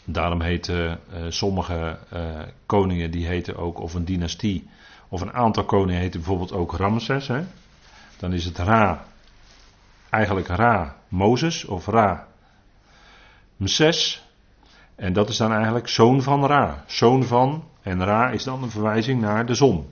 Daarom 0.05 0.41
heten 0.41 0.99
sommige 1.29 1.97
koningen, 2.65 3.11
die 3.11 3.25
heten 3.27 3.55
ook, 3.57 3.79
of 3.79 3.93
een 3.93 4.05
dynastie, 4.05 4.67
of 5.09 5.21
een 5.21 5.33
aantal 5.33 5.63
koningen 5.65 6.01
heten 6.01 6.19
bijvoorbeeld 6.19 6.51
ook 6.51 6.73
Ramses. 6.73 7.27
Hè? 7.27 7.43
Dan 8.17 8.33
is 8.33 8.45
het 8.45 8.57
Ra, 8.57 9.05
eigenlijk 10.09 10.47
Ra 10.47 10.95
Mozes, 11.07 11.65
of 11.65 11.85
Ra 11.87 12.27
Mses. 13.57 14.23
En 14.95 15.13
dat 15.13 15.29
is 15.29 15.37
dan 15.37 15.51
eigenlijk 15.53 15.87
zoon 15.87 16.21
van 16.21 16.45
Ra. 16.45 16.83
Zoon 16.87 17.23
van, 17.23 17.63
en 17.81 18.03
Ra 18.03 18.29
is 18.29 18.43
dan 18.43 18.63
een 18.63 18.71
verwijzing 18.71 19.21
naar 19.21 19.45
de 19.45 19.53
zon. 19.53 19.89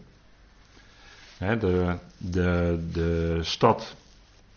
de, 1.38 1.96
de, 2.18 2.80
de, 2.92 3.40
stad, 3.42 3.96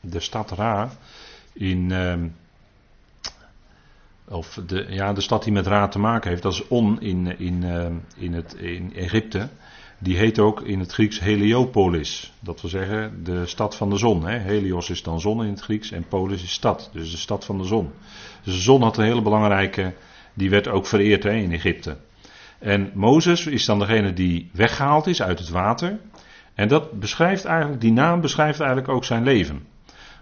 de 0.01 0.21
stad 0.21 0.51
Ra 0.51 0.91
in. 1.53 1.93
Ehm, 1.93 2.29
of 4.29 4.61
de, 4.67 4.87
ja, 4.89 5.13
de 5.13 5.21
stad 5.21 5.45
die 5.45 5.53
met 5.53 5.67
Ra 5.67 5.89
te 5.89 5.99
maken 5.99 6.31
heeft, 6.31 6.43
dat 6.43 6.53
is 6.53 6.69
On 6.69 7.01
in, 7.01 7.39
in, 7.39 7.65
ehm, 7.65 7.95
in, 8.17 8.33
het, 8.33 8.55
in 8.55 8.95
Egypte. 8.95 9.49
Die 9.99 10.17
heet 10.17 10.39
ook 10.39 10.61
in 10.61 10.79
het 10.79 10.93
Grieks 10.93 11.21
Heliopolis. 11.21 12.33
Dat 12.41 12.61
wil 12.61 12.71
zeggen 12.71 13.25
de 13.25 13.47
stad 13.47 13.77
van 13.77 13.91
de 13.91 13.97
zon. 13.97 14.27
Hè. 14.27 14.39
Helios 14.39 14.91
is 14.91 15.03
dan 15.03 15.21
zon 15.21 15.45
in 15.45 15.51
het 15.51 15.61
Grieks 15.61 15.91
en 15.91 16.09
polis 16.09 16.43
is 16.43 16.53
stad. 16.53 16.91
Dus 16.93 17.11
de 17.11 17.17
stad 17.17 17.45
van 17.45 17.59
de 17.59 17.65
zon. 17.65 17.91
Dus 18.43 18.55
de 18.55 18.61
zon 18.61 18.83
had 18.83 18.99
een 18.99 19.05
hele 19.05 19.23
belangrijke. 19.23 19.95
Die 20.35 20.51
werd 20.51 20.69
ook 20.69 20.87
vereerd 20.87 21.25
in 21.25 21.53
Egypte. 21.53 21.97
En 22.59 22.91
Mozes 22.95 23.47
is 23.47 23.65
dan 23.65 23.79
degene 23.79 24.13
die 24.13 24.51
weggehaald 24.53 25.07
is 25.07 25.23
uit 25.23 25.39
het 25.39 25.49
water. 25.49 25.99
En 26.55 26.69
dat 26.69 27.01
beschrijft 27.01 27.45
eigenlijk, 27.45 27.81
die 27.81 27.93
naam 27.93 28.21
beschrijft 28.21 28.61
eigenlijk 28.61 28.91
ook 28.91 29.05
zijn 29.05 29.23
leven. 29.23 29.67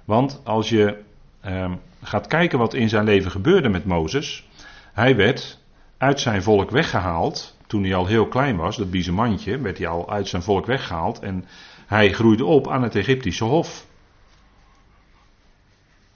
Want 0.05 0.41
als 0.45 0.69
je 0.69 1.03
eh, 1.45 1.73
gaat 2.03 2.27
kijken 2.27 2.59
wat 2.59 2.75
in 2.75 2.89
zijn 2.89 3.05
leven 3.05 3.31
gebeurde 3.31 3.69
met 3.69 3.85
Mozes. 3.85 4.49
Hij 4.93 5.17
werd 5.17 5.59
uit 5.99 6.21
zijn 6.21 6.43
volk 6.43 6.71
weggehaald. 6.71 7.57
Toen 7.67 7.83
hij 7.83 7.95
al 7.95 8.07
heel 8.07 8.29
klein 8.29 8.57
was, 8.57 8.77
dat 8.77 8.91
biezenmandje, 8.91 9.59
werd 9.59 9.79
hij 9.79 9.87
al 9.87 10.11
uit 10.11 10.29
zijn 10.29 10.43
volk 10.43 10.67
weggehaald. 10.67 11.19
En 11.19 11.45
hij 11.87 12.13
groeide 12.13 12.45
op 12.45 12.69
aan 12.69 12.83
het 12.83 12.95
Egyptische 12.95 13.45
hof. 13.45 13.87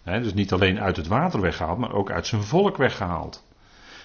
dus 0.04 0.34
niet 0.34 0.52
alleen 0.52 0.80
uit 0.80 0.96
het 0.96 1.06
water 1.06 1.40
weggehaald, 1.40 1.78
maar 1.78 1.92
ook 1.92 2.10
uit 2.10 2.26
zijn 2.26 2.42
volk 2.42 2.76
weggehaald. 2.76 3.46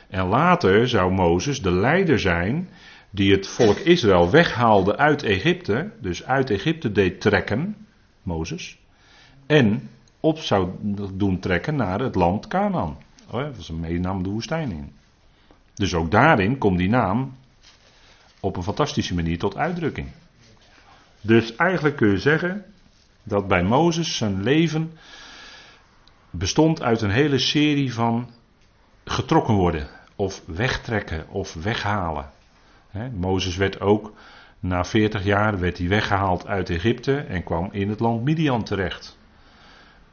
En 0.09 0.27
later 0.27 0.87
zou 0.87 1.11
Mozes 1.11 1.61
de 1.61 1.71
leider 1.71 2.19
zijn 2.19 2.69
die 3.09 3.31
het 3.31 3.47
volk 3.47 3.77
Israël 3.77 4.29
weghaalde 4.29 4.97
uit 4.97 5.23
Egypte, 5.23 5.91
dus 6.01 6.25
uit 6.25 6.49
Egypte 6.49 6.91
deed 6.91 7.21
trekken, 7.21 7.87
Mozes, 8.23 8.79
en 9.45 9.89
op 10.23 10.39
zou 10.39 10.69
doen 11.13 11.39
trekken 11.39 11.75
naar 11.75 11.99
het 11.99 12.15
land 12.15 12.47
Canaan. 12.47 12.97
Oh, 13.31 13.41
dat 13.41 13.55
was 13.55 13.69
een 13.69 13.79
meenam 13.79 14.23
de 14.23 14.29
woestijn 14.29 14.71
in. 14.71 14.91
Dus 15.73 15.93
ook 15.93 16.11
daarin 16.11 16.57
komt 16.57 16.77
die 16.77 16.89
naam 16.89 17.35
op 18.39 18.55
een 18.55 18.63
fantastische 18.63 19.15
manier 19.15 19.39
tot 19.39 19.57
uitdrukking. 19.57 20.07
Dus 21.21 21.55
eigenlijk 21.55 21.95
kun 21.95 22.09
je 22.09 22.17
zeggen 22.17 22.65
dat 23.23 23.47
bij 23.47 23.63
Mozes 23.63 24.17
zijn 24.17 24.43
leven 24.43 24.91
bestond 26.29 26.81
uit 26.81 27.01
een 27.01 27.11
hele 27.11 27.39
serie 27.39 27.93
van 27.93 28.29
getrokken 29.05 29.53
worden, 29.53 29.87
of 30.15 30.43
wegtrekken, 30.45 31.29
of 31.29 31.53
weghalen. 31.53 32.31
Mozes 33.13 33.55
werd 33.55 33.79
ook 33.81 34.13
na 34.59 34.83
40 34.83 35.23
jaar 35.23 35.59
werd 35.59 35.77
hij 35.77 35.87
weggehaald 35.87 36.47
uit 36.47 36.69
Egypte 36.69 37.17
en 37.17 37.43
kwam 37.43 37.69
in 37.71 37.89
het 37.89 37.99
land 37.99 38.23
Midian 38.23 38.63
terecht. 38.63 39.21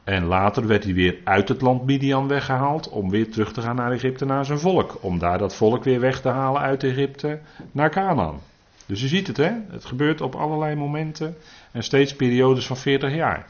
En 0.03 0.25
later 0.25 0.67
werd 0.67 0.83
hij 0.83 0.93
weer 0.93 1.17
uit 1.23 1.47
het 1.47 1.61
land 1.61 1.85
Midian 1.85 2.27
weggehaald 2.27 2.89
om 2.89 3.09
weer 3.09 3.31
terug 3.31 3.53
te 3.53 3.61
gaan 3.61 3.75
naar 3.75 3.91
Egypte 3.91 4.25
naar 4.25 4.45
zijn 4.45 4.59
volk. 4.59 4.97
Om 5.01 5.19
daar 5.19 5.37
dat 5.37 5.55
volk 5.55 5.83
weer 5.83 5.99
weg 5.99 6.21
te 6.21 6.29
halen 6.29 6.61
uit 6.61 6.83
Egypte 6.83 7.39
naar 7.71 7.89
Canaan. 7.89 8.39
Dus 8.85 9.01
je 9.01 9.07
ziet 9.07 9.27
het 9.27 9.37
hè, 9.37 9.51
het 9.69 9.85
gebeurt 9.85 10.21
op 10.21 10.35
allerlei 10.35 10.75
momenten 10.75 11.35
en 11.71 11.83
steeds 11.83 12.15
periodes 12.15 12.67
van 12.67 12.77
40 12.77 13.15
jaar. 13.15 13.47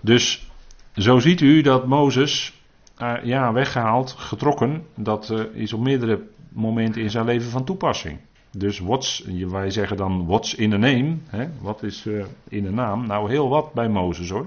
Dus 0.00 0.50
zo 0.94 1.18
ziet 1.18 1.40
u 1.40 1.60
dat 1.60 1.86
Mozes, 1.86 2.62
uh, 2.98 3.14
ja, 3.22 3.52
weggehaald, 3.52 4.14
getrokken, 4.18 4.86
dat 4.94 5.30
uh, 5.30 5.40
is 5.52 5.72
op 5.72 5.80
meerdere 5.80 6.22
momenten 6.48 7.02
in 7.02 7.10
zijn 7.10 7.24
leven 7.24 7.50
van 7.50 7.64
toepassing. 7.64 8.18
Dus 8.50 8.78
what's, 8.78 9.24
wij 9.48 9.70
zeggen 9.70 9.96
dan 9.96 10.26
what's 10.26 10.54
in 10.54 10.72
a 10.72 10.76
name, 10.76 11.16
hè? 11.26 11.48
wat 11.60 11.82
is 11.82 12.04
uh, 12.06 12.24
in 12.48 12.66
een 12.66 12.74
naam? 12.74 13.06
Nou 13.06 13.30
heel 13.30 13.48
wat 13.48 13.72
bij 13.72 13.88
Mozes 13.88 14.30
hoor. 14.30 14.46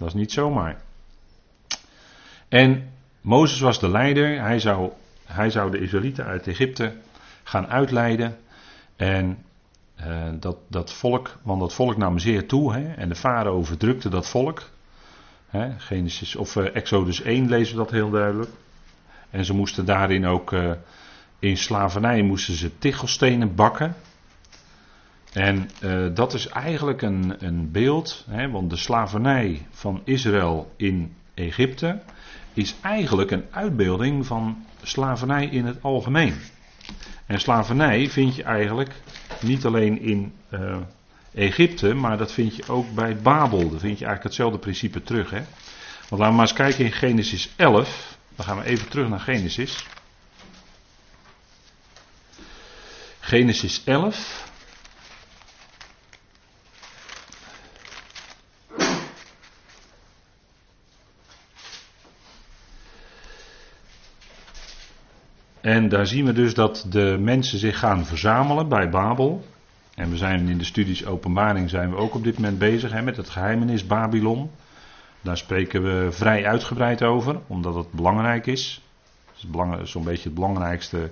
Dat 0.00 0.08
is 0.08 0.14
niet 0.14 0.32
zomaar. 0.32 0.76
En 2.48 2.90
Mozes 3.20 3.60
was 3.60 3.80
de 3.80 3.88
leider, 3.88 4.40
hij 4.40 4.58
zou, 4.58 4.90
hij 5.24 5.50
zou 5.50 5.70
de 5.70 5.78
Israëlieten 5.78 6.24
uit 6.24 6.46
Egypte 6.46 6.92
gaan 7.42 7.66
uitleiden. 7.66 8.38
En 8.96 9.38
uh, 10.00 10.28
dat, 10.40 10.56
dat 10.68 10.92
volk, 10.92 11.38
want 11.42 11.60
dat 11.60 11.74
volk 11.74 11.96
nam 11.96 12.18
zeer 12.18 12.46
toe, 12.46 12.72
hè, 12.72 12.92
en 12.94 13.08
de 13.08 13.14
farao 13.14 13.64
verdrukte 13.64 14.08
dat 14.08 14.28
volk. 14.28 14.62
Hè, 15.48 15.78
Genesis, 15.78 16.36
of 16.36 16.56
uh, 16.56 16.76
Exodus 16.76 17.22
1 17.22 17.48
lezen 17.48 17.76
we 17.76 17.82
dat 17.82 17.90
heel 17.90 18.10
duidelijk. 18.10 18.50
En 19.30 19.44
ze 19.44 19.54
moesten 19.54 19.84
daarin 19.84 20.26
ook, 20.26 20.52
uh, 20.52 20.72
in 21.38 21.56
slavernij 21.56 22.22
moesten 22.22 22.54
ze 22.54 22.78
tichelstenen 22.78 23.54
bakken. 23.54 23.96
En 25.32 25.70
uh, 25.82 26.06
dat 26.14 26.34
is 26.34 26.48
eigenlijk 26.48 27.02
een, 27.02 27.34
een 27.38 27.70
beeld, 27.70 28.24
hè, 28.28 28.50
want 28.50 28.70
de 28.70 28.76
slavernij 28.76 29.66
van 29.70 30.00
Israël 30.04 30.72
in 30.76 31.14
Egypte 31.34 32.00
is 32.52 32.74
eigenlijk 32.82 33.30
een 33.30 33.44
uitbeelding 33.50 34.26
van 34.26 34.64
slavernij 34.82 35.46
in 35.46 35.66
het 35.66 35.82
algemeen. 35.82 36.34
En 37.26 37.40
slavernij 37.40 38.10
vind 38.10 38.36
je 38.36 38.42
eigenlijk 38.42 38.94
niet 39.40 39.64
alleen 39.64 40.00
in 40.00 40.32
uh, 40.50 40.76
Egypte, 41.34 41.94
maar 41.94 42.18
dat 42.18 42.32
vind 42.32 42.56
je 42.56 42.68
ook 42.68 42.94
bij 42.94 43.16
Babel. 43.16 43.58
Daar 43.58 43.80
vind 43.80 43.98
je 43.98 44.04
eigenlijk 44.04 44.22
hetzelfde 44.22 44.58
principe 44.58 45.02
terug. 45.02 45.30
Hè? 45.30 45.42
Want 46.08 46.20
laten 46.22 46.26
we 46.26 46.32
maar 46.32 46.40
eens 46.40 46.52
kijken 46.52 46.84
in 46.84 46.92
Genesis 46.92 47.50
11. 47.56 48.18
Dan 48.36 48.46
gaan 48.46 48.58
we 48.58 48.64
even 48.64 48.88
terug 48.88 49.08
naar 49.08 49.20
Genesis. 49.20 49.86
Genesis 53.20 53.84
11. 53.84 54.49
En 65.60 65.88
daar 65.88 66.06
zien 66.06 66.24
we 66.24 66.32
dus 66.32 66.54
dat 66.54 66.86
de 66.90 67.16
mensen 67.20 67.58
zich 67.58 67.78
gaan 67.78 68.06
verzamelen 68.06 68.68
bij 68.68 68.90
Babel. 68.90 69.44
En 69.94 70.10
we 70.10 70.16
zijn 70.16 70.48
in 70.48 70.58
de 70.58 70.64
studies 70.64 71.06
openbaring 71.06 71.70
zijn 71.70 71.90
we 71.90 71.96
ook 71.96 72.14
op 72.14 72.24
dit 72.24 72.34
moment 72.34 72.58
bezig 72.58 72.92
hè, 72.92 73.02
met 73.02 73.16
het 73.16 73.30
geheimenis 73.30 73.86
Babylon. 73.86 74.50
Daar 75.20 75.36
spreken 75.36 75.82
we 75.82 76.12
vrij 76.12 76.46
uitgebreid 76.46 77.02
over, 77.02 77.40
omdat 77.46 77.74
het 77.74 77.92
belangrijk 77.92 78.46
is. 78.46 78.82
Het 79.40 79.80
is 79.82 79.90
zo'n 79.90 80.04
beetje 80.04 80.24
het 80.24 80.34
belangrijkste 80.34 81.10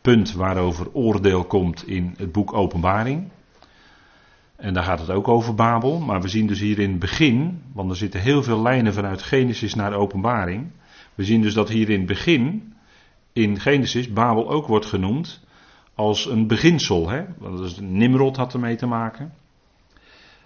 punt 0.00 0.32
waarover 0.32 0.92
oordeel 0.92 1.44
komt 1.44 1.86
in 1.86 2.14
het 2.16 2.32
boek 2.32 2.52
Openbaring. 2.52 3.30
En 4.56 4.74
daar 4.74 4.82
gaat 4.84 5.00
het 5.00 5.10
ook 5.10 5.28
over 5.28 5.54
Babel. 5.54 5.98
Maar 5.98 6.20
we 6.20 6.28
zien 6.28 6.46
dus 6.46 6.60
hier 6.60 6.78
in 6.78 6.90
het 6.90 6.98
begin, 6.98 7.62
want 7.72 7.90
er 7.90 7.96
zitten 7.96 8.20
heel 8.20 8.42
veel 8.42 8.62
lijnen 8.62 8.94
vanuit 8.94 9.22
Genesis 9.22 9.74
naar 9.74 9.92
Openbaring. 9.92 10.70
We 11.14 11.24
zien 11.24 11.42
dus 11.42 11.54
dat 11.54 11.68
hier 11.68 11.90
in 11.90 11.98
het 11.98 12.06
begin 12.06 12.73
in 13.34 13.60
Genesis 13.60 14.12
Babel 14.12 14.50
ook 14.50 14.66
wordt 14.66 14.86
genoemd 14.86 15.40
als 15.94 16.26
een 16.26 16.46
beginsel. 16.46 17.08
Hè? 17.08 17.24
Want 17.38 17.60
is, 17.60 17.78
Nimrod 17.80 18.36
had 18.36 18.52
ermee 18.52 18.76
te 18.76 18.86
maken. 18.86 19.32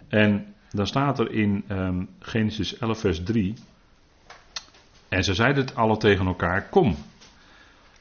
En 0.08 0.54
dan 0.70 0.86
staat 0.86 1.18
er 1.18 1.32
in 1.32 1.64
um, 1.68 2.08
Genesis 2.18 2.78
11, 2.78 3.00
vers 3.00 3.22
3. 3.22 3.54
En 5.08 5.24
ze 5.24 5.34
zeiden 5.34 5.64
het 5.64 5.74
alle 5.74 5.96
tegen 5.96 6.26
elkaar: 6.26 6.68
Kom, 6.68 6.96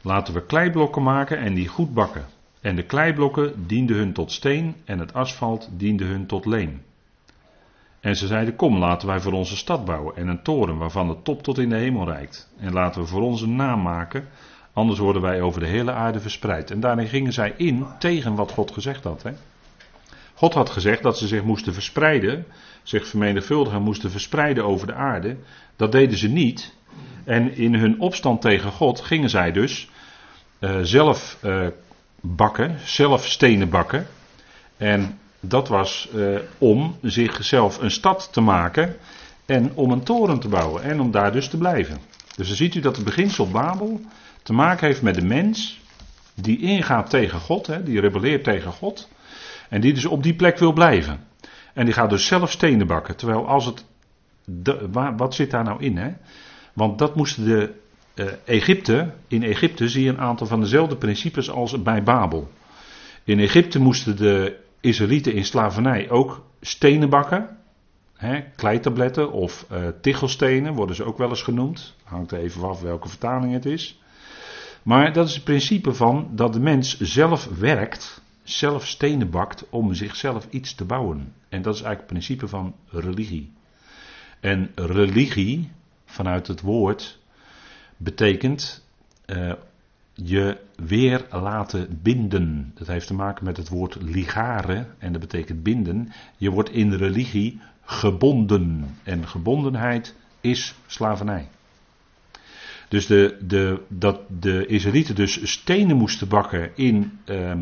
laten 0.01 0.33
we 0.33 0.45
kleiblokken 0.45 1.03
maken 1.03 1.37
en 1.37 1.53
die 1.53 1.67
goed 1.67 1.93
bakken. 1.93 2.25
En 2.61 2.75
de 2.75 2.85
kleiblokken 2.85 3.67
dienden 3.67 3.95
hun 3.95 4.13
tot 4.13 4.31
steen 4.31 4.75
en 4.85 4.99
het 4.99 5.13
asfalt 5.13 5.69
diende 5.71 6.05
hun 6.05 6.27
tot 6.27 6.45
leem. 6.45 6.81
En 7.99 8.15
ze 8.15 8.27
zeiden: 8.27 8.55
Kom, 8.55 8.77
laten 8.77 9.07
wij 9.07 9.19
voor 9.19 9.33
onze 9.33 9.57
stad 9.57 9.85
bouwen 9.85 10.15
en 10.15 10.27
een 10.27 10.43
toren 10.43 10.77
waarvan 10.77 11.07
de 11.07 11.21
top 11.21 11.43
tot 11.43 11.57
in 11.57 11.69
de 11.69 11.77
hemel 11.77 12.05
reikt. 12.05 12.53
En 12.59 12.73
laten 12.73 13.01
we 13.01 13.07
voor 13.07 13.21
onze 13.21 13.47
naam 13.47 13.81
maken 13.81 14.27
Anders 14.77 14.99
worden 14.99 15.21
wij 15.21 15.41
over 15.41 15.59
de 15.59 15.67
hele 15.67 15.91
aarde 15.91 16.19
verspreid. 16.19 16.71
En 16.71 16.79
daarin 16.79 17.07
gingen 17.07 17.33
zij 17.33 17.53
in 17.57 17.85
tegen 17.99 18.35
wat 18.35 18.51
God 18.51 18.71
gezegd 18.71 19.03
had. 19.03 19.23
Hè? 19.23 19.31
God 20.33 20.53
had 20.53 20.69
gezegd 20.69 21.03
dat 21.03 21.17
ze 21.17 21.27
zich 21.27 21.43
moesten 21.43 21.73
verspreiden, 21.73 22.45
zich 22.83 23.07
vermenigvuldigen 23.07 23.81
moesten 23.81 24.11
verspreiden 24.11 24.65
over 24.65 24.87
de 24.87 24.93
aarde. 24.93 25.37
Dat 25.75 25.91
deden 25.91 26.17
ze 26.17 26.27
niet. 26.27 26.73
En 27.23 27.55
in 27.55 27.75
hun 27.75 27.99
opstand 27.99 28.41
tegen 28.41 28.71
God 28.71 29.01
gingen 29.01 29.29
zij 29.29 29.51
dus 29.51 29.89
uh, 30.59 30.77
zelf 30.81 31.37
uh, 31.43 31.67
bakken, 32.21 32.75
zelf 32.85 33.25
stenen 33.25 33.69
bakken. 33.69 34.07
En 34.77 35.19
dat 35.39 35.67
was 35.67 36.09
uh, 36.15 36.39
om 36.57 36.95
zichzelf 37.01 37.81
een 37.81 37.91
stad 37.91 38.29
te 38.31 38.41
maken 38.41 38.95
en 39.45 39.71
om 39.73 39.91
een 39.91 40.03
toren 40.03 40.39
te 40.39 40.47
bouwen 40.47 40.83
en 40.83 40.99
om 40.99 41.11
daar 41.11 41.31
dus 41.31 41.49
te 41.49 41.57
blijven. 41.57 41.97
Dus 42.35 42.47
dan 42.47 42.57
ziet 42.57 42.75
u 42.75 42.79
dat 42.79 42.95
het 42.95 43.05
beginsel 43.05 43.49
Babel 43.49 44.01
te 44.47 44.53
maken 44.53 44.87
heeft 44.87 45.01
met 45.01 45.15
de 45.15 45.25
mens 45.25 45.81
die 46.35 46.59
ingaat 46.59 47.09
tegen 47.09 47.39
God, 47.39 47.67
hè, 47.67 47.83
die 47.83 47.99
rebelleert 47.99 48.43
tegen 48.43 48.71
God 48.71 49.09
en 49.69 49.81
die 49.81 49.93
dus 49.93 50.05
op 50.05 50.23
die 50.23 50.35
plek 50.35 50.57
wil 50.57 50.73
blijven. 50.73 51.19
En 51.73 51.85
die 51.85 51.93
gaat 51.93 52.09
dus 52.09 52.25
zelf 52.25 52.51
stenen 52.51 52.87
bakken. 52.87 53.15
Terwijl 53.15 53.47
als 53.47 53.65
het. 53.65 53.85
Wat 55.17 55.35
zit 55.35 55.51
daar 55.51 55.63
nou 55.63 55.83
in? 55.83 55.97
Hè? 55.97 56.13
Want 56.73 56.99
dat 56.99 57.15
moesten 57.15 57.45
de 57.45 57.73
uh, 58.15 58.25
Egypte. 58.45 59.13
In 59.27 59.43
Egypte 59.43 59.89
zie 59.89 60.03
je 60.03 60.09
een 60.09 60.19
aantal 60.19 60.47
van 60.47 60.59
dezelfde 60.59 60.95
principes 60.95 61.49
als 61.49 61.81
bij 61.81 62.03
Babel. 62.03 62.51
In 63.23 63.39
Egypte 63.39 63.79
moesten 63.79 64.17
de 64.17 64.59
Israëlieten 64.79 65.33
in 65.33 65.45
slavernij 65.45 66.09
ook 66.09 66.43
stenen 66.61 67.09
bakken. 67.09 67.57
Hè, 68.15 68.41
kleitabletten 68.55 69.31
of 69.31 69.65
uh, 69.71 69.87
tichelstenen 70.01 70.73
worden 70.73 70.95
ze 70.95 71.03
ook 71.03 71.17
wel 71.17 71.29
eens 71.29 71.43
genoemd. 71.43 71.95
Hangt 72.03 72.31
er 72.31 72.39
even 72.39 72.63
af 72.63 72.81
welke 72.81 73.09
vertaling 73.09 73.53
het 73.53 73.65
is. 73.65 73.99
Maar 74.87 75.13
dat 75.13 75.27
is 75.27 75.33
het 75.33 75.43
principe 75.43 75.93
van 75.93 76.29
dat 76.31 76.53
de 76.53 76.59
mens 76.59 76.99
zelf 76.99 77.45
werkt 77.45 78.21
zelf 78.43 78.87
stenen 78.87 79.29
bakt 79.29 79.69
om 79.69 79.93
zichzelf 79.93 80.47
iets 80.49 80.75
te 80.75 80.85
bouwen. 80.85 81.33
En 81.49 81.61
dat 81.61 81.75
is 81.75 81.81
eigenlijk 81.81 81.99
het 81.99 82.07
principe 82.07 82.47
van 82.47 82.75
religie. 82.89 83.51
En 84.39 84.71
religie, 84.75 85.71
vanuit 86.05 86.47
het 86.47 86.61
woord, 86.61 87.19
betekent 87.97 88.85
uh, 89.25 89.53
je 90.13 90.57
weer 90.75 91.25
laten 91.31 91.99
binden. 92.01 92.71
Dat 92.75 92.87
heeft 92.87 93.07
te 93.07 93.13
maken 93.13 93.45
met 93.45 93.57
het 93.57 93.69
woord 93.69 93.97
ligare 94.01 94.87
en 94.97 95.11
dat 95.11 95.21
betekent 95.21 95.63
binden. 95.63 96.11
Je 96.37 96.49
wordt 96.49 96.69
in 96.69 96.93
religie 96.93 97.61
gebonden. 97.81 98.97
En 99.03 99.27
gebondenheid 99.27 100.15
is 100.41 100.75
slavernij. 100.85 101.47
Dus 102.87 103.05
de, 103.05 103.37
de, 103.41 103.81
dat 103.87 104.21
de 104.39 104.65
Israëlieten 104.65 105.15
dus 105.15 105.51
stenen 105.51 105.97
moesten 105.97 106.27
bakken 106.27 106.71
in 106.75 107.19
uh, 107.25 107.53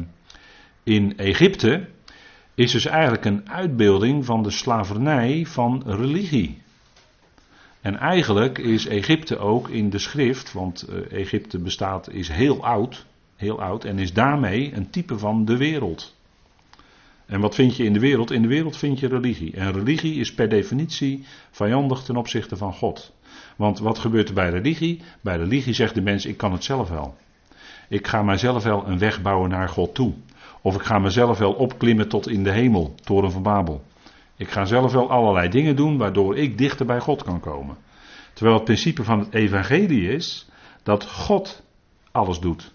in 0.84 1.18
Egypte 1.18 1.88
is 2.56 2.72
dus 2.72 2.86
eigenlijk 2.86 3.26
een 3.26 3.50
uitbeelding 3.50 4.26
van 4.26 4.44
de 4.44 4.50
slavernij 4.50 5.46
van 5.46 5.84
religie. 5.86 6.62
En 7.82 7.98
eigenlijk 7.98 8.58
is 8.58 8.86
Egypte 8.86 9.38
ook 9.38 9.70
in 9.70 9.90
de 9.90 9.98
schrift, 9.98 10.54
want 10.54 10.82
eh, 10.82 11.20
Egypte 11.20 11.60
bestaat, 11.60 12.10
is 12.10 12.28
heel 12.28 12.66
oud, 12.66 13.06
heel 13.36 13.62
oud 13.62 13.84
en 13.84 14.00
is 14.00 14.14
daarmee 14.14 14.74
een 14.74 14.90
type 14.90 15.18
van 15.18 15.46
de 15.46 15.58
wereld. 15.58 16.16
En 17.26 17.40
wat 17.40 17.56
vind 17.56 17.76
je 17.76 17.84
in 17.84 17.94
de 17.94 18.00
wereld? 18.00 18.32
In 18.32 18.42
de 18.42 18.48
wereld 18.48 18.78
vind 18.78 19.00
je 19.00 19.08
religie. 19.08 19.54
En 19.56 19.72
religie 19.72 20.20
is 20.20 20.34
per 20.34 20.50
definitie 20.50 21.26
vijandig 21.52 22.04
ten 22.04 22.16
opzichte 22.16 22.58
van 22.58 22.74
God. 22.74 23.14
Want 23.56 23.80
wat 23.80 24.00
gebeurt 24.00 24.28
er 24.28 24.34
bij 24.34 24.50
religie? 24.50 25.02
Bij 25.22 25.38
religie 25.38 25.74
zegt 25.74 25.96
de 25.96 26.02
mens: 26.02 26.26
ik 26.26 26.38
kan 26.38 26.52
het 26.52 26.64
zelf 26.64 26.90
wel. 26.90 27.16
Ik 27.90 28.08
ga 28.08 28.24
mijzelf 28.24 28.64
wel 28.64 28.88
een 28.88 29.00
weg 29.00 29.22
bouwen 29.22 29.50
naar 29.50 29.70
God 29.70 29.96
toe. 29.96 30.14
Of 30.62 30.76
ik 30.76 30.82
ga 30.82 31.00
mezelf 31.00 31.38
wel 31.38 31.54
opklimmen 31.54 32.08
tot 32.08 32.28
in 32.28 32.44
de 32.44 32.52
hemel, 32.52 32.96
toren 33.04 33.32
van 33.32 33.44
Babel. 33.44 33.84
Ik 34.38 34.50
ga 34.50 34.66
zelf 34.66 34.92
wel 34.92 35.10
allerlei 35.10 35.50
dingen 35.50 35.76
doen 35.76 35.98
waardoor 35.98 36.38
ik 36.38 36.58
dichter 36.58 36.86
bij 36.86 37.00
God 37.00 37.24
kan 37.24 37.40
komen. 37.40 37.78
Terwijl 38.34 38.56
het 38.56 38.66
principe 38.66 39.04
van 39.04 39.20
het 39.20 39.34
evangelie 39.34 40.10
is 40.10 40.50
dat 40.84 41.10
God 41.10 41.64
alles 42.12 42.40
doet. 42.40 42.74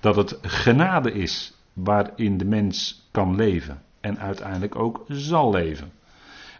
Dat 0.00 0.16
het 0.16 0.38
genade 0.42 1.12
is 1.12 1.54
waarin 1.72 2.38
de 2.38 2.44
mens 2.44 3.06
kan 3.10 3.34
leven 3.34 3.82
en 4.00 4.18
uiteindelijk 4.18 4.76
ook 4.76 5.04
zal 5.08 5.50
leven. 5.50 5.92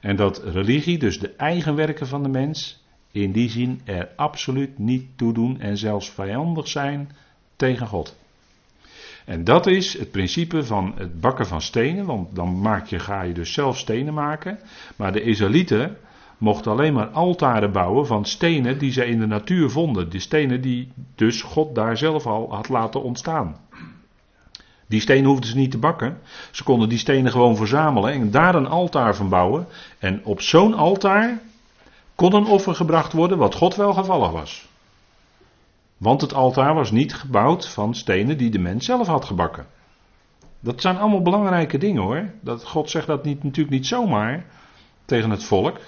En 0.01 0.17
dat 0.17 0.43
religie, 0.45 0.99
dus 0.99 1.19
de 1.19 1.35
eigen 1.37 1.75
werken 1.75 2.07
van 2.07 2.23
de 2.23 2.29
mens, 2.29 2.80
in 3.13 3.33
die 3.33 3.51
zin 3.51 3.81
er 3.85 4.09
absoluut 4.17 4.79
niet 4.79 5.07
toe 5.17 5.33
doen 5.33 5.61
en 5.61 5.77
zelfs 5.77 6.11
vijandig 6.11 6.69
zijn 6.69 7.11
tegen 7.57 7.87
God. 7.87 8.19
En 9.25 9.45
dat 9.45 9.67
is 9.67 9.99
het 9.99 10.11
principe 10.11 10.65
van 10.65 10.93
het 10.97 11.21
bakken 11.21 11.47
van 11.47 11.61
stenen, 11.61 12.07
want 12.07 12.35
dan 12.35 12.61
maak 12.61 12.87
je, 12.87 12.99
ga 12.99 13.23
je 13.23 13.33
dus 13.33 13.53
zelf 13.53 13.79
stenen 13.79 14.15
maken. 14.15 14.59
Maar 14.97 15.13
de 15.13 15.23
Israëlieten 15.23 15.97
mochten 16.39 16.73
alleen 16.73 16.93
maar 16.93 17.07
altaren 17.07 17.73
bouwen 17.73 18.07
van 18.07 18.25
stenen 18.25 18.79
die 18.79 18.93
ze 18.93 19.07
in 19.07 19.19
de 19.19 19.27
natuur 19.27 19.71
vonden. 19.71 20.11
Die 20.11 20.21
stenen 20.21 20.61
die 20.61 20.93
dus 21.15 21.43
God 21.43 21.75
daar 21.75 21.97
zelf 21.97 22.27
al 22.27 22.55
had 22.55 22.69
laten 22.69 23.03
ontstaan. 23.03 23.57
Die 24.87 25.01
stenen 25.01 25.25
hoefden 25.25 25.51
ze 25.51 25.57
niet 25.57 25.71
te 25.71 25.79
bakken. 25.79 26.19
Ze 26.51 26.65
konden 26.65 26.89
die 26.89 26.99
stenen 26.99 27.33
gewoon 27.33 27.57
verzamelen 27.57 28.13
en 28.13 28.31
daar 28.31 28.55
een 28.55 28.67
altaar 28.67 29.15
van 29.17 29.29
bouwen. 29.29 29.67
En 29.99 30.21
op 30.25 30.41
zo'n 30.41 30.75
altaar 30.75 31.41
kon 32.21 32.35
een 32.35 32.47
offer 32.47 32.75
gebracht 32.75 33.13
worden 33.13 33.39
wat 33.39 33.55
God 33.55 33.75
wel 33.75 33.93
gevallig 33.93 34.31
was. 34.31 34.69
Want 35.97 36.21
het 36.21 36.35
altaar 36.35 36.75
was 36.75 36.91
niet 36.91 37.15
gebouwd 37.15 37.69
van 37.69 37.95
stenen 37.95 38.39
die 38.39 38.51
de 38.51 38.59
mens 38.59 38.85
zelf 38.85 39.07
had 39.07 39.25
gebakken. 39.25 39.67
Dat 40.61 40.81
zijn 40.81 40.99
allemaal 40.99 41.23
belangrijke 41.23 41.79
dingen 41.79 42.03
hoor. 42.03 42.31
Dat, 42.41 42.65
God 42.65 42.91
zegt 42.91 43.07
dat 43.07 43.25
niet, 43.25 43.43
natuurlijk 43.43 43.75
niet 43.75 43.87
zomaar 43.87 44.45
tegen 45.05 45.31
het 45.31 45.45
volk. 45.45 45.79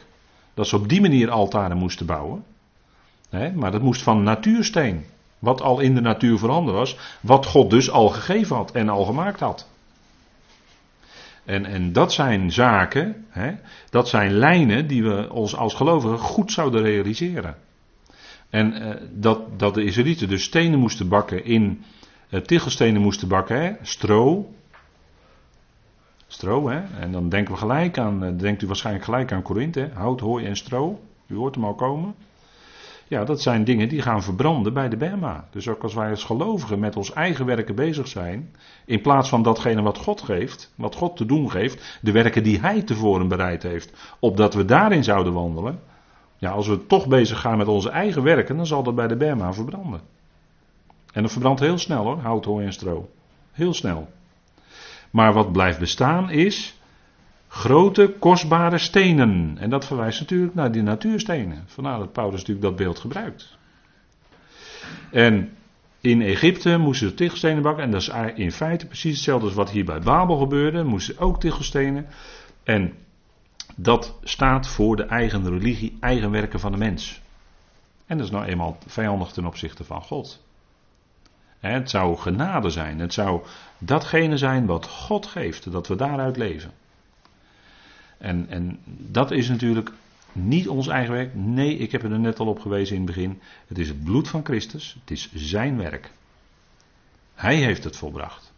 Dat 0.54 0.66
ze 0.66 0.76
op 0.76 0.88
die 0.88 1.00
manier 1.00 1.30
altaren 1.30 1.76
moesten 1.76 2.06
bouwen. 2.06 2.44
Maar 3.54 3.70
dat 3.70 3.82
moest 3.82 4.02
van 4.02 4.22
natuursteen. 4.22 5.04
Wat 5.38 5.60
al 5.60 5.80
in 5.80 5.94
de 5.94 6.00
natuur 6.00 6.38
veranderd 6.38 6.76
was. 6.76 7.18
Wat 7.20 7.46
God 7.46 7.70
dus 7.70 7.90
al 7.90 8.08
gegeven 8.08 8.56
had 8.56 8.70
en 8.70 8.88
al 8.88 9.04
gemaakt 9.04 9.40
had. 9.40 9.68
En, 11.44 11.64
en 11.64 11.92
dat 11.92 12.12
zijn 12.12 12.52
zaken, 12.52 13.26
hè, 13.28 13.54
dat 13.90 14.08
zijn 14.08 14.32
lijnen 14.32 14.86
die 14.86 15.02
we 15.02 15.32
ons 15.32 15.56
als 15.56 15.74
gelovigen 15.74 16.18
goed 16.18 16.52
zouden 16.52 16.82
realiseren. 16.82 17.56
En 18.50 18.82
uh, 18.82 18.94
dat, 19.10 19.58
dat 19.58 19.74
de 19.74 19.84
Israëlieten 19.84 20.28
dus 20.28 20.42
stenen 20.42 20.78
moesten 20.78 21.08
bakken 21.08 21.44
in. 21.44 21.82
Uh, 22.30 22.40
tichelstenen 22.40 23.02
moesten 23.02 23.28
bakken, 23.28 23.62
hè? 23.62 23.72
stro. 23.82 24.54
Stro, 26.26 26.68
hè? 26.68 26.80
En 27.00 27.12
dan 27.12 27.28
denken 27.28 27.52
we 27.52 27.58
gelijk 27.58 27.98
aan. 27.98 28.24
Uh, 28.24 28.30
denkt 28.38 28.62
u 28.62 28.66
waarschijnlijk 28.66 29.04
gelijk 29.04 29.32
aan 29.32 29.42
Korinthe, 29.42 29.90
hout, 29.94 30.20
hooi 30.20 30.46
en 30.46 30.56
stro. 30.56 31.00
U 31.26 31.34
hoort 31.34 31.54
hem 31.54 31.64
al 31.64 31.74
komen. 31.74 32.14
Ja, 33.12 33.24
dat 33.24 33.40
zijn 33.40 33.64
dingen 33.64 33.88
die 33.88 34.02
gaan 34.02 34.22
verbranden 34.22 34.72
bij 34.72 34.88
de 34.88 34.96
Bema. 34.96 35.48
Dus 35.50 35.68
ook 35.68 35.82
als 35.82 35.94
wij 35.94 36.10
als 36.10 36.24
gelovigen 36.24 36.78
met 36.78 36.96
ons 36.96 37.12
eigen 37.12 37.46
werken 37.46 37.74
bezig 37.74 38.08
zijn, 38.08 38.54
in 38.84 39.00
plaats 39.00 39.28
van 39.28 39.42
datgene 39.42 39.82
wat 39.82 39.98
God 39.98 40.22
geeft, 40.22 40.72
wat 40.74 40.94
God 40.94 41.16
te 41.16 41.26
doen 41.26 41.50
geeft, 41.50 41.98
de 42.02 42.12
werken 42.12 42.42
die 42.42 42.60
Hij 42.60 42.82
tevoren 42.82 43.28
bereid 43.28 43.62
heeft, 43.62 44.14
opdat 44.18 44.54
we 44.54 44.64
daarin 44.64 45.04
zouden 45.04 45.32
wandelen, 45.32 45.80
ja, 46.36 46.50
als 46.50 46.68
we 46.68 46.86
toch 46.86 47.06
bezig 47.06 47.40
gaan 47.40 47.58
met 47.58 47.68
onze 47.68 47.90
eigen 47.90 48.22
werken, 48.22 48.56
dan 48.56 48.66
zal 48.66 48.82
dat 48.82 48.94
bij 48.94 49.08
de 49.08 49.16
Berma 49.16 49.52
verbranden. 49.52 50.00
En 51.12 51.22
dat 51.22 51.32
verbrandt 51.32 51.60
heel 51.60 51.78
snel 51.78 52.04
hoor, 52.04 52.18
hout, 52.18 52.44
hooi 52.44 52.66
en 52.66 52.72
stro. 52.72 53.08
Heel 53.50 53.74
snel. 53.74 54.08
Maar 55.10 55.32
wat 55.32 55.52
blijft 55.52 55.78
bestaan 55.78 56.30
is 56.30 56.80
grote, 57.52 58.14
kostbare 58.18 58.78
stenen. 58.78 59.56
En 59.58 59.70
dat 59.70 59.86
verwijst 59.86 60.20
natuurlijk 60.20 60.54
naar 60.54 60.72
die 60.72 60.82
natuurstenen. 60.82 61.64
Vandaar 61.66 61.98
dat 61.98 62.12
Paulus 62.12 62.38
natuurlijk 62.38 62.66
dat 62.66 62.76
beeld 62.76 62.98
gebruikt. 62.98 63.56
En 65.10 65.56
in 66.00 66.22
Egypte 66.22 66.78
moesten 66.78 67.08
ze 67.08 67.14
tichelstenen 67.14 67.62
bakken. 67.62 67.84
En 67.84 67.90
dat 67.90 68.00
is 68.00 68.10
in 68.34 68.52
feite 68.52 68.86
precies 68.86 69.14
hetzelfde 69.14 69.46
als 69.46 69.54
wat 69.54 69.70
hier 69.70 69.84
bij 69.84 70.00
Babel 70.00 70.36
gebeurde. 70.36 70.84
Moesten 70.84 71.18
ook 71.18 71.40
tichelstenen. 71.40 72.06
En 72.62 72.92
dat 73.76 74.18
staat 74.22 74.66
voor 74.66 74.96
de 74.96 75.04
eigen 75.04 75.48
religie, 75.48 75.96
eigen 76.00 76.30
werken 76.30 76.60
van 76.60 76.72
de 76.72 76.78
mens. 76.78 77.20
En 78.06 78.16
dat 78.16 78.26
is 78.26 78.32
nou 78.32 78.44
eenmaal 78.44 78.78
vijandig 78.86 79.32
ten 79.32 79.46
opzichte 79.46 79.84
van 79.84 80.02
God. 80.02 80.42
Het 81.58 81.90
zou 81.90 82.16
genade 82.16 82.70
zijn. 82.70 82.98
Het 82.98 83.12
zou 83.12 83.42
datgene 83.78 84.36
zijn 84.36 84.66
wat 84.66 84.86
God 84.86 85.26
geeft, 85.26 85.72
dat 85.72 85.88
we 85.88 85.96
daaruit 85.96 86.36
leven. 86.36 86.72
En, 88.22 88.46
en 88.48 88.78
dat 88.86 89.30
is 89.30 89.48
natuurlijk 89.48 89.92
niet 90.32 90.68
ons 90.68 90.88
eigen 90.88 91.14
werk. 91.14 91.34
Nee, 91.34 91.76
ik 91.76 91.92
heb 91.92 92.02
er 92.02 92.20
net 92.20 92.38
al 92.38 92.46
op 92.46 92.60
gewezen 92.60 92.96
in 92.96 93.02
het 93.02 93.14
begin. 93.14 93.40
Het 93.66 93.78
is 93.78 93.88
het 93.88 94.04
bloed 94.04 94.28
van 94.28 94.44
Christus. 94.44 94.96
Het 95.00 95.10
is 95.10 95.30
zijn 95.34 95.76
werk. 95.76 96.10
Hij 97.34 97.56
heeft 97.56 97.84
het 97.84 97.96
volbracht. 97.96 98.52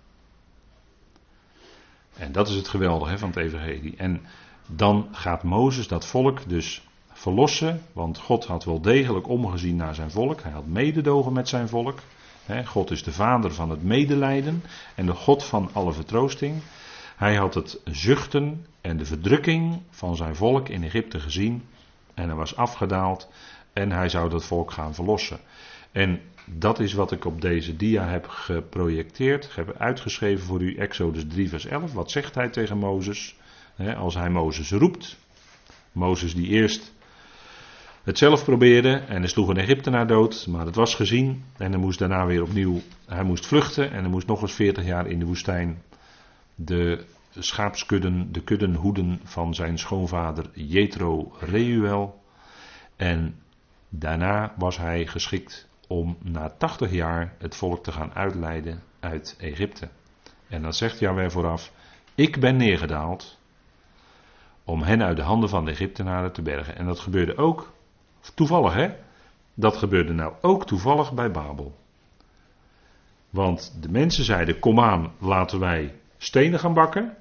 En 2.17 2.33
dat 2.33 2.49
is 2.49 2.55
het 2.55 2.69
geweldige 2.69 3.19
van 3.19 3.29
het 3.29 3.39
evangelie. 3.39 3.97
En 3.97 4.21
dan 4.67 5.09
gaat 5.12 5.43
Mozes 5.43 5.89
dat 5.89 6.07
volk 6.07 6.49
dus 6.49 6.87
verlossen, 7.12 7.83
want 7.93 8.19
God 8.19 8.45
had 8.45 8.65
wel 8.65 8.81
degelijk 8.81 9.29
omgezien 9.29 9.77
naar 9.77 9.95
zijn 9.95 10.11
volk. 10.11 10.43
Hij 10.43 10.53
had 10.53 10.67
mededogen 10.67 11.33
met 11.33 11.49
zijn 11.49 11.69
volk. 11.69 11.99
God 12.65 12.91
is 12.91 13.03
de 13.03 13.12
vader 13.12 13.53
van 13.55 13.71
het 13.71 13.83
medelijden 13.83 14.62
en 14.95 15.07
de 15.07 15.15
God 15.15 15.45
van 15.45 15.71
alle 15.73 15.93
vertroosting. 15.93 16.62
Hij 17.17 17.35
had 17.35 17.55
het 17.55 17.81
zuchten 17.85 18.67
en 18.81 18.97
de 18.97 19.05
verdrukking 19.05 19.83
van 19.91 20.17
zijn 20.17 20.37
volk 20.37 20.69
in 20.69 20.83
Egypte 20.83 21.21
gezien 21.21 21.62
en 22.15 22.27
hij 22.29 22.37
was 22.37 22.57
afgedaald 22.57 23.31
en 23.73 23.91
hij 23.91 24.09
zou 24.09 24.31
dat 24.31 24.45
volk 24.45 24.71
gaan 24.71 24.95
verlossen. 24.95 25.39
En 25.93 26.21
dat 26.47 26.81
is 26.81 26.93
wat 26.93 27.12
ik 27.12 27.25
op 27.25 27.41
deze 27.41 27.77
dia 27.77 28.07
heb 28.07 28.29
geprojecteerd, 28.29 29.55
heb 29.55 29.77
uitgeschreven 29.79 30.45
voor 30.45 30.62
u, 30.62 30.77
Exodus 30.77 31.25
3, 31.29 31.49
vers 31.49 31.67
11. 31.67 31.93
Wat 31.93 32.11
zegt 32.11 32.35
hij 32.35 32.49
tegen 32.49 32.79
Mozes? 32.79 33.37
als 33.97 34.15
hij 34.15 34.31
Mozes 34.31 34.71
roept. 34.71 35.17
Mozes 35.93 36.35
die 36.35 36.49
eerst 36.49 36.93
het 38.03 38.19
zelf 38.19 38.45
probeerde 38.45 38.93
en 38.93 39.19
hij 39.19 39.29
sloeg 39.29 39.49
een 39.49 39.57
Egyptenaar 39.57 40.07
dood, 40.07 40.47
maar 40.47 40.67
het 40.67 40.75
was 40.75 40.95
gezien. 40.95 41.45
En 41.57 41.71
hij 41.71 41.81
moest 41.81 41.99
daarna 41.99 42.27
weer 42.27 42.43
opnieuw, 42.43 42.81
hij 43.07 43.25
moest 43.25 43.47
vluchten 43.47 43.93
en 43.93 44.01
hij 44.01 44.11
moest 44.11 44.27
nog 44.27 44.43
eens 44.43 44.53
40 44.53 44.85
jaar 44.85 45.07
in 45.07 45.19
de 45.19 45.25
woestijn 45.25 45.83
de 46.55 47.05
schaapskudden, 47.38 48.32
de 48.32 48.42
kudden 48.42 48.74
hoeden 48.74 49.20
van 49.22 49.55
zijn 49.55 49.78
schoonvader 49.78 50.50
Jethro 50.52 51.32
Reuel. 51.40 52.22
En 52.96 53.40
daarna 53.88 54.55
was 54.59 54.76
hij 54.76 55.07
geschikt 55.07 55.68
om 55.88 56.16
na 56.22 56.48
80 56.48 56.90
jaar 56.90 57.34
het 57.38 57.57
volk 57.57 57.84
te 57.84 57.92
gaan 57.92 58.14
uitleiden 58.14 58.82
uit 59.00 59.36
Egypte. 59.38 59.88
En 60.48 60.62
dan 60.62 60.72
zegt 60.72 60.98
Yahweh 60.98 61.30
vooraf, 61.30 61.72
ik 62.14 62.40
ben 62.40 62.57
neergedaald 62.57 63.38
om 64.64 64.82
hen 64.82 65.02
uit 65.02 65.16
de 65.16 65.22
handen 65.22 65.48
van 65.48 65.64
de 65.64 65.70
Egyptenaren 65.70 66.32
te 66.32 66.42
bergen. 66.42 66.76
En 66.76 66.86
dat 66.86 67.00
gebeurde 67.00 67.36
ook 67.36 67.72
toevallig, 68.34 68.74
hè? 68.74 68.88
Dat 69.55 69.76
gebeurde 69.76 70.12
nou 70.12 70.32
ook 70.40 70.66
toevallig 70.66 71.12
bij 71.12 71.30
Babel. 71.30 71.78
Want 73.30 73.76
de 73.80 73.88
mensen 73.90 74.24
zeiden: 74.24 74.59
Kom 74.59 74.80
aan, 74.80 75.12
laten 75.18 75.61
wij 75.61 75.94
stenen 76.25 76.59
gaan 76.59 76.75
bakken. 76.75 77.16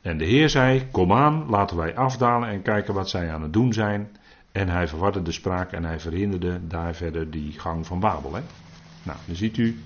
En 0.00 0.18
de 0.18 0.24
Heer 0.24 0.48
zei: 0.48 0.88
Kom 0.90 1.12
aan, 1.12 1.46
laten 1.48 1.76
wij 1.76 1.96
afdalen 1.96 2.48
en 2.48 2.62
kijken 2.62 2.94
wat 2.94 3.08
zij 3.08 3.32
aan 3.32 3.42
het 3.42 3.52
doen 3.52 3.72
zijn. 3.72 4.16
En 4.52 4.68
hij 4.68 4.88
verwarde 4.88 5.22
de 5.22 5.32
spraak 5.32 5.72
en 5.72 5.84
hij 5.84 6.00
verhinderde 6.00 6.66
daar 6.66 6.94
verder 6.94 7.30
die 7.30 7.52
gang 7.52 7.86
van 7.86 8.00
Babel. 8.00 8.34
Hè? 8.34 8.40
Nou, 9.02 9.18
dan 9.26 9.36
ziet 9.36 9.56
u 9.56 9.78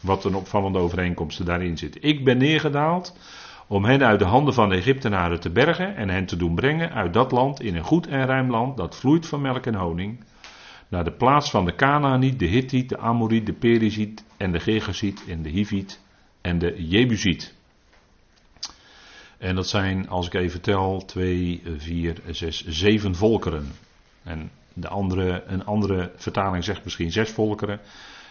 wat 0.00 0.24
een 0.24 0.34
opvallende 0.34 0.78
overeenkomsten 0.78 1.44
daarin 1.44 1.78
zitten. 1.78 2.02
Ik 2.02 2.24
ben 2.24 2.38
neergedaald 2.38 3.16
om 3.66 3.84
hen 3.84 4.02
uit 4.02 4.18
de 4.18 4.24
handen 4.24 4.54
van 4.54 4.68
de 4.68 4.74
Egyptenaren 4.74 5.40
te 5.40 5.50
bergen 5.50 5.96
en 5.96 6.08
hen 6.08 6.26
te 6.26 6.36
doen 6.36 6.54
brengen 6.54 6.92
uit 6.92 7.12
dat 7.12 7.32
land 7.32 7.60
in 7.60 7.76
een 7.76 7.84
goed 7.84 8.06
en 8.06 8.26
ruim 8.26 8.50
land 8.50 8.76
dat 8.76 8.96
vloeit 8.96 9.26
van 9.26 9.40
melk 9.40 9.66
en 9.66 9.74
honing, 9.74 10.24
naar 10.88 11.04
de 11.04 11.12
plaats 11.12 11.50
van 11.50 11.64
de 11.64 11.74
Canaaniet, 11.74 12.38
de 12.38 12.46
Hittiet, 12.46 12.88
de 12.88 12.98
Amoriet, 12.98 13.46
de 13.46 13.52
Periziet 13.52 14.24
en 14.36 14.52
de 14.52 14.60
Gergesiet 14.60 15.24
en 15.28 15.42
de 15.42 15.48
Hiviet 15.48 16.00
en 16.48 16.58
de 16.58 16.88
Jebusiet. 16.88 17.54
En 19.38 19.54
dat 19.54 19.68
zijn, 19.68 20.08
als 20.08 20.26
ik 20.26 20.34
even 20.34 20.60
tel, 20.60 21.04
2, 21.06 21.62
4, 21.76 22.16
6, 22.30 22.66
7 22.66 23.14
volkeren. 23.14 23.72
En 24.22 24.50
de 24.72 24.88
andere, 24.88 25.44
een 25.46 25.64
andere 25.64 26.12
vertaling 26.16 26.64
zegt 26.64 26.84
misschien 26.84 27.12
zes 27.12 27.30
volkeren. 27.30 27.80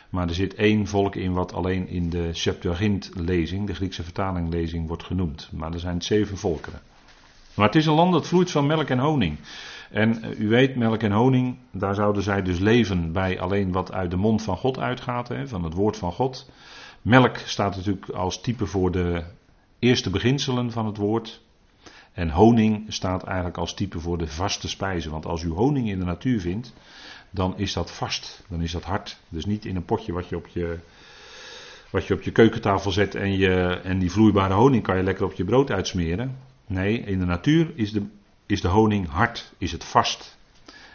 Maar 0.09 0.28
er 0.28 0.34
zit 0.34 0.55
één 0.55 0.88
volk 0.88 1.15
in 1.15 1.34
wat 1.34 1.53
alleen 1.53 1.88
in 1.88 2.09
de 2.09 2.34
Septuagint-lezing, 2.34 3.68
de 3.68 3.76
Griekse 3.76 4.03
vertalinglezing, 4.03 4.88
wordt 4.88 5.03
genoemd. 5.03 5.49
Maar 5.51 5.74
er 5.74 5.80
zijn 5.80 6.01
zeven 6.01 6.38
volkeren. 6.38 6.82
Maar 7.55 7.65
het 7.65 7.76
is 7.76 7.86
een 7.86 7.93
land 7.93 8.13
dat 8.13 8.28
vloeit 8.28 8.51
van 8.51 8.65
melk 8.65 8.89
en 8.89 8.99
honing. 8.99 9.38
En 9.91 10.24
eh, 10.24 10.39
u 10.39 10.47
weet, 10.47 10.76
melk 10.76 11.01
en 11.01 11.11
honing, 11.11 11.57
daar 11.72 11.95
zouden 11.95 12.24
zij 12.24 12.41
dus 12.41 12.59
leven 12.59 13.11
bij 13.11 13.39
alleen 13.39 13.72
wat 13.72 13.91
uit 13.91 14.11
de 14.11 14.18
mond 14.18 14.41
van 14.41 14.57
God 14.57 14.80
uitgaat, 14.80 15.28
hè, 15.28 15.47
van 15.47 15.63
het 15.63 15.74
woord 15.74 15.97
van 15.97 16.11
God. 16.11 16.49
Melk 17.07 17.37
staat 17.37 17.75
natuurlijk 17.75 18.09
als 18.09 18.41
type 18.41 18.65
voor 18.65 18.91
de 18.91 19.23
eerste 19.79 20.09
beginselen 20.09 20.71
van 20.71 20.85
het 20.85 20.97
woord. 20.97 21.41
En 22.13 22.29
honing 22.29 22.93
staat 22.93 23.23
eigenlijk 23.23 23.57
als 23.57 23.73
type 23.73 23.99
voor 23.99 24.17
de 24.17 24.27
vaste 24.27 24.67
spijzen. 24.67 25.11
Want 25.11 25.25
als 25.25 25.43
u 25.43 25.49
honing 25.49 25.89
in 25.89 25.99
de 25.99 26.05
natuur 26.05 26.41
vindt, 26.41 26.73
dan 27.29 27.57
is 27.57 27.73
dat 27.73 27.91
vast. 27.91 28.43
Dan 28.49 28.61
is 28.61 28.71
dat 28.71 28.83
hard. 28.83 29.19
Dus 29.29 29.45
niet 29.45 29.65
in 29.65 29.75
een 29.75 29.85
potje 29.85 30.13
wat 30.13 30.29
je 30.29 30.35
op 30.35 30.47
je, 30.47 30.79
wat 31.89 32.07
je, 32.07 32.13
op 32.13 32.21
je 32.21 32.31
keukentafel 32.31 32.91
zet 32.91 33.15
en, 33.15 33.37
je, 33.37 33.79
en 33.83 33.99
die 33.99 34.11
vloeibare 34.11 34.53
honing 34.53 34.83
kan 34.83 34.97
je 34.97 35.03
lekker 35.03 35.25
op 35.25 35.33
je 35.33 35.45
brood 35.45 35.71
uitsmeren. 35.71 36.37
Nee, 36.65 36.99
in 36.99 37.19
de 37.19 37.25
natuur 37.25 37.71
is 37.75 37.91
de, 37.91 38.05
is 38.45 38.61
de 38.61 38.67
honing 38.67 39.09
hard, 39.09 39.53
is 39.57 39.71
het 39.71 39.83
vast. 39.83 40.37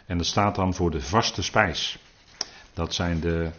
En 0.05 0.17
dat 0.17 0.27
staat 0.27 0.55
dan 0.55 0.73
voor 0.73 0.91
de 0.91 1.01
vaste 1.01 1.43
spijs. 1.43 1.97
Dat 2.73 2.93
zijn 2.93 3.19
de, 3.19 3.51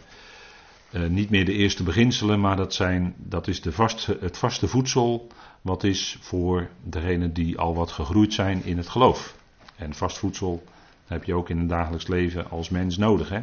uh, 0.91 1.07
niet 1.07 1.29
meer 1.29 1.45
de 1.45 1.53
eerste 1.53 1.83
beginselen, 1.83 2.39
maar 2.39 2.55
dat, 2.55 2.73
zijn, 2.73 3.13
dat 3.17 3.47
is 3.47 3.61
de 3.61 3.71
het 4.19 4.37
vaste 4.37 4.67
voedsel. 4.67 5.27
Wat 5.61 5.83
is 5.83 6.17
voor 6.21 6.69
degenen 6.83 7.33
die 7.33 7.57
al 7.57 7.75
wat 7.75 7.91
gegroeid 7.91 8.33
zijn 8.33 8.63
in 8.63 8.77
het 8.77 8.89
geloof. 8.89 9.35
En 9.75 9.93
vast 9.93 10.17
voedsel 10.17 10.63
heb 11.07 11.23
je 11.23 11.33
ook 11.33 11.49
in 11.49 11.57
het 11.57 11.69
dagelijks 11.69 12.07
leven 12.07 12.49
als 12.49 12.69
mens 12.69 12.97
nodig. 12.97 13.29
Hè? 13.29 13.39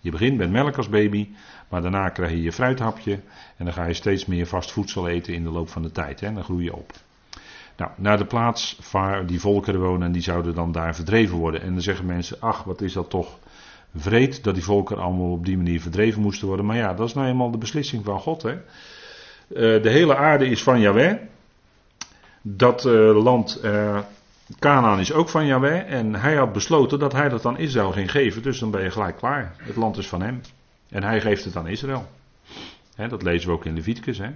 Je 0.00 0.10
begint 0.10 0.36
met 0.36 0.50
melk 0.50 0.76
als 0.76 0.88
baby, 0.88 1.28
maar 1.68 1.82
daarna 1.82 2.08
krijg 2.08 2.30
je 2.30 2.42
je 2.42 2.52
fruithapje 2.52 3.12
en 3.56 3.64
dan 3.64 3.72
ga 3.72 3.84
je 3.84 3.94
steeds 3.94 4.26
meer 4.26 4.46
vast 4.46 4.72
voedsel 4.72 5.08
eten 5.08 5.34
in 5.34 5.42
de 5.42 5.50
loop 5.50 5.68
van 5.68 5.82
de 5.82 5.92
tijd. 5.92 6.20
Hè? 6.20 6.32
Dan 6.32 6.44
groei 6.44 6.64
je 6.64 6.76
op. 6.76 6.92
Nou, 7.76 7.90
naar 7.96 8.18
de 8.18 8.24
plaats 8.24 8.78
waar 8.92 9.26
die 9.26 9.40
volkeren 9.40 9.80
wonen 9.80 10.06
en 10.06 10.12
die 10.12 10.22
zouden 10.22 10.54
dan 10.54 10.72
daar 10.72 10.94
verdreven 10.94 11.36
worden. 11.36 11.62
En 11.62 11.72
dan 11.72 11.82
zeggen 11.82 12.06
mensen, 12.06 12.40
ach 12.40 12.64
wat 12.64 12.80
is 12.80 12.92
dat 12.92 13.10
toch 13.10 13.38
vreed 13.94 14.44
dat 14.44 14.54
die 14.54 14.64
volkeren 14.64 15.02
allemaal 15.02 15.32
op 15.32 15.44
die 15.44 15.56
manier 15.56 15.80
verdreven 15.80 16.22
moesten 16.22 16.46
worden. 16.46 16.66
Maar 16.66 16.76
ja, 16.76 16.94
dat 16.94 17.08
is 17.08 17.14
nou 17.14 17.28
eenmaal 17.28 17.50
de 17.50 17.58
beslissing 17.58 18.04
van 18.04 18.20
God. 18.20 18.42
Hè? 18.42 18.52
Uh, 18.52 19.82
de 19.82 19.90
hele 19.90 20.16
aarde 20.16 20.46
is 20.46 20.62
van 20.62 20.80
Yahweh. 20.80 21.16
Dat 22.42 22.84
uh, 22.84 23.22
land 23.22 23.60
uh, 23.64 23.98
Canaan 24.58 25.00
is 25.00 25.12
ook 25.12 25.28
van 25.28 25.46
Yahweh 25.46 25.92
en 25.92 26.14
hij 26.14 26.34
had 26.34 26.52
besloten 26.52 26.98
dat 26.98 27.12
hij 27.12 27.28
dat 27.28 27.46
aan 27.46 27.58
Israël 27.58 27.92
ging 27.92 28.10
geven, 28.10 28.42
dus 28.42 28.58
dan 28.58 28.70
ben 28.70 28.82
je 28.82 28.90
gelijk 28.90 29.16
klaar. 29.16 29.54
Het 29.56 29.76
land 29.76 29.96
is 29.96 30.08
van 30.08 30.22
hem 30.22 30.40
en 30.88 31.02
hij 31.02 31.20
geeft 31.20 31.44
het 31.44 31.56
aan 31.56 31.68
Israël. 31.68 32.06
dat 32.96 33.22
lezen 33.22 33.48
we 33.48 33.54
ook 33.54 33.64
in 33.64 33.74
Leviticus. 33.74 34.18
He. 34.18 34.30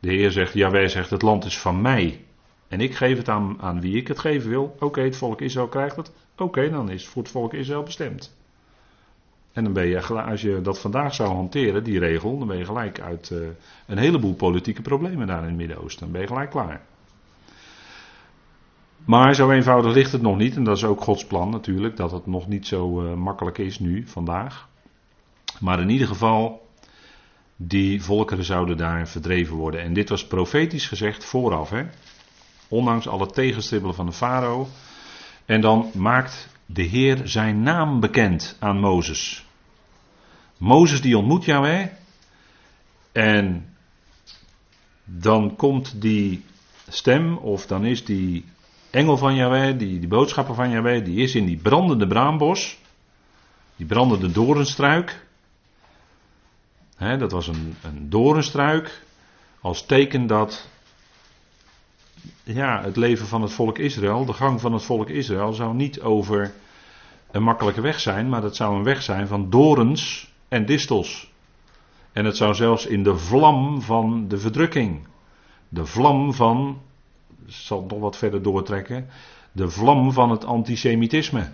De 0.00 0.08
Heer 0.08 0.30
zegt, 0.30 0.52
Yahweh 0.52 0.88
zegt, 0.88 1.10
het 1.10 1.22
land 1.22 1.44
is 1.44 1.58
van 1.58 1.80
mij 1.80 2.24
en 2.68 2.80
ik 2.80 2.94
geef 2.94 3.16
het 3.16 3.28
aan, 3.28 3.56
aan 3.60 3.80
wie 3.80 3.96
ik 3.96 4.08
het 4.08 4.18
geven 4.18 4.50
wil. 4.50 4.76
Oké, 4.80 5.00
het 5.00 5.16
volk 5.16 5.40
Israël 5.40 5.68
krijgt 5.68 5.96
het. 5.96 6.12
Oké, 6.36 6.70
dan 6.70 6.90
is 6.90 7.02
het 7.02 7.10
voor 7.10 7.22
het 7.22 7.30
volk 7.30 7.54
Israël 7.54 7.82
bestemd. 7.82 8.36
En 9.52 9.64
dan 9.64 9.72
ben 9.72 9.86
je, 9.86 10.02
als 10.02 10.40
je 10.40 10.60
dat 10.60 10.80
vandaag 10.80 11.14
zou 11.14 11.34
hanteren, 11.34 11.84
die 11.84 11.98
regel, 11.98 12.38
dan 12.38 12.48
ben 12.48 12.56
je 12.56 12.64
gelijk 12.64 13.00
uit 13.00 13.30
uh, 13.30 13.48
een 13.86 13.98
heleboel 13.98 14.34
politieke 14.34 14.82
problemen 14.82 15.26
daar 15.26 15.42
in 15.42 15.48
het 15.48 15.56
Midden-Oosten. 15.56 16.02
Dan 16.02 16.12
ben 16.12 16.20
je 16.20 16.26
gelijk 16.26 16.50
klaar. 16.50 16.80
Maar 19.04 19.34
zo 19.34 19.50
eenvoudig 19.50 19.92
ligt 19.92 20.12
het 20.12 20.22
nog 20.22 20.36
niet. 20.36 20.56
En 20.56 20.64
dat 20.64 20.76
is 20.76 20.84
ook 20.84 21.00
Gods 21.00 21.26
plan 21.26 21.50
natuurlijk. 21.50 21.96
Dat 21.96 22.10
het 22.10 22.26
nog 22.26 22.48
niet 22.48 22.66
zo 22.66 23.02
uh, 23.02 23.14
makkelijk 23.14 23.58
is 23.58 23.78
nu, 23.78 24.06
vandaag. 24.06 24.68
Maar 25.60 25.80
in 25.80 25.88
ieder 25.88 26.06
geval, 26.06 26.68
die 27.56 28.02
volkeren 28.02 28.44
zouden 28.44 28.76
daar 28.76 29.08
verdreven 29.08 29.56
worden. 29.56 29.80
En 29.80 29.92
dit 29.92 30.08
was 30.08 30.26
profetisch 30.26 30.86
gezegd 30.86 31.24
vooraf. 31.24 31.70
Hè? 31.70 31.82
Ondanks 32.68 33.08
alle 33.08 33.26
tegenstribbelen 33.26 33.94
van 33.94 34.06
de 34.06 34.12
farao. 34.12 34.68
En 35.44 35.60
dan 35.60 35.90
maakt 35.94 36.48
de 36.70 36.82
Heer 36.82 37.20
zijn 37.24 37.62
naam 37.62 38.00
bekend 38.00 38.56
aan 38.58 38.80
Mozes. 38.80 39.46
Mozes 40.56 41.00
die 41.00 41.18
ontmoet 41.18 41.44
Yahweh. 41.44 41.86
En 43.12 43.74
dan 45.04 45.56
komt 45.56 46.00
die 46.00 46.44
stem, 46.88 47.36
of 47.36 47.66
dan 47.66 47.84
is 47.84 48.04
die 48.04 48.44
engel 48.90 49.16
van 49.16 49.34
Yahweh, 49.34 49.78
die, 49.78 49.98
die 49.98 50.08
boodschapper 50.08 50.54
van 50.54 50.70
Yahweh, 50.70 51.04
die 51.04 51.16
is 51.16 51.34
in 51.34 51.46
die 51.46 51.56
brandende 51.56 52.06
braambos. 52.06 52.78
Die 53.76 53.86
brandende 53.86 54.30
doornstruik. 54.30 55.26
He, 56.96 57.16
dat 57.16 57.32
was 57.32 57.46
een, 57.46 57.76
een 57.82 58.10
doornstruik. 58.10 59.02
Als 59.60 59.86
teken 59.86 60.26
dat 60.26 60.68
ja, 62.44 62.82
het 62.82 62.96
leven 62.96 63.26
van 63.26 63.42
het 63.42 63.52
volk 63.52 63.78
Israël, 63.78 64.24
de 64.24 64.32
gang 64.32 64.60
van 64.60 64.72
het 64.72 64.82
volk 64.82 65.08
Israël, 65.08 65.52
zou 65.52 65.74
niet 65.74 66.00
over 66.00 66.54
een 67.30 67.42
makkelijke 67.42 67.80
weg 67.80 68.00
zijn, 68.00 68.28
maar 68.28 68.40
dat 68.40 68.56
zou 68.56 68.76
een 68.76 68.84
weg 68.84 69.02
zijn 69.02 69.26
van 69.26 69.50
dorens 69.50 70.32
en 70.48 70.66
distels. 70.66 71.32
En 72.12 72.24
het 72.24 72.36
zou 72.36 72.54
zelfs 72.54 72.86
in 72.86 73.02
de 73.02 73.16
vlam 73.16 73.82
van 73.82 74.28
de 74.28 74.38
verdrukking, 74.38 75.06
de 75.68 75.86
vlam 75.86 76.34
van 76.34 76.78
zal 77.46 77.84
nog 77.88 77.98
wat 77.98 78.16
verder 78.16 78.42
doortrekken, 78.42 79.08
de 79.52 79.70
vlam 79.70 80.12
van 80.12 80.30
het 80.30 80.44
antisemitisme. 80.44 81.52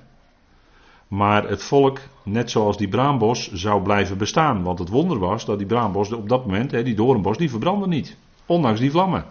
Maar 1.08 1.48
het 1.48 1.62
volk, 1.62 2.00
net 2.22 2.50
zoals 2.50 2.76
die 2.76 2.88
braambos, 2.88 3.52
zou 3.52 3.82
blijven 3.82 4.18
bestaan. 4.18 4.62
Want 4.62 4.78
het 4.78 4.88
wonder 4.88 5.18
was 5.18 5.44
dat 5.44 5.58
die 5.58 5.66
braambos 5.66 6.12
op 6.12 6.28
dat 6.28 6.46
moment, 6.46 6.70
die 6.70 6.94
doornbos, 6.94 7.36
die 7.36 7.50
verbrandde 7.50 7.86
niet. 7.86 8.16
Ondanks 8.46 8.80
die 8.80 8.90
vlammen. 8.90 9.24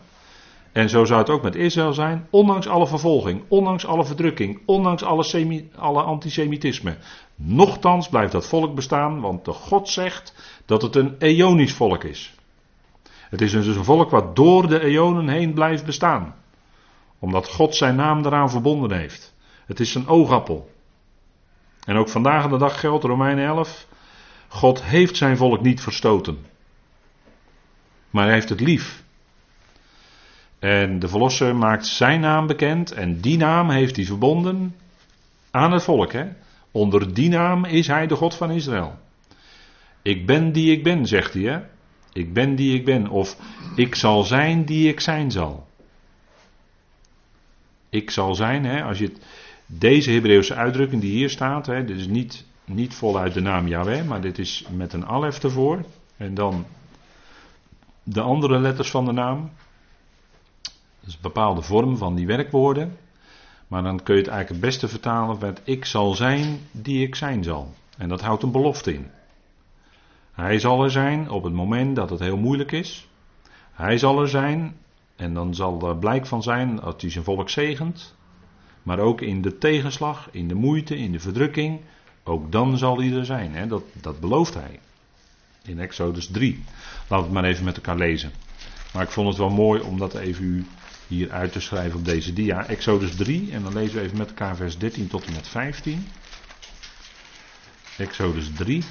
En 0.73 0.89
zo 0.89 1.05
zou 1.05 1.19
het 1.19 1.29
ook 1.29 1.41
met 1.41 1.55
Israël 1.55 1.93
zijn, 1.93 2.27
ondanks 2.29 2.67
alle 2.67 2.87
vervolging, 2.87 3.41
ondanks 3.47 3.85
alle 3.85 4.05
verdrukking, 4.05 4.61
ondanks 4.65 5.03
alle, 5.03 5.23
semi, 5.23 5.69
alle 5.75 6.01
antisemitisme. 6.01 6.97
Nochtans 7.35 8.09
blijft 8.09 8.31
dat 8.31 8.47
volk 8.47 8.75
bestaan, 8.75 9.21
want 9.21 9.45
de 9.45 9.53
God 9.53 9.89
zegt 9.89 10.35
dat 10.65 10.81
het 10.81 10.95
een 10.95 11.15
eonisch 11.19 11.73
volk 11.73 12.03
is. 12.03 12.35
Het 13.29 13.41
is 13.41 13.51
dus 13.51 13.67
een 13.67 13.83
volk 13.83 14.09
wat 14.09 14.35
door 14.35 14.67
de 14.67 14.79
eonen 14.79 15.27
heen 15.27 15.53
blijft 15.53 15.85
bestaan 15.85 16.33
omdat 17.23 17.49
God 17.49 17.75
zijn 17.75 17.95
naam 17.95 18.25
eraan 18.25 18.49
verbonden 18.49 18.91
heeft. 18.97 19.33
Het 19.65 19.79
is 19.79 19.91
zijn 19.91 20.07
oogappel. 20.07 20.71
En 21.85 21.95
ook 21.95 22.09
vandaag 22.09 22.47
de 22.47 22.57
dag 22.57 22.79
geldt, 22.79 23.03
Romeinen 23.03 23.45
11. 23.45 23.87
God 24.47 24.83
heeft 24.83 25.17
zijn 25.17 25.37
volk 25.37 25.61
niet 25.61 25.81
verstoten. 25.81 26.45
Maar 28.09 28.23
hij 28.23 28.33
heeft 28.33 28.49
het 28.49 28.59
lief. 28.59 29.02
En 30.63 30.99
de 30.99 31.07
verlosser 31.07 31.55
maakt 31.55 31.85
zijn 31.85 32.19
naam 32.19 32.47
bekend 32.47 32.91
en 32.91 33.19
die 33.19 33.37
naam 33.37 33.69
heeft 33.69 33.95
hij 33.95 34.05
verbonden 34.05 34.75
aan 35.51 35.71
het 35.71 35.83
volk. 35.83 36.11
Hè? 36.11 36.25
Onder 36.71 37.13
die 37.13 37.29
naam 37.29 37.65
is 37.65 37.87
hij 37.87 38.07
de 38.07 38.15
God 38.15 38.35
van 38.35 38.51
Israël. 38.51 38.99
Ik 40.01 40.25
ben 40.25 40.51
die 40.51 40.71
ik 40.71 40.83
ben, 40.83 41.05
zegt 41.05 41.33
hij. 41.33 41.43
Hè? 41.43 41.59
Ik 42.13 42.33
ben 42.33 42.55
die 42.55 42.75
ik 42.75 42.85
ben. 42.85 43.07
Of 43.07 43.37
ik 43.75 43.95
zal 43.95 44.23
zijn 44.23 44.65
die 44.65 44.87
ik 44.87 44.99
zijn 44.99 45.31
zal. 45.31 45.67
Ik 47.89 48.11
zal 48.11 48.35
zijn, 48.35 48.65
hè, 48.65 48.83
als 48.83 48.97
je 48.97 49.11
deze 49.65 50.11
Hebreeuwse 50.11 50.55
uitdrukking 50.55 51.01
die 51.01 51.11
hier 51.11 51.29
staat, 51.29 51.65
hè, 51.65 51.85
dit 51.85 51.97
is 51.97 52.07
niet, 52.07 52.45
niet 52.65 52.93
voluit 52.93 53.33
de 53.33 53.41
naam 53.41 53.67
Yahweh, 53.67 54.05
maar 54.05 54.21
dit 54.21 54.37
is 54.37 54.65
met 54.69 54.93
een 54.93 55.05
alef 55.05 55.43
ervoor. 55.43 55.85
En 56.17 56.33
dan 56.33 56.65
de 58.03 58.21
andere 58.21 58.59
letters 58.59 58.89
van 58.89 59.05
de 59.05 59.11
naam. 59.11 59.51
Is 61.05 61.13
een 61.13 61.19
bepaalde 61.21 61.61
vorm 61.61 61.97
van 61.97 62.15
die 62.15 62.27
werkwoorden. 62.27 62.97
Maar 63.67 63.83
dan 63.83 64.03
kun 64.03 64.15
je 64.15 64.21
het 64.21 64.29
eigenlijk 64.29 64.61
het 64.61 64.71
beste 64.71 64.87
vertalen 64.87 65.37
met 65.39 65.61
ik 65.63 65.85
zal 65.85 66.13
zijn 66.13 66.59
die 66.71 67.07
ik 67.07 67.15
zijn 67.15 67.43
zal. 67.43 67.73
En 67.97 68.09
dat 68.09 68.21
houdt 68.21 68.43
een 68.43 68.51
belofte 68.51 68.93
in. 68.93 69.11
Hij 70.33 70.59
zal 70.59 70.83
er 70.83 70.91
zijn 70.91 71.29
op 71.29 71.43
het 71.43 71.53
moment 71.53 71.95
dat 71.95 72.09
het 72.09 72.19
heel 72.19 72.37
moeilijk 72.37 72.71
is. 72.71 73.07
Hij 73.71 73.97
zal 73.97 74.21
er 74.21 74.29
zijn 74.29 74.77
en 75.15 75.33
dan 75.33 75.55
zal 75.55 75.89
er 75.89 75.97
blijk 75.97 76.25
van 76.25 76.43
zijn 76.43 76.75
dat 76.75 77.01
hij 77.01 77.09
zijn 77.09 77.23
volk 77.23 77.49
zegent. 77.49 78.15
Maar 78.83 78.99
ook 78.99 79.21
in 79.21 79.41
de 79.41 79.57
tegenslag, 79.57 80.29
in 80.31 80.47
de 80.47 80.55
moeite, 80.55 80.97
in 80.97 81.11
de 81.11 81.19
verdrukking. 81.19 81.81
Ook 82.23 82.51
dan 82.51 82.77
zal 82.77 82.97
hij 82.97 83.13
er 83.13 83.25
zijn. 83.25 83.55
Hè? 83.55 83.67
Dat, 83.67 83.83
dat 83.93 84.19
belooft 84.19 84.53
hij. 84.53 84.79
In 85.63 85.79
Exodus 85.79 86.27
3. 86.27 86.63
Laten 87.07 87.17
we 87.17 87.23
het 87.23 87.31
maar 87.31 87.43
even 87.43 87.65
met 87.65 87.75
elkaar 87.75 87.97
lezen. 87.97 88.31
Maar 88.93 89.03
ik 89.03 89.09
vond 89.09 89.27
het 89.27 89.37
wel 89.37 89.49
mooi 89.49 89.81
om 89.81 89.97
dat 89.97 90.15
even 90.15 90.43
u 90.43 90.65
hier 91.13 91.31
uit 91.31 91.51
te 91.51 91.59
schrijven 91.59 91.99
op 91.99 92.05
deze 92.05 92.33
dia. 92.33 92.67
Exodus 92.67 93.15
3. 93.15 93.51
En 93.51 93.63
dan 93.63 93.73
lezen 93.73 93.95
we 93.95 94.01
even 94.01 94.17
met 94.17 94.27
elkaar 94.27 94.55
vers 94.55 94.77
13 94.77 95.07
tot 95.07 95.25
en 95.25 95.33
met 95.33 95.47
15. 95.47 96.07
Exodus 97.97 98.49
3. 98.55 98.83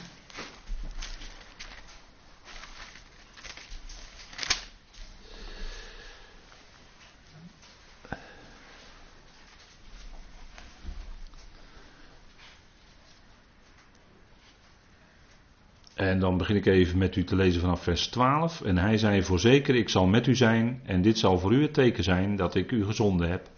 En 16.08 16.18
dan 16.18 16.36
begin 16.36 16.56
ik 16.56 16.66
even 16.66 16.98
met 16.98 17.16
u 17.16 17.24
te 17.24 17.36
lezen 17.36 17.60
vanaf 17.60 17.82
vers 17.82 18.06
12. 18.06 18.62
En 18.62 18.78
hij 18.78 18.98
zei: 18.98 19.22
Voorzeker, 19.22 19.74
ik 19.74 19.88
zal 19.88 20.06
met 20.06 20.26
u 20.26 20.34
zijn. 20.34 20.80
En 20.84 21.02
dit 21.02 21.18
zal 21.18 21.38
voor 21.38 21.52
u 21.52 21.62
het 21.62 21.74
teken 21.74 22.04
zijn 22.04 22.36
dat 22.36 22.54
ik 22.54 22.70
u 22.70 22.84
gezonden 22.84 23.30
heb. 23.30 23.48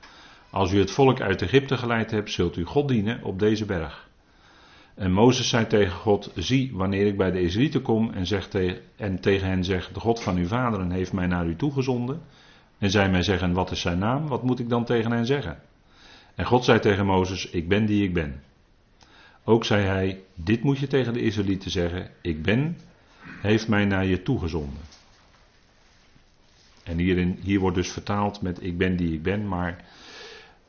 Als 0.50 0.72
u 0.72 0.78
het 0.78 0.90
volk 0.90 1.20
uit 1.20 1.42
Egypte 1.42 1.76
geleid 1.76 2.10
hebt, 2.10 2.30
zult 2.30 2.56
u 2.56 2.64
God 2.64 2.88
dienen 2.88 3.22
op 3.22 3.38
deze 3.38 3.64
berg. 3.64 4.08
En 4.94 5.12
Mozes 5.12 5.48
zei 5.48 5.66
tegen 5.66 5.92
God: 5.92 6.32
Zie, 6.34 6.70
wanneer 6.74 7.06
ik 7.06 7.16
bij 7.16 7.30
de 7.30 7.40
Israëlieten 7.40 7.82
kom 7.82 8.10
en, 8.10 8.26
en 8.96 9.20
tegen 9.20 9.48
hen 9.48 9.64
zeg: 9.64 9.92
De 9.92 10.00
God 10.00 10.22
van 10.22 10.36
uw 10.36 10.46
vaderen 10.46 10.90
heeft 10.90 11.12
mij 11.12 11.26
naar 11.26 11.46
u 11.46 11.56
toegezonden. 11.56 12.20
En 12.78 12.90
zij 12.90 13.10
mij 13.10 13.22
zeggen: 13.22 13.52
Wat 13.52 13.70
is 13.70 13.80
zijn 13.80 13.98
naam? 13.98 14.26
Wat 14.26 14.42
moet 14.42 14.58
ik 14.58 14.68
dan 14.68 14.84
tegen 14.84 15.12
hen 15.12 15.26
zeggen? 15.26 15.58
En 16.34 16.44
God 16.44 16.64
zei 16.64 16.78
tegen 16.78 17.06
Mozes: 17.06 17.50
Ik 17.50 17.68
ben 17.68 17.86
die 17.86 18.04
ik 18.04 18.14
ben. 18.14 18.42
Ook 19.44 19.64
zei 19.64 19.84
hij: 19.84 20.22
Dit 20.34 20.62
moet 20.62 20.78
je 20.78 20.86
tegen 20.86 21.12
de 21.12 21.20
Israëlieten 21.20 21.70
zeggen: 21.70 22.10
Ik 22.22 22.42
ben, 22.42 22.78
heeft 23.40 23.68
mij 23.68 23.84
naar 23.84 24.04
je 24.04 24.22
toegezonden. 24.22 24.82
En 26.84 26.98
hierin, 26.98 27.38
hier 27.42 27.60
wordt 27.60 27.76
dus 27.76 27.92
vertaald 27.92 28.42
met: 28.42 28.62
Ik 28.62 28.78
ben 28.78 28.96
die 28.96 29.12
ik 29.12 29.22
ben, 29.22 29.48
maar 29.48 29.84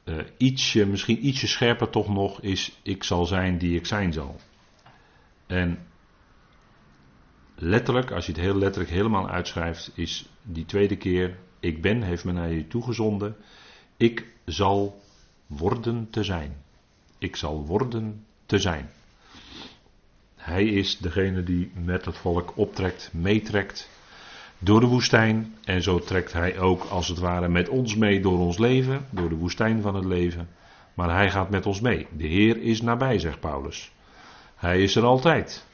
uh, 0.05 0.15
ietsje, 0.37 0.85
misschien 0.85 1.25
ietsje 1.25 1.47
scherper 1.47 1.89
toch 1.89 2.09
nog 2.09 2.41
is: 2.41 2.79
Ik 2.83 3.03
zal 3.03 3.25
zijn 3.25 3.57
die 3.57 3.77
ik 3.77 3.85
zijn 3.85 4.13
zal. 4.13 4.39
En 5.47 5.77
letterlijk, 7.55 8.11
als 8.11 8.25
je 8.25 8.31
het 8.31 8.41
heel 8.41 8.57
letterlijk 8.57 8.93
helemaal 8.93 9.29
uitschrijft, 9.29 9.91
is 9.93 10.29
die 10.41 10.65
tweede 10.65 10.97
keer: 10.97 11.37
Ik 11.59 11.81
ben, 11.81 12.01
heeft 12.01 12.23
mij 12.25 12.33
naar 12.33 12.51
je 12.51 12.67
toegezonden. 12.67 13.35
Ik 13.97 14.33
zal 14.45 15.01
worden 15.47 16.09
te 16.09 16.23
zijn. 16.23 16.63
Ik 17.17 17.35
zal 17.35 17.65
worden 17.65 18.24
te 18.45 18.59
zijn. 18.59 18.89
Hij 20.35 20.65
is 20.65 20.97
degene 20.97 21.43
die 21.43 21.71
met 21.83 22.05
het 22.05 22.17
volk 22.17 22.57
optrekt, 22.57 23.09
meetrekt 23.13 23.89
door 24.59 24.79
de 24.79 24.85
woestijn. 24.85 25.55
En 25.63 25.81
zo 25.81 25.99
trekt 25.99 26.33
hij 26.33 26.59
ook 26.59 26.83
als 26.83 27.07
het 27.07 27.19
ware 27.19 27.47
met 27.47 27.69
ons 27.69 27.95
mee 27.95 28.21
door 28.21 28.39
ons 28.39 28.57
leven, 28.57 29.05
door 29.09 29.29
de 29.29 29.35
woestijn 29.35 29.81
van 29.81 29.95
het 29.95 30.05
leven. 30.05 30.49
Maar 30.93 31.09
hij 31.09 31.31
gaat 31.31 31.49
met 31.49 31.65
ons 31.65 31.81
mee. 31.81 32.07
De 32.17 32.27
Heer 32.27 32.61
is 32.61 32.81
nabij, 32.81 33.19
zegt 33.19 33.39
Paulus. 33.39 33.91
Hij 34.55 34.81
is 34.81 34.95
er 34.95 35.03
altijd. 35.03 35.65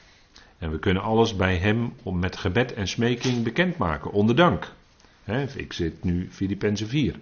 En 0.58 0.70
we 0.70 0.78
kunnen 0.78 1.02
alles 1.02 1.36
bij 1.36 1.56
hem 1.56 1.92
om 2.02 2.18
met 2.18 2.36
gebed 2.36 2.74
en 2.74 2.88
smeking 2.88 3.42
bekendmaken, 3.42 4.12
onder 4.12 4.36
dank. 4.36 4.72
ik 5.56 5.72
zit 5.72 6.04
nu 6.04 6.28
Filippenzen 6.30 6.88
4. 6.88 7.14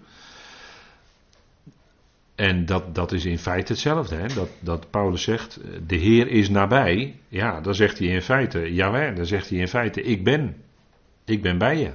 En 2.41 2.67
dat, 2.67 2.95
dat 2.95 3.13
is 3.13 3.25
in 3.25 3.39
feite 3.39 3.73
hetzelfde. 3.73 4.15
Hè? 4.15 4.27
Dat, 4.27 4.49
dat 4.61 4.91
Paulus 4.91 5.23
zegt, 5.23 5.61
de 5.87 5.97
Heer 5.97 6.29
is 6.29 6.49
nabij. 6.49 7.21
Ja, 7.29 7.61
dan 7.61 7.75
zegt 7.75 7.99
hij 7.99 8.09
in 8.09 8.23
feite, 8.23 8.75
jawel, 8.75 9.15
dan 9.15 9.27
zegt 9.27 9.49
hij 9.49 9.59
in 9.59 9.69
feite, 9.69 10.03
ik 10.03 10.25
ben. 10.25 10.57
Ik 11.25 11.43
ben 11.43 11.59
bij 11.59 11.79
je. 11.79 11.93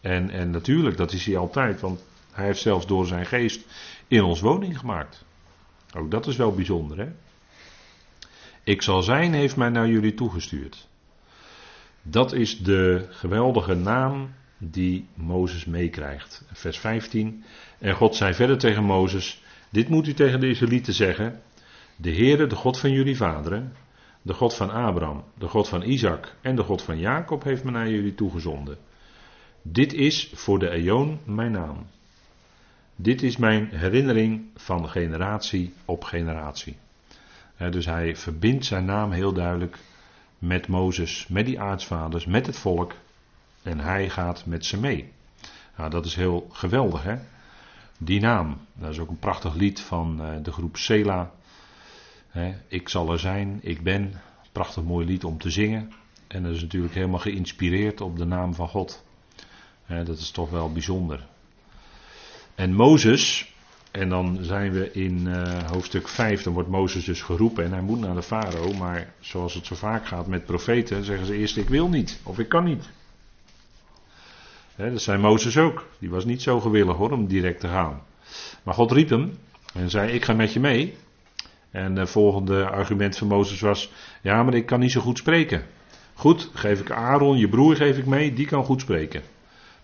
En, 0.00 0.30
en 0.30 0.50
natuurlijk, 0.50 0.96
dat 0.96 1.12
is 1.12 1.26
hij 1.26 1.36
altijd, 1.36 1.80
want 1.80 2.04
hij 2.32 2.44
heeft 2.44 2.60
zelfs 2.60 2.86
door 2.86 3.06
zijn 3.06 3.26
geest 3.26 3.66
in 4.08 4.22
ons 4.22 4.40
woning 4.40 4.78
gemaakt. 4.78 5.24
Ook 5.96 6.10
dat 6.10 6.26
is 6.26 6.36
wel 6.36 6.54
bijzonder, 6.54 6.98
hè? 6.98 7.08
Ik 8.64 8.82
zal 8.82 9.02
zijn, 9.02 9.32
heeft 9.32 9.56
mij 9.56 9.68
naar 9.68 9.88
jullie 9.88 10.14
toegestuurd. 10.14 10.88
Dat 12.02 12.32
is 12.32 12.58
de 12.58 13.06
geweldige 13.10 13.74
naam 13.74 14.30
die 14.58 15.06
Mozes 15.14 15.64
meekrijgt. 15.64 16.44
Vers 16.52 16.78
15. 16.78 17.44
En 17.78 17.94
God 17.94 18.16
zei 18.16 18.34
verder 18.34 18.58
tegen 18.58 18.84
Mozes: 18.84 19.42
Dit 19.70 19.88
moet 19.88 20.06
u 20.06 20.14
tegen 20.14 20.40
de 20.40 20.48
Israëlieten 20.48 20.94
zeggen: 20.94 21.40
De 21.96 22.14
Heere, 22.14 22.46
de 22.46 22.54
God 22.54 22.78
van 22.78 22.92
jullie 22.92 23.16
vaderen, 23.16 23.72
de 24.22 24.34
God 24.34 24.54
van 24.54 24.70
Abraham, 24.70 25.24
de 25.38 25.48
God 25.48 25.68
van 25.68 25.82
Isaac 25.82 26.34
en 26.40 26.56
de 26.56 26.62
God 26.62 26.82
van 26.82 26.98
Jacob 26.98 27.42
heeft 27.42 27.64
me 27.64 27.70
naar 27.70 27.90
jullie 27.90 28.14
toegezonden. 28.14 28.78
Dit 29.62 29.92
is 29.92 30.30
voor 30.34 30.58
de 30.58 30.70
Eon 30.70 31.18
mijn 31.24 31.52
naam. 31.52 31.86
Dit 32.96 33.22
is 33.22 33.36
mijn 33.36 33.68
herinnering 33.68 34.44
van 34.54 34.88
generatie 34.88 35.72
op 35.84 36.04
generatie. 36.04 36.76
dus 37.70 37.86
hij 37.86 38.16
verbindt 38.16 38.64
zijn 38.64 38.84
naam 38.84 39.10
heel 39.10 39.32
duidelijk 39.32 39.78
met 40.38 40.68
Mozes, 40.68 41.26
met 41.28 41.46
die 41.46 41.60
aartsvaders, 41.60 42.26
met 42.26 42.46
het 42.46 42.58
volk. 42.58 42.94
En 43.68 43.80
hij 43.80 44.10
gaat 44.10 44.46
met 44.46 44.64
ze 44.64 44.78
mee. 44.78 45.12
Nou, 45.76 45.90
dat 45.90 46.04
is 46.04 46.14
heel 46.14 46.48
geweldig, 46.52 47.02
hè? 47.02 47.16
Die 47.98 48.20
naam. 48.20 48.56
Dat 48.74 48.90
is 48.90 48.98
ook 48.98 49.08
een 49.08 49.18
prachtig 49.18 49.54
lied 49.54 49.80
van 49.80 50.18
uh, 50.20 50.28
de 50.42 50.52
groep 50.52 50.76
Sela. 50.76 51.30
ik 52.68 52.88
zal 52.88 53.12
er 53.12 53.18
zijn, 53.18 53.58
ik 53.62 53.82
ben. 53.82 54.20
Prachtig 54.52 54.82
mooi 54.82 55.06
lied 55.06 55.24
om 55.24 55.38
te 55.38 55.50
zingen. 55.50 55.92
En 56.26 56.42
dat 56.42 56.54
is 56.54 56.60
natuurlijk 56.60 56.94
helemaal 56.94 57.18
geïnspireerd 57.18 58.00
op 58.00 58.18
de 58.18 58.24
naam 58.24 58.54
van 58.54 58.68
God. 58.68 59.04
dat 59.86 60.18
is 60.18 60.30
toch 60.30 60.50
wel 60.50 60.72
bijzonder. 60.72 61.26
En 62.54 62.74
Mozes, 62.74 63.54
en 63.90 64.08
dan 64.08 64.38
zijn 64.40 64.72
we 64.72 64.92
in 64.92 65.26
uh, 65.26 65.62
hoofdstuk 65.70 66.08
5, 66.08 66.42
dan 66.42 66.52
wordt 66.52 66.68
Mozes 66.68 67.04
dus 67.04 67.22
geroepen 67.22 67.64
en 67.64 67.72
hij 67.72 67.82
moet 67.82 68.00
naar 68.00 68.14
de 68.14 68.22
farao. 68.22 68.72
Maar 68.72 69.12
zoals 69.20 69.54
het 69.54 69.66
zo 69.66 69.74
vaak 69.74 70.06
gaat 70.06 70.26
met 70.26 70.44
profeten, 70.44 71.04
zeggen 71.04 71.26
ze 71.26 71.34
eerst 71.34 71.56
ik 71.56 71.68
wil 71.68 71.88
niet 71.88 72.20
of 72.22 72.38
ik 72.38 72.48
kan 72.48 72.64
niet 72.64 72.88
dat 74.86 75.02
zei 75.02 75.18
Mozes 75.18 75.56
ook. 75.56 75.86
Die 75.98 76.10
was 76.10 76.24
niet 76.24 76.42
zo 76.42 76.60
gewillig 76.60 76.96
hoor 76.96 77.10
om 77.10 77.26
direct 77.26 77.60
te 77.60 77.68
gaan. 77.68 78.02
Maar 78.62 78.74
God 78.74 78.92
riep 78.92 79.08
hem 79.08 79.38
en 79.74 79.90
zei: 79.90 80.12
Ik 80.12 80.24
ga 80.24 80.32
met 80.32 80.52
je 80.52 80.60
mee. 80.60 80.94
En 81.70 81.96
het 81.96 82.10
volgende 82.10 82.68
argument 82.68 83.16
van 83.16 83.28
Mozes 83.28 83.60
was: 83.60 83.92
Ja, 84.22 84.42
maar 84.42 84.54
ik 84.54 84.66
kan 84.66 84.80
niet 84.80 84.92
zo 84.92 85.00
goed 85.00 85.18
spreken. 85.18 85.62
Goed, 86.14 86.50
geef 86.54 86.80
ik 86.80 86.90
Aaron, 86.90 87.38
je 87.38 87.48
broer 87.48 87.76
geef 87.76 87.98
ik 87.98 88.06
mee, 88.06 88.32
die 88.32 88.46
kan 88.46 88.64
goed 88.64 88.80
spreken. 88.80 89.22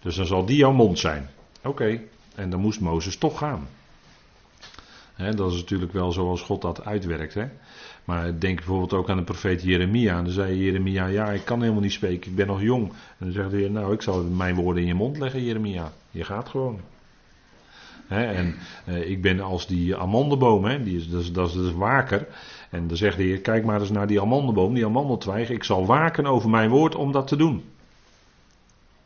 Dus 0.00 0.16
dan 0.16 0.26
zal 0.26 0.44
die 0.44 0.56
jouw 0.56 0.72
mond 0.72 0.98
zijn. 0.98 1.28
Oké, 1.62 2.00
en 2.34 2.50
dan 2.50 2.60
moest 2.60 2.80
Mozes 2.80 3.16
toch 3.16 3.38
gaan. 3.38 3.68
Dat 5.16 5.52
is 5.52 5.56
natuurlijk 5.56 5.92
wel 5.92 6.12
zoals 6.12 6.42
God 6.42 6.62
dat 6.62 6.84
uitwerkt. 6.84 7.36
Maar 8.04 8.38
denk 8.38 8.56
bijvoorbeeld 8.56 8.92
ook 8.92 9.10
aan 9.10 9.16
de 9.16 9.22
profeet 9.22 9.62
Jeremia. 9.62 10.16
En 10.18 10.24
dan 10.24 10.32
zei 10.32 10.64
Jeremia, 10.64 11.06
ja, 11.06 11.30
ik 11.30 11.44
kan 11.44 11.60
helemaal 11.60 11.82
niet 11.82 11.92
spreken, 11.92 12.30
ik 12.30 12.36
ben 12.36 12.46
nog 12.46 12.62
jong. 12.62 12.88
En 12.88 12.96
dan 13.18 13.32
zegt 13.32 13.50
de 13.50 13.56
Heer, 13.56 13.70
nou, 13.70 13.92
ik 13.92 14.02
zal 14.02 14.22
mijn 14.22 14.54
woorden 14.54 14.82
in 14.82 14.88
je 14.88 14.94
mond 14.94 15.18
leggen, 15.18 15.44
Jeremia. 15.44 15.92
Je 16.10 16.24
gaat 16.24 16.48
gewoon. 16.48 16.80
en 18.08 18.54
eh, 18.84 19.10
ik 19.10 19.22
ben 19.22 19.40
als 19.40 19.66
die 19.66 19.96
amandelboom, 19.96 20.84
die 20.84 20.96
is, 20.96 21.10
dat, 21.10 21.20
is, 21.20 21.32
dat 21.32 21.54
is 21.54 21.72
waker. 21.72 22.26
En 22.70 22.86
dan 22.88 22.96
zegt 22.96 23.16
de 23.16 23.22
Heer, 23.22 23.40
kijk 23.40 23.64
maar 23.64 23.80
eens 23.80 23.90
naar 23.90 24.06
die 24.06 24.20
amandelboom, 24.20 24.74
die 24.74 24.86
amandeltwijg. 24.86 25.50
Ik 25.50 25.64
zal 25.64 25.86
waken 25.86 26.26
over 26.26 26.50
mijn 26.50 26.70
woord 26.70 26.94
om 26.94 27.12
dat 27.12 27.26
te 27.26 27.36
doen. 27.36 27.64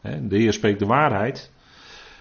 De 0.01 0.37
Heer 0.37 0.53
spreekt 0.53 0.79
de 0.79 0.87
waarheid 0.87 1.51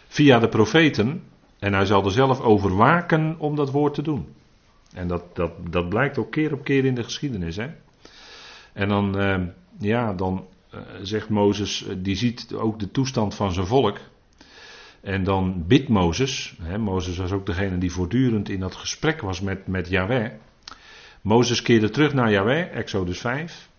via 0.08 0.40
de 0.40 0.50
profeten. 0.50 1.24
En 1.60 1.74
hij 1.74 1.86
zal 1.86 2.06
er 2.06 2.12
zelf 2.12 2.42
over 2.42 2.76
waken 2.76 3.36
om 3.40 3.56
dat 3.56 3.72
woord 3.72 3.94
te 3.94 4.02
doen. 4.02 4.28
En 4.94 5.08
dat, 5.08 5.24
dat, 5.36 5.52
dat 5.70 5.90
blijkt 5.90 6.18
ook 6.18 6.32
keer 6.32 6.54
op 6.54 6.64
keer 6.64 6.86
in 6.86 6.96
de 6.96 7.04
geschiedenis. 7.04 7.56
Hè? 7.56 7.68
En 8.74 8.88
dan, 8.88 9.20
eh, 9.20 9.42
ja, 9.80 10.14
dan 10.14 10.48
eh, 10.70 10.80
zegt 11.02 11.30
Mozes, 11.30 11.88
eh, 11.88 11.96
die 11.98 12.16
ziet 12.16 12.54
ook 12.54 12.80
de 12.80 12.92
toestand 12.92 13.36
van 13.36 13.52
zijn 13.54 13.66
volk. 13.66 14.00
En 15.02 15.24
dan 15.24 15.64
bidt 15.68 15.90
Mozes. 15.90 16.56
Hè, 16.62 16.78
Mozes 16.78 17.18
was 17.18 17.32
ook 17.32 17.46
degene 17.46 17.78
die 17.78 17.92
voortdurend 17.92 18.50
in 18.50 18.60
dat 18.60 18.76
gesprek 18.76 19.22
was 19.22 19.42
met, 19.42 19.68
met 19.68 19.90
Yahweh. 19.90 20.32
Mozes 21.22 21.62
keerde 21.62 21.90
terug 21.90 22.14
naar 22.14 22.32
Yahweh, 22.32 22.76
Exodus 22.76 23.20
5. 23.20 23.70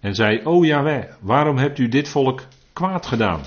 En 0.00 0.14
zei: 0.14 0.40
O 0.44 0.64
Yahweh, 0.64 1.04
waarom 1.20 1.56
hebt 1.56 1.78
u 1.78 1.88
dit 1.88 2.08
volk 2.08 2.42
kwaad 2.72 3.06
gedaan? 3.06 3.40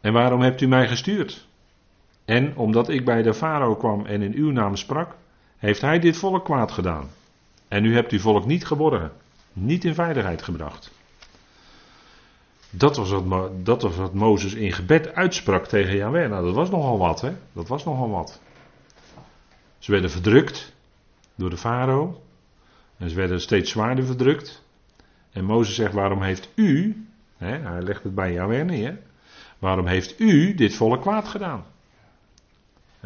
En 0.00 0.12
waarom 0.12 0.40
hebt 0.40 0.60
u 0.60 0.66
mij 0.66 0.88
gestuurd? 0.88 1.46
En 2.24 2.56
omdat 2.56 2.88
ik 2.88 3.04
bij 3.04 3.22
de 3.22 3.34
farao 3.34 3.74
kwam 3.74 4.06
en 4.06 4.22
in 4.22 4.34
uw 4.34 4.50
naam 4.50 4.76
sprak, 4.76 5.16
heeft 5.56 5.80
hij 5.80 5.98
dit 5.98 6.16
volk 6.16 6.44
kwaad 6.44 6.72
gedaan. 6.72 7.10
En 7.68 7.84
u 7.84 7.94
hebt 7.94 8.12
uw 8.12 8.18
volk 8.18 8.46
niet 8.46 8.66
geborgen, 8.66 9.12
niet 9.52 9.84
in 9.84 9.94
veiligheid 9.94 10.42
gebracht. 10.42 10.92
Dat 12.70 12.96
was, 12.96 13.10
wat, 13.10 13.66
dat 13.66 13.82
was 13.82 13.96
wat 13.96 14.14
Mozes 14.14 14.54
in 14.54 14.72
gebed 14.72 15.14
uitsprak 15.14 15.66
tegen 15.66 15.96
Yahweh. 15.96 16.30
Nou, 16.30 16.44
dat 16.44 16.54
was 16.54 16.70
nogal 16.70 16.98
wat, 16.98 17.20
hè? 17.20 17.32
Dat 17.52 17.68
was 17.68 17.84
nogal 17.84 18.10
wat. 18.10 18.40
Ze 19.78 19.90
werden 19.90 20.10
verdrukt 20.10 20.72
door 21.34 21.50
de 21.50 21.56
farao. 21.56 22.22
En 22.96 23.10
ze 23.10 23.16
werden 23.16 23.40
steeds 23.40 23.70
zwaarder 23.70 24.04
verdrukt. 24.04 24.62
En 25.32 25.44
Mozes 25.44 25.74
zegt: 25.74 25.92
Waarom 25.92 26.22
heeft 26.22 26.48
u, 26.54 27.06
hè, 27.36 27.58
hij 27.58 27.82
legt 27.82 28.02
het 28.02 28.14
bij 28.14 28.32
Yahweh 28.32 28.64
neer, 28.64 28.98
waarom 29.58 29.86
heeft 29.86 30.20
u 30.20 30.54
dit 30.54 30.74
volk 30.74 31.00
kwaad 31.00 31.28
gedaan? 31.28 31.64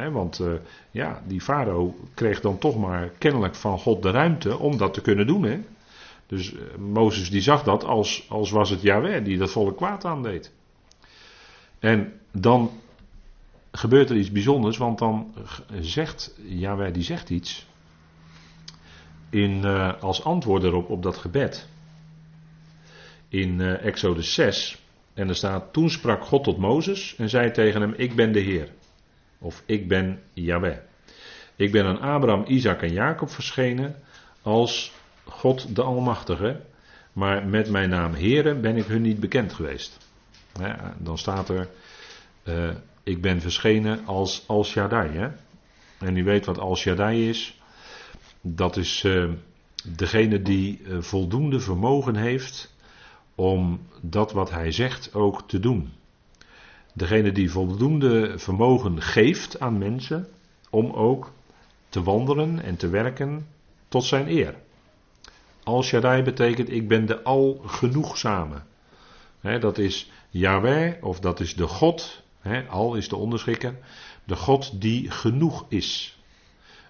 Want 0.06 0.38
uh, 0.38 0.52
ja, 0.90 1.22
die 1.26 1.40
farao 1.40 1.94
kreeg 2.14 2.40
dan 2.40 2.58
toch 2.58 2.78
maar 2.78 3.08
kennelijk 3.18 3.54
van 3.54 3.78
God 3.78 4.02
de 4.02 4.10
ruimte 4.10 4.58
om 4.58 4.76
dat 4.76 4.94
te 4.94 5.00
kunnen 5.00 5.26
doen. 5.26 5.66
Dus 6.26 6.52
uh, 6.52 6.60
Mozes 6.76 7.30
die 7.30 7.40
zag 7.40 7.62
dat 7.62 7.84
als, 7.84 8.26
als 8.28 8.50
was 8.50 8.70
het 8.70 8.82
Yahweh 8.82 9.24
die 9.24 9.38
dat 9.38 9.50
volk 9.50 9.76
kwaad 9.76 10.04
aandeed. 10.04 10.52
En 11.78 12.12
dan 12.32 12.70
gebeurt 13.72 14.10
er 14.10 14.16
iets 14.16 14.32
bijzonders, 14.32 14.76
want 14.76 14.98
dan 14.98 15.34
zegt 15.80 16.34
Yahweh 16.44 16.92
die 16.92 17.02
zegt 17.02 17.30
iets 17.30 17.66
in, 19.30 19.60
uh, 19.64 20.02
als 20.02 20.24
antwoord 20.24 20.62
erop 20.62 20.90
op 20.90 21.02
dat 21.02 21.16
gebed. 21.16 21.68
In 23.28 23.60
Exodus 23.60 24.34
6. 24.34 24.78
En 25.14 25.28
er 25.28 25.36
staat, 25.36 25.72
toen 25.72 25.90
sprak 25.90 26.24
God 26.24 26.44
tot 26.44 26.58
Mozes 26.58 27.14
en 27.16 27.28
zei 27.28 27.50
tegen 27.50 27.80
hem, 27.80 27.94
ik 27.96 28.14
ben 28.14 28.32
de 28.32 28.40
Heer. 28.40 28.68
Of 29.38 29.62
ik 29.66 29.88
ben 29.88 30.20
Yahweh. 30.32 30.76
Ik 31.56 31.72
ben 31.72 31.84
aan 31.84 32.00
Abraham, 32.00 32.44
Isaac 32.46 32.82
en 32.82 32.92
Jacob 32.92 33.30
verschenen 33.30 33.96
als 34.42 34.92
God 35.24 35.76
de 35.76 35.82
Almachtige. 35.82 36.60
Maar 37.12 37.46
met 37.46 37.70
mijn 37.70 37.88
naam 37.88 38.14
Heren 38.14 38.60
ben 38.60 38.76
ik 38.76 38.84
hun 38.84 39.02
niet 39.02 39.20
bekend 39.20 39.52
geweest. 39.52 39.98
dan 40.98 41.18
staat 41.18 41.48
er, 41.48 41.68
uh, 42.44 42.70
ik 43.02 43.22
ben 43.22 43.40
verschenen 43.40 44.06
als 44.06 44.44
Al 44.46 44.64
Shaddai. 44.64 45.10
Hè? 45.16 45.28
En 45.98 46.16
u 46.16 46.24
weet 46.24 46.46
wat 46.46 46.58
Al 46.58 46.76
Shaddai 46.76 47.28
is. 47.28 47.60
Dat 48.40 48.76
is 48.76 49.02
uh, 49.04 49.30
degene 49.84 50.42
die 50.42 50.80
uh, 50.80 51.02
voldoende 51.02 51.60
vermogen 51.60 52.16
heeft 52.16 52.74
om 53.34 53.80
dat 54.02 54.32
wat 54.32 54.50
hij 54.50 54.70
zegt 54.70 55.14
ook 55.14 55.48
te 55.48 55.60
doen. 55.60 55.92
Degene 56.98 57.32
die 57.32 57.50
voldoende 57.50 58.38
vermogen 58.38 59.02
geeft 59.02 59.60
aan 59.60 59.78
mensen 59.78 60.28
om 60.70 60.92
ook 60.92 61.32
te 61.88 62.02
wandelen 62.02 62.62
en 62.62 62.76
te 62.76 62.88
werken 62.88 63.46
tot 63.88 64.04
zijn 64.04 64.28
eer. 64.28 64.54
Al 65.62 65.82
Shaddai 65.82 66.22
betekent 66.22 66.70
ik 66.70 66.88
ben 66.88 67.06
de 67.06 67.22
algenoegzame. 67.22 68.62
He, 69.40 69.58
dat 69.58 69.78
is 69.78 70.10
Yahweh 70.30 71.04
of 71.04 71.20
dat 71.20 71.40
is 71.40 71.54
de 71.54 71.66
God. 71.66 72.22
al 72.68 72.94
is 72.94 73.08
de 73.08 73.16
onderschikker. 73.16 73.76
De 74.24 74.36
God 74.36 74.80
die 74.80 75.10
genoeg 75.10 75.64
is. 75.68 76.18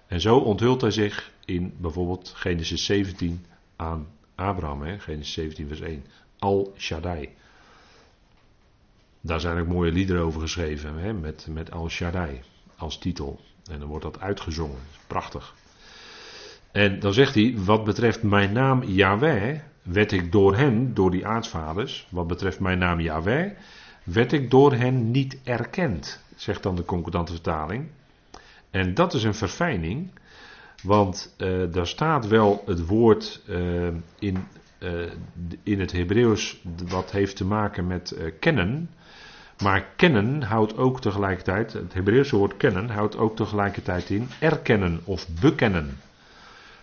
En 0.07 0.21
zo 0.21 0.37
onthult 0.37 0.81
hij 0.81 0.91
zich 0.91 1.31
in 1.45 1.73
bijvoorbeeld 1.77 2.31
Genesis 2.35 2.85
17 2.85 3.45
aan 3.75 4.07
Abraham. 4.35 4.99
Genesis 4.99 5.33
17 5.33 5.67
vers 5.67 5.81
1. 5.81 6.05
Al 6.39 6.73
Shaddai. 6.77 7.29
Daar 9.21 9.39
zijn 9.39 9.59
ook 9.59 9.67
mooie 9.67 9.91
liederen 9.91 10.23
over 10.23 10.41
geschreven, 10.41 10.97
hè, 10.97 11.13
met, 11.13 11.47
met 11.49 11.71
Al 11.71 11.89
Shaddai 11.89 12.41
als 12.77 12.97
titel. 12.97 13.39
En 13.71 13.79
dan 13.79 13.87
wordt 13.87 14.03
dat 14.03 14.19
uitgezongen. 14.19 14.79
Prachtig. 15.07 15.53
En 16.71 16.99
dan 16.99 17.13
zegt 17.13 17.35
hij, 17.35 17.53
wat 17.57 17.83
betreft 17.83 18.23
mijn 18.23 18.51
naam 18.51 18.83
Yahweh, 18.83 19.59
werd 19.81 20.11
ik 20.11 20.31
door 20.31 20.55
hen, 20.55 20.93
door 20.93 21.11
die 21.11 21.27
aartsvaders, 21.27 22.07
wat 22.09 22.27
betreft 22.27 22.59
mijn 22.59 22.77
naam 22.77 22.99
Yahweh, 22.99 23.51
werd 24.03 24.31
ik 24.31 24.51
door 24.51 24.73
hen 24.73 25.11
niet 25.11 25.37
erkend, 25.43 26.23
zegt 26.35 26.63
dan 26.63 26.75
de 26.75 26.85
concordante 26.85 27.31
vertaling. 27.31 27.87
En 28.71 28.93
dat 28.93 29.13
is 29.13 29.23
een 29.23 29.35
verfijning, 29.35 30.09
want 30.83 31.35
uh, 31.37 31.63
daar 31.71 31.87
staat 31.87 32.27
wel 32.27 32.63
het 32.65 32.85
woord 32.85 33.41
uh, 33.49 33.87
in, 34.19 34.47
uh, 34.79 35.11
in 35.63 35.79
het 35.79 35.91
Hebreeuws 35.91 36.61
wat 36.87 37.11
heeft 37.11 37.35
te 37.35 37.45
maken 37.45 37.87
met 37.87 38.15
kennen. 38.39 38.89
Maar 39.63 39.85
kennen 39.95 40.41
houdt 40.41 40.77
ook 40.77 41.01
tegelijkertijd, 41.01 41.73
het 41.73 41.93
Hebreeuwse 41.93 42.35
woord 42.35 42.57
kennen 42.57 42.89
houdt 42.89 43.17
ook 43.17 43.35
tegelijkertijd 43.35 44.09
in 44.09 44.29
erkennen 44.39 45.01
of 45.03 45.27
bekennen. 45.41 45.97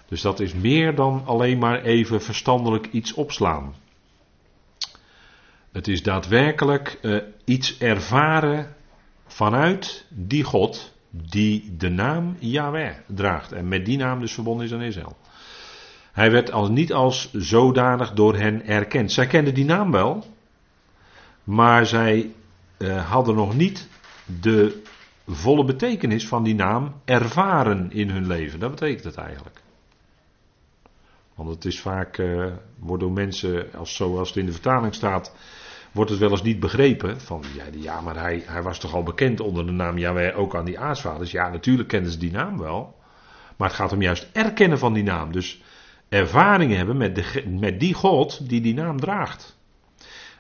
Dus 0.09 0.21
dat 0.21 0.41
is 0.41 0.55
meer 0.55 0.95
dan 0.95 1.23
alleen 1.25 1.59
maar 1.59 1.83
even 1.83 2.23
verstandelijk 2.23 2.89
iets 2.91 3.15
opslaan. 3.15 3.75
Het 5.73 5.89
is 5.89 6.03
daadwerkelijk 6.03 6.99
uh, 7.03 7.23
iets 7.45 7.79
ervaren 7.79 8.75
vanuit 9.27 10.07
die 10.09 10.45
God 10.45 10.95
die 11.11 11.77
de 11.77 11.89
naam 11.89 12.37
Yahweh 12.39 12.95
draagt. 13.07 13.53
En 13.53 13.69
met 13.69 13.85
die 13.85 13.97
naam 13.97 14.21
dus 14.21 14.33
verbonden 14.33 14.67
is 14.67 14.73
aan 14.73 14.83
Israël. 14.83 15.17
Hij 16.13 16.31
werd 16.31 16.53
als, 16.53 16.69
niet 16.69 16.93
als 16.93 17.33
zodanig 17.33 18.13
door 18.13 18.37
hen 18.37 18.67
erkend. 18.67 19.13
Zij 19.13 19.27
kenden 19.27 19.55
die 19.55 19.65
naam 19.65 19.91
wel, 19.91 20.25
maar 21.45 21.87
zij 21.87 22.31
uh, 22.79 23.11
hadden 23.11 23.35
nog 23.35 23.55
niet 23.55 23.89
de 24.41 24.83
volle 25.27 25.65
betekenis 25.65 26.29
van 26.29 26.43
die 26.43 26.55
naam 26.55 26.95
ervaren 27.05 27.93
in 27.93 28.11
hun 28.11 28.27
leven. 28.27 28.61
Dat 28.61 28.71
betekent 28.71 29.05
het 29.05 29.17
eigenlijk. 29.17 29.63
Want 31.35 31.49
het 31.49 31.65
is 31.65 31.81
vaak, 31.81 32.19
uh, 32.19 32.53
wordt 32.79 33.03
door 33.03 33.13
mensen, 33.13 33.73
als, 33.75 33.95
zoals 33.95 34.29
het 34.29 34.37
in 34.37 34.47
de 34.47 34.53
vertaling 34.53 34.95
staat, 34.95 35.35
wordt 35.93 36.11
het 36.11 36.21
wel 36.21 36.31
eens 36.31 36.43
niet 36.43 36.61
begrepen. 36.61 37.21
Van 37.21 37.45
ja, 37.55 37.65
ja 37.81 38.01
maar 38.01 38.17
hij, 38.17 38.43
hij 38.47 38.63
was 38.63 38.79
toch 38.79 38.95
al 38.95 39.03
bekend 39.03 39.41
onder 39.41 39.67
de 39.67 39.73
naam 39.73 39.99
Yahweh 39.99 40.39
ook 40.39 40.57
aan 40.57 40.65
die 40.65 40.79
aartsvaders. 40.79 41.31
Ja, 41.31 41.49
natuurlijk 41.49 41.89
kenden 41.89 42.13
ze 42.13 42.19
die 42.19 42.33
naam 42.33 42.59
wel. 42.59 42.95
Maar 43.57 43.69
het 43.69 43.77
gaat 43.77 43.93
om 43.93 44.03
juist 44.03 44.29
erkennen 44.33 44.79
van 44.79 44.93
die 44.93 45.03
naam. 45.03 45.33
Dus 45.33 45.63
ervaringen 46.09 46.77
hebben 46.77 46.97
met, 46.97 47.15
de, 47.15 47.45
met 47.47 47.81
die 47.81 47.95
God 47.95 48.49
die 48.49 48.61
die 48.61 48.75
naam 48.75 49.01
draagt. 49.01 49.59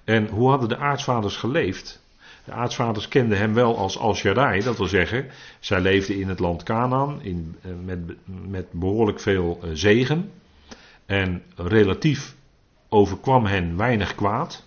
En 0.04 0.28
hoe 0.28 0.48
hadden 0.48 0.68
de 0.68 0.76
aartsvaders 0.76 1.36
geleefd? 1.36 2.04
De 2.46 2.52
aartsvaders 2.52 3.08
kenden 3.08 3.38
hem 3.38 3.54
wel 3.54 3.78
als 3.78 3.98
Al 3.98 4.14
Shaddai, 4.14 4.62
dat 4.62 4.76
wil 4.76 4.86
zeggen, 4.86 5.26
zij 5.60 5.80
leefden 5.80 6.20
in 6.20 6.28
het 6.28 6.38
land 6.38 6.62
Canaan 6.62 7.22
in, 7.22 7.56
eh, 7.62 7.70
met, 7.84 7.98
met 8.48 8.72
behoorlijk 8.72 9.20
veel 9.20 9.58
eh, 9.62 9.70
zegen. 9.72 10.30
En 11.06 11.42
relatief 11.56 12.34
overkwam 12.88 13.46
hen 13.46 13.76
weinig 13.76 14.14
kwaad. 14.14 14.64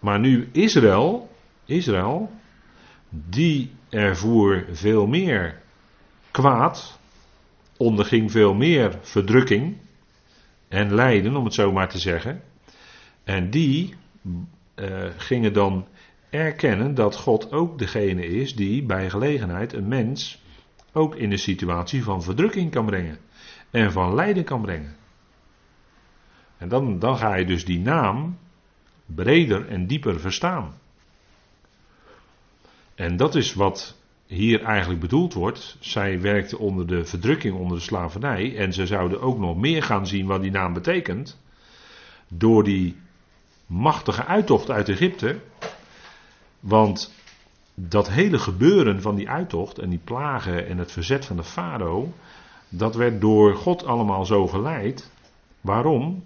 Maar 0.00 0.18
nu 0.20 0.48
Israël, 0.52 1.30
Israël, 1.64 2.30
die 3.08 3.70
ervoer 3.88 4.64
veel 4.72 5.06
meer 5.06 5.60
kwaad, 6.30 6.98
onderging 7.76 8.30
veel 8.30 8.54
meer 8.54 8.98
verdrukking 9.00 9.76
en 10.68 10.94
lijden, 10.94 11.36
om 11.36 11.44
het 11.44 11.54
zo 11.54 11.72
maar 11.72 11.88
te 11.88 11.98
zeggen. 11.98 12.42
En 13.24 13.50
die 13.50 13.94
uh, 14.76 15.04
gingen 15.16 15.52
dan 15.52 15.86
erkennen 16.32 16.94
dat 16.94 17.16
God 17.16 17.52
ook 17.52 17.78
degene 17.78 18.26
is 18.26 18.54
die 18.54 18.82
bij 18.82 19.10
gelegenheid 19.10 19.72
een 19.72 19.88
mens 19.88 20.42
ook 20.92 21.16
in 21.16 21.32
een 21.32 21.38
situatie 21.38 22.02
van 22.02 22.22
verdrukking 22.22 22.70
kan 22.70 22.86
brengen 22.86 23.18
en 23.70 23.92
van 23.92 24.14
lijden 24.14 24.44
kan 24.44 24.60
brengen. 24.60 24.96
En 26.58 26.68
dan, 26.68 26.98
dan 26.98 27.16
ga 27.16 27.34
je 27.34 27.44
dus 27.44 27.64
die 27.64 27.78
naam 27.78 28.38
breder 29.06 29.68
en 29.68 29.86
dieper 29.86 30.20
verstaan. 30.20 30.74
En 32.94 33.16
dat 33.16 33.34
is 33.34 33.54
wat 33.54 33.96
hier 34.26 34.62
eigenlijk 34.62 35.00
bedoeld 35.00 35.34
wordt, 35.34 35.76
zij 35.80 36.20
werkte 36.20 36.58
onder 36.58 36.86
de 36.86 37.04
verdrukking, 37.04 37.54
onder 37.54 37.76
de 37.76 37.82
slavernij, 37.82 38.56
en 38.56 38.72
ze 38.72 38.86
zouden 38.86 39.20
ook 39.20 39.38
nog 39.38 39.56
meer 39.56 39.82
gaan 39.82 40.06
zien 40.06 40.26
wat 40.26 40.42
die 40.42 40.50
naam 40.50 40.72
betekent, 40.72 41.40
door 42.28 42.64
die 42.64 42.96
machtige 43.66 44.24
uittocht 44.24 44.70
uit 44.70 44.88
Egypte. 44.88 45.38
Want 46.62 47.12
dat 47.74 48.10
hele 48.10 48.38
gebeuren 48.38 49.02
van 49.02 49.14
die 49.14 49.28
uittocht 49.28 49.78
en 49.78 49.88
die 49.88 50.00
plagen 50.04 50.66
en 50.66 50.78
het 50.78 50.92
verzet 50.92 51.24
van 51.24 51.36
de 51.36 51.44
farao, 51.44 52.12
dat 52.68 52.94
werd 52.94 53.20
door 53.20 53.54
God 53.54 53.84
allemaal 53.84 54.24
zo 54.24 54.46
geleid. 54.46 55.10
Waarom? 55.60 56.22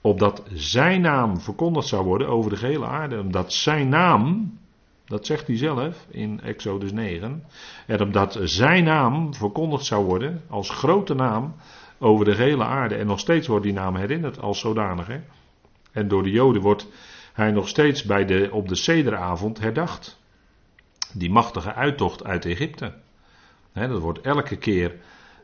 Opdat 0.00 0.42
zijn 0.52 1.00
naam 1.00 1.40
verkondigd 1.40 1.88
zou 1.88 2.04
worden 2.04 2.28
over 2.28 2.50
de 2.50 2.56
gehele 2.56 2.86
aarde. 2.86 3.20
Omdat 3.20 3.52
zijn 3.52 3.88
naam, 3.88 4.52
dat 5.04 5.26
zegt 5.26 5.46
hij 5.46 5.56
zelf 5.56 6.06
in 6.10 6.40
Exodus 6.40 6.92
9. 6.92 7.44
En 7.86 8.00
omdat 8.00 8.38
zijn 8.42 8.84
naam 8.84 9.34
verkondigd 9.34 9.84
zou 9.84 10.04
worden 10.04 10.42
als 10.48 10.70
grote 10.70 11.14
naam 11.14 11.54
over 11.98 12.24
de 12.24 12.34
gehele 12.34 12.64
aarde. 12.64 12.94
En 12.94 13.06
nog 13.06 13.18
steeds 13.18 13.46
wordt 13.46 13.64
die 13.64 13.72
naam 13.72 13.96
herinnerd 13.96 14.40
als 14.40 14.58
zodanige. 14.58 15.20
En 15.92 16.08
door 16.08 16.22
de 16.22 16.30
Joden 16.30 16.62
wordt 16.62 16.88
hij 17.36 17.50
nog 17.50 17.68
steeds 17.68 18.02
bij 18.02 18.24
de, 18.24 18.48
op 18.52 18.68
de 18.68 18.74
Sederavond 18.74 19.58
herdacht. 19.58 20.18
Die 21.12 21.30
machtige 21.30 21.74
uittocht 21.74 22.24
uit 22.24 22.44
Egypte. 22.44 22.92
dat 23.72 24.00
wordt 24.00 24.20
elke 24.20 24.56
keer. 24.56 24.94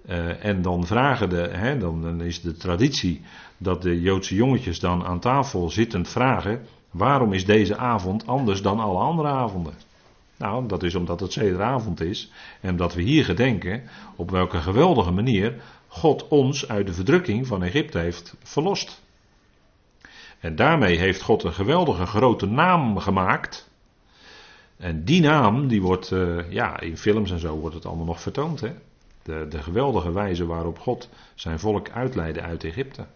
Uh, 0.09 0.45
en 0.45 0.63
dan 0.63 0.87
vragen 0.87 1.29
de. 1.29 1.77
dan, 1.81 2.23
is 2.23 2.41
de 2.41 2.57
traditie 2.57 3.23
dat 3.57 3.83
de 3.83 4.01
Joodse 4.01 4.35
jongetjes 4.35 4.81
dan 4.81 5.05
aan 5.05 5.21
tafel 5.21 5.71
zittend 5.71 6.09
vragen. 6.09 6.67
Waarom 6.91 7.33
is 7.33 7.45
deze 7.45 7.77
avond 7.77 8.27
anders 8.27 8.63
dan 8.63 8.81
alle 8.81 8.99
andere 8.99 9.29
avonden? 9.29 9.75
Nou, 10.37 10.67
dat 10.67 10.83
is 10.83 10.95
omdat 10.95 11.21
het 11.21 11.33
Sederavond 11.33 12.01
is. 12.01 12.31
En 12.61 12.71
omdat 12.71 12.95
we 12.95 13.03
hier 13.03 13.25
gedenken 13.25 13.83
op 14.17 14.31
welke 14.31 14.59
geweldige 14.59 15.11
manier 15.11 15.63
God 15.89 16.29
ons 16.29 16.69
uit 16.69 16.87
de 16.87 16.93
verdrukking 16.93 17.47
van 17.47 17.63
Egypte 17.63 17.99
heeft 17.99 18.35
verlost. 18.43 19.03
En 20.43 20.57
daarmee 20.57 20.99
heeft 20.99 21.23
God 21.23 21.45
een 21.45 21.53
geweldige 21.53 22.07
grote 22.07 22.47
naam 22.47 22.99
gemaakt. 22.99 23.71
En 24.77 25.05
die 25.05 25.21
naam, 25.21 25.69
die 25.69 25.83
wordt, 25.83 26.11
uh, 26.11 26.51
ja, 26.51 26.81
in 26.81 26.97
films 26.97 27.31
en 27.31 27.39
zo 27.39 27.57
wordt 27.57 27.75
het 27.75 27.87
allemaal 27.87 28.07
nog 28.07 28.21
vertoond. 28.21 28.61
Hè? 28.61 28.73
De, 29.23 29.47
de 29.49 29.63
geweldige 29.63 30.13
wijze 30.13 30.47
waarop 30.47 30.79
God 30.79 31.09
zijn 31.35 31.59
volk 31.59 31.91
uitleidde 31.91 32.41
uit 32.41 32.65
Egypte. 32.65 33.07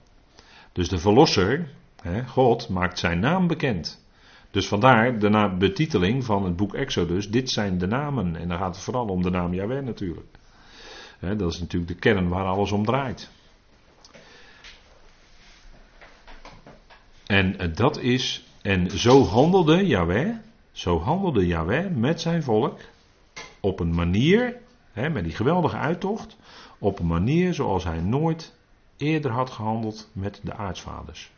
Dus 0.72 0.88
de 0.88 0.98
verlosser, 0.98 1.68
hè, 2.02 2.26
God, 2.26 2.68
maakt 2.68 2.98
zijn 2.98 3.18
naam 3.18 3.46
bekend. 3.46 4.04
Dus 4.50 4.68
vandaar 4.68 5.18
de 5.18 5.54
betiteling 5.58 6.24
van 6.24 6.44
het 6.44 6.56
boek 6.56 6.74
Exodus, 6.74 7.30
dit 7.30 7.50
zijn 7.50 7.78
de 7.78 7.86
namen. 7.86 8.36
En 8.36 8.48
dan 8.48 8.58
gaat 8.58 8.74
het 8.74 8.84
vooral 8.84 9.06
om 9.06 9.22
de 9.22 9.30
naam 9.30 9.54
Yahweh 9.54 9.84
natuurlijk. 9.84 10.28
Dat 11.20 11.52
is 11.52 11.60
natuurlijk 11.60 11.92
de 11.92 11.98
kern 11.98 12.28
waar 12.28 12.44
alles 12.44 12.72
om 12.72 12.84
draait. 12.84 13.30
En 17.26 17.74
dat 17.74 17.98
is, 17.98 18.44
en 18.62 18.98
zo 18.98 19.24
handelde 19.24 19.86
Yahweh, 19.86 20.34
zo 20.72 21.00
handelde 21.00 21.46
Yahweh 21.46 21.90
met 21.90 22.20
zijn 22.20 22.42
volk 22.42 22.80
op 23.60 23.80
een 23.80 23.94
manier, 23.94 24.56
hè, 24.92 25.08
met 25.10 25.24
die 25.24 25.34
geweldige 25.34 25.76
uittocht, 25.76 26.36
op 26.78 26.98
een 26.98 27.06
manier 27.06 27.54
zoals 27.54 27.84
hij 27.84 28.00
nooit 28.00 28.54
eerder 28.96 29.30
had 29.30 29.50
gehandeld 29.50 30.10
met 30.12 30.40
de 30.42 30.54
aartsvaders. 30.54 31.30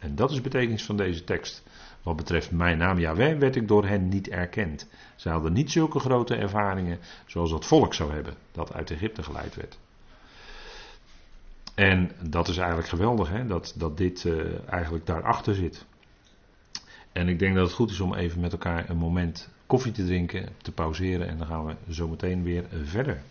En 0.00 0.14
dat 0.14 0.30
is 0.30 0.36
de 0.36 0.42
betekenis 0.42 0.84
van 0.84 0.96
deze 0.96 1.24
tekst. 1.24 1.62
Wat 2.02 2.16
betreft 2.16 2.50
mijn 2.50 2.78
naam 2.78 2.98
Yahweh 2.98 3.38
werd 3.38 3.56
ik 3.56 3.68
door 3.68 3.86
hen 3.86 4.08
niet 4.08 4.28
erkend. 4.28 4.88
Ze 5.16 5.28
hadden 5.28 5.52
niet 5.52 5.70
zulke 5.70 5.98
grote 5.98 6.34
ervaringen 6.34 6.98
zoals 7.26 7.50
dat 7.50 7.66
volk 7.66 7.94
zou 7.94 8.12
hebben, 8.12 8.34
dat 8.52 8.72
uit 8.72 8.90
Egypte 8.90 9.22
geleid 9.22 9.54
werd. 9.54 9.78
En 11.80 12.10
dat 12.22 12.48
is 12.48 12.56
eigenlijk 12.56 12.88
geweldig, 12.88 13.28
hè? 13.28 13.46
Dat, 13.46 13.74
dat 13.76 13.96
dit 13.96 14.24
uh, 14.24 14.68
eigenlijk 14.68 15.06
daarachter 15.06 15.54
zit. 15.54 15.84
En 17.12 17.28
ik 17.28 17.38
denk 17.38 17.54
dat 17.54 17.66
het 17.66 17.74
goed 17.74 17.90
is 17.90 18.00
om 18.00 18.14
even 18.14 18.40
met 18.40 18.52
elkaar 18.52 18.90
een 18.90 18.96
moment 18.96 19.48
koffie 19.66 19.92
te 19.92 20.04
drinken, 20.04 20.48
te 20.62 20.72
pauzeren 20.72 21.28
en 21.28 21.38
dan 21.38 21.46
gaan 21.46 21.66
we 21.66 21.74
zo 21.90 22.08
meteen 22.08 22.42
weer 22.42 22.64
verder. 22.84 23.22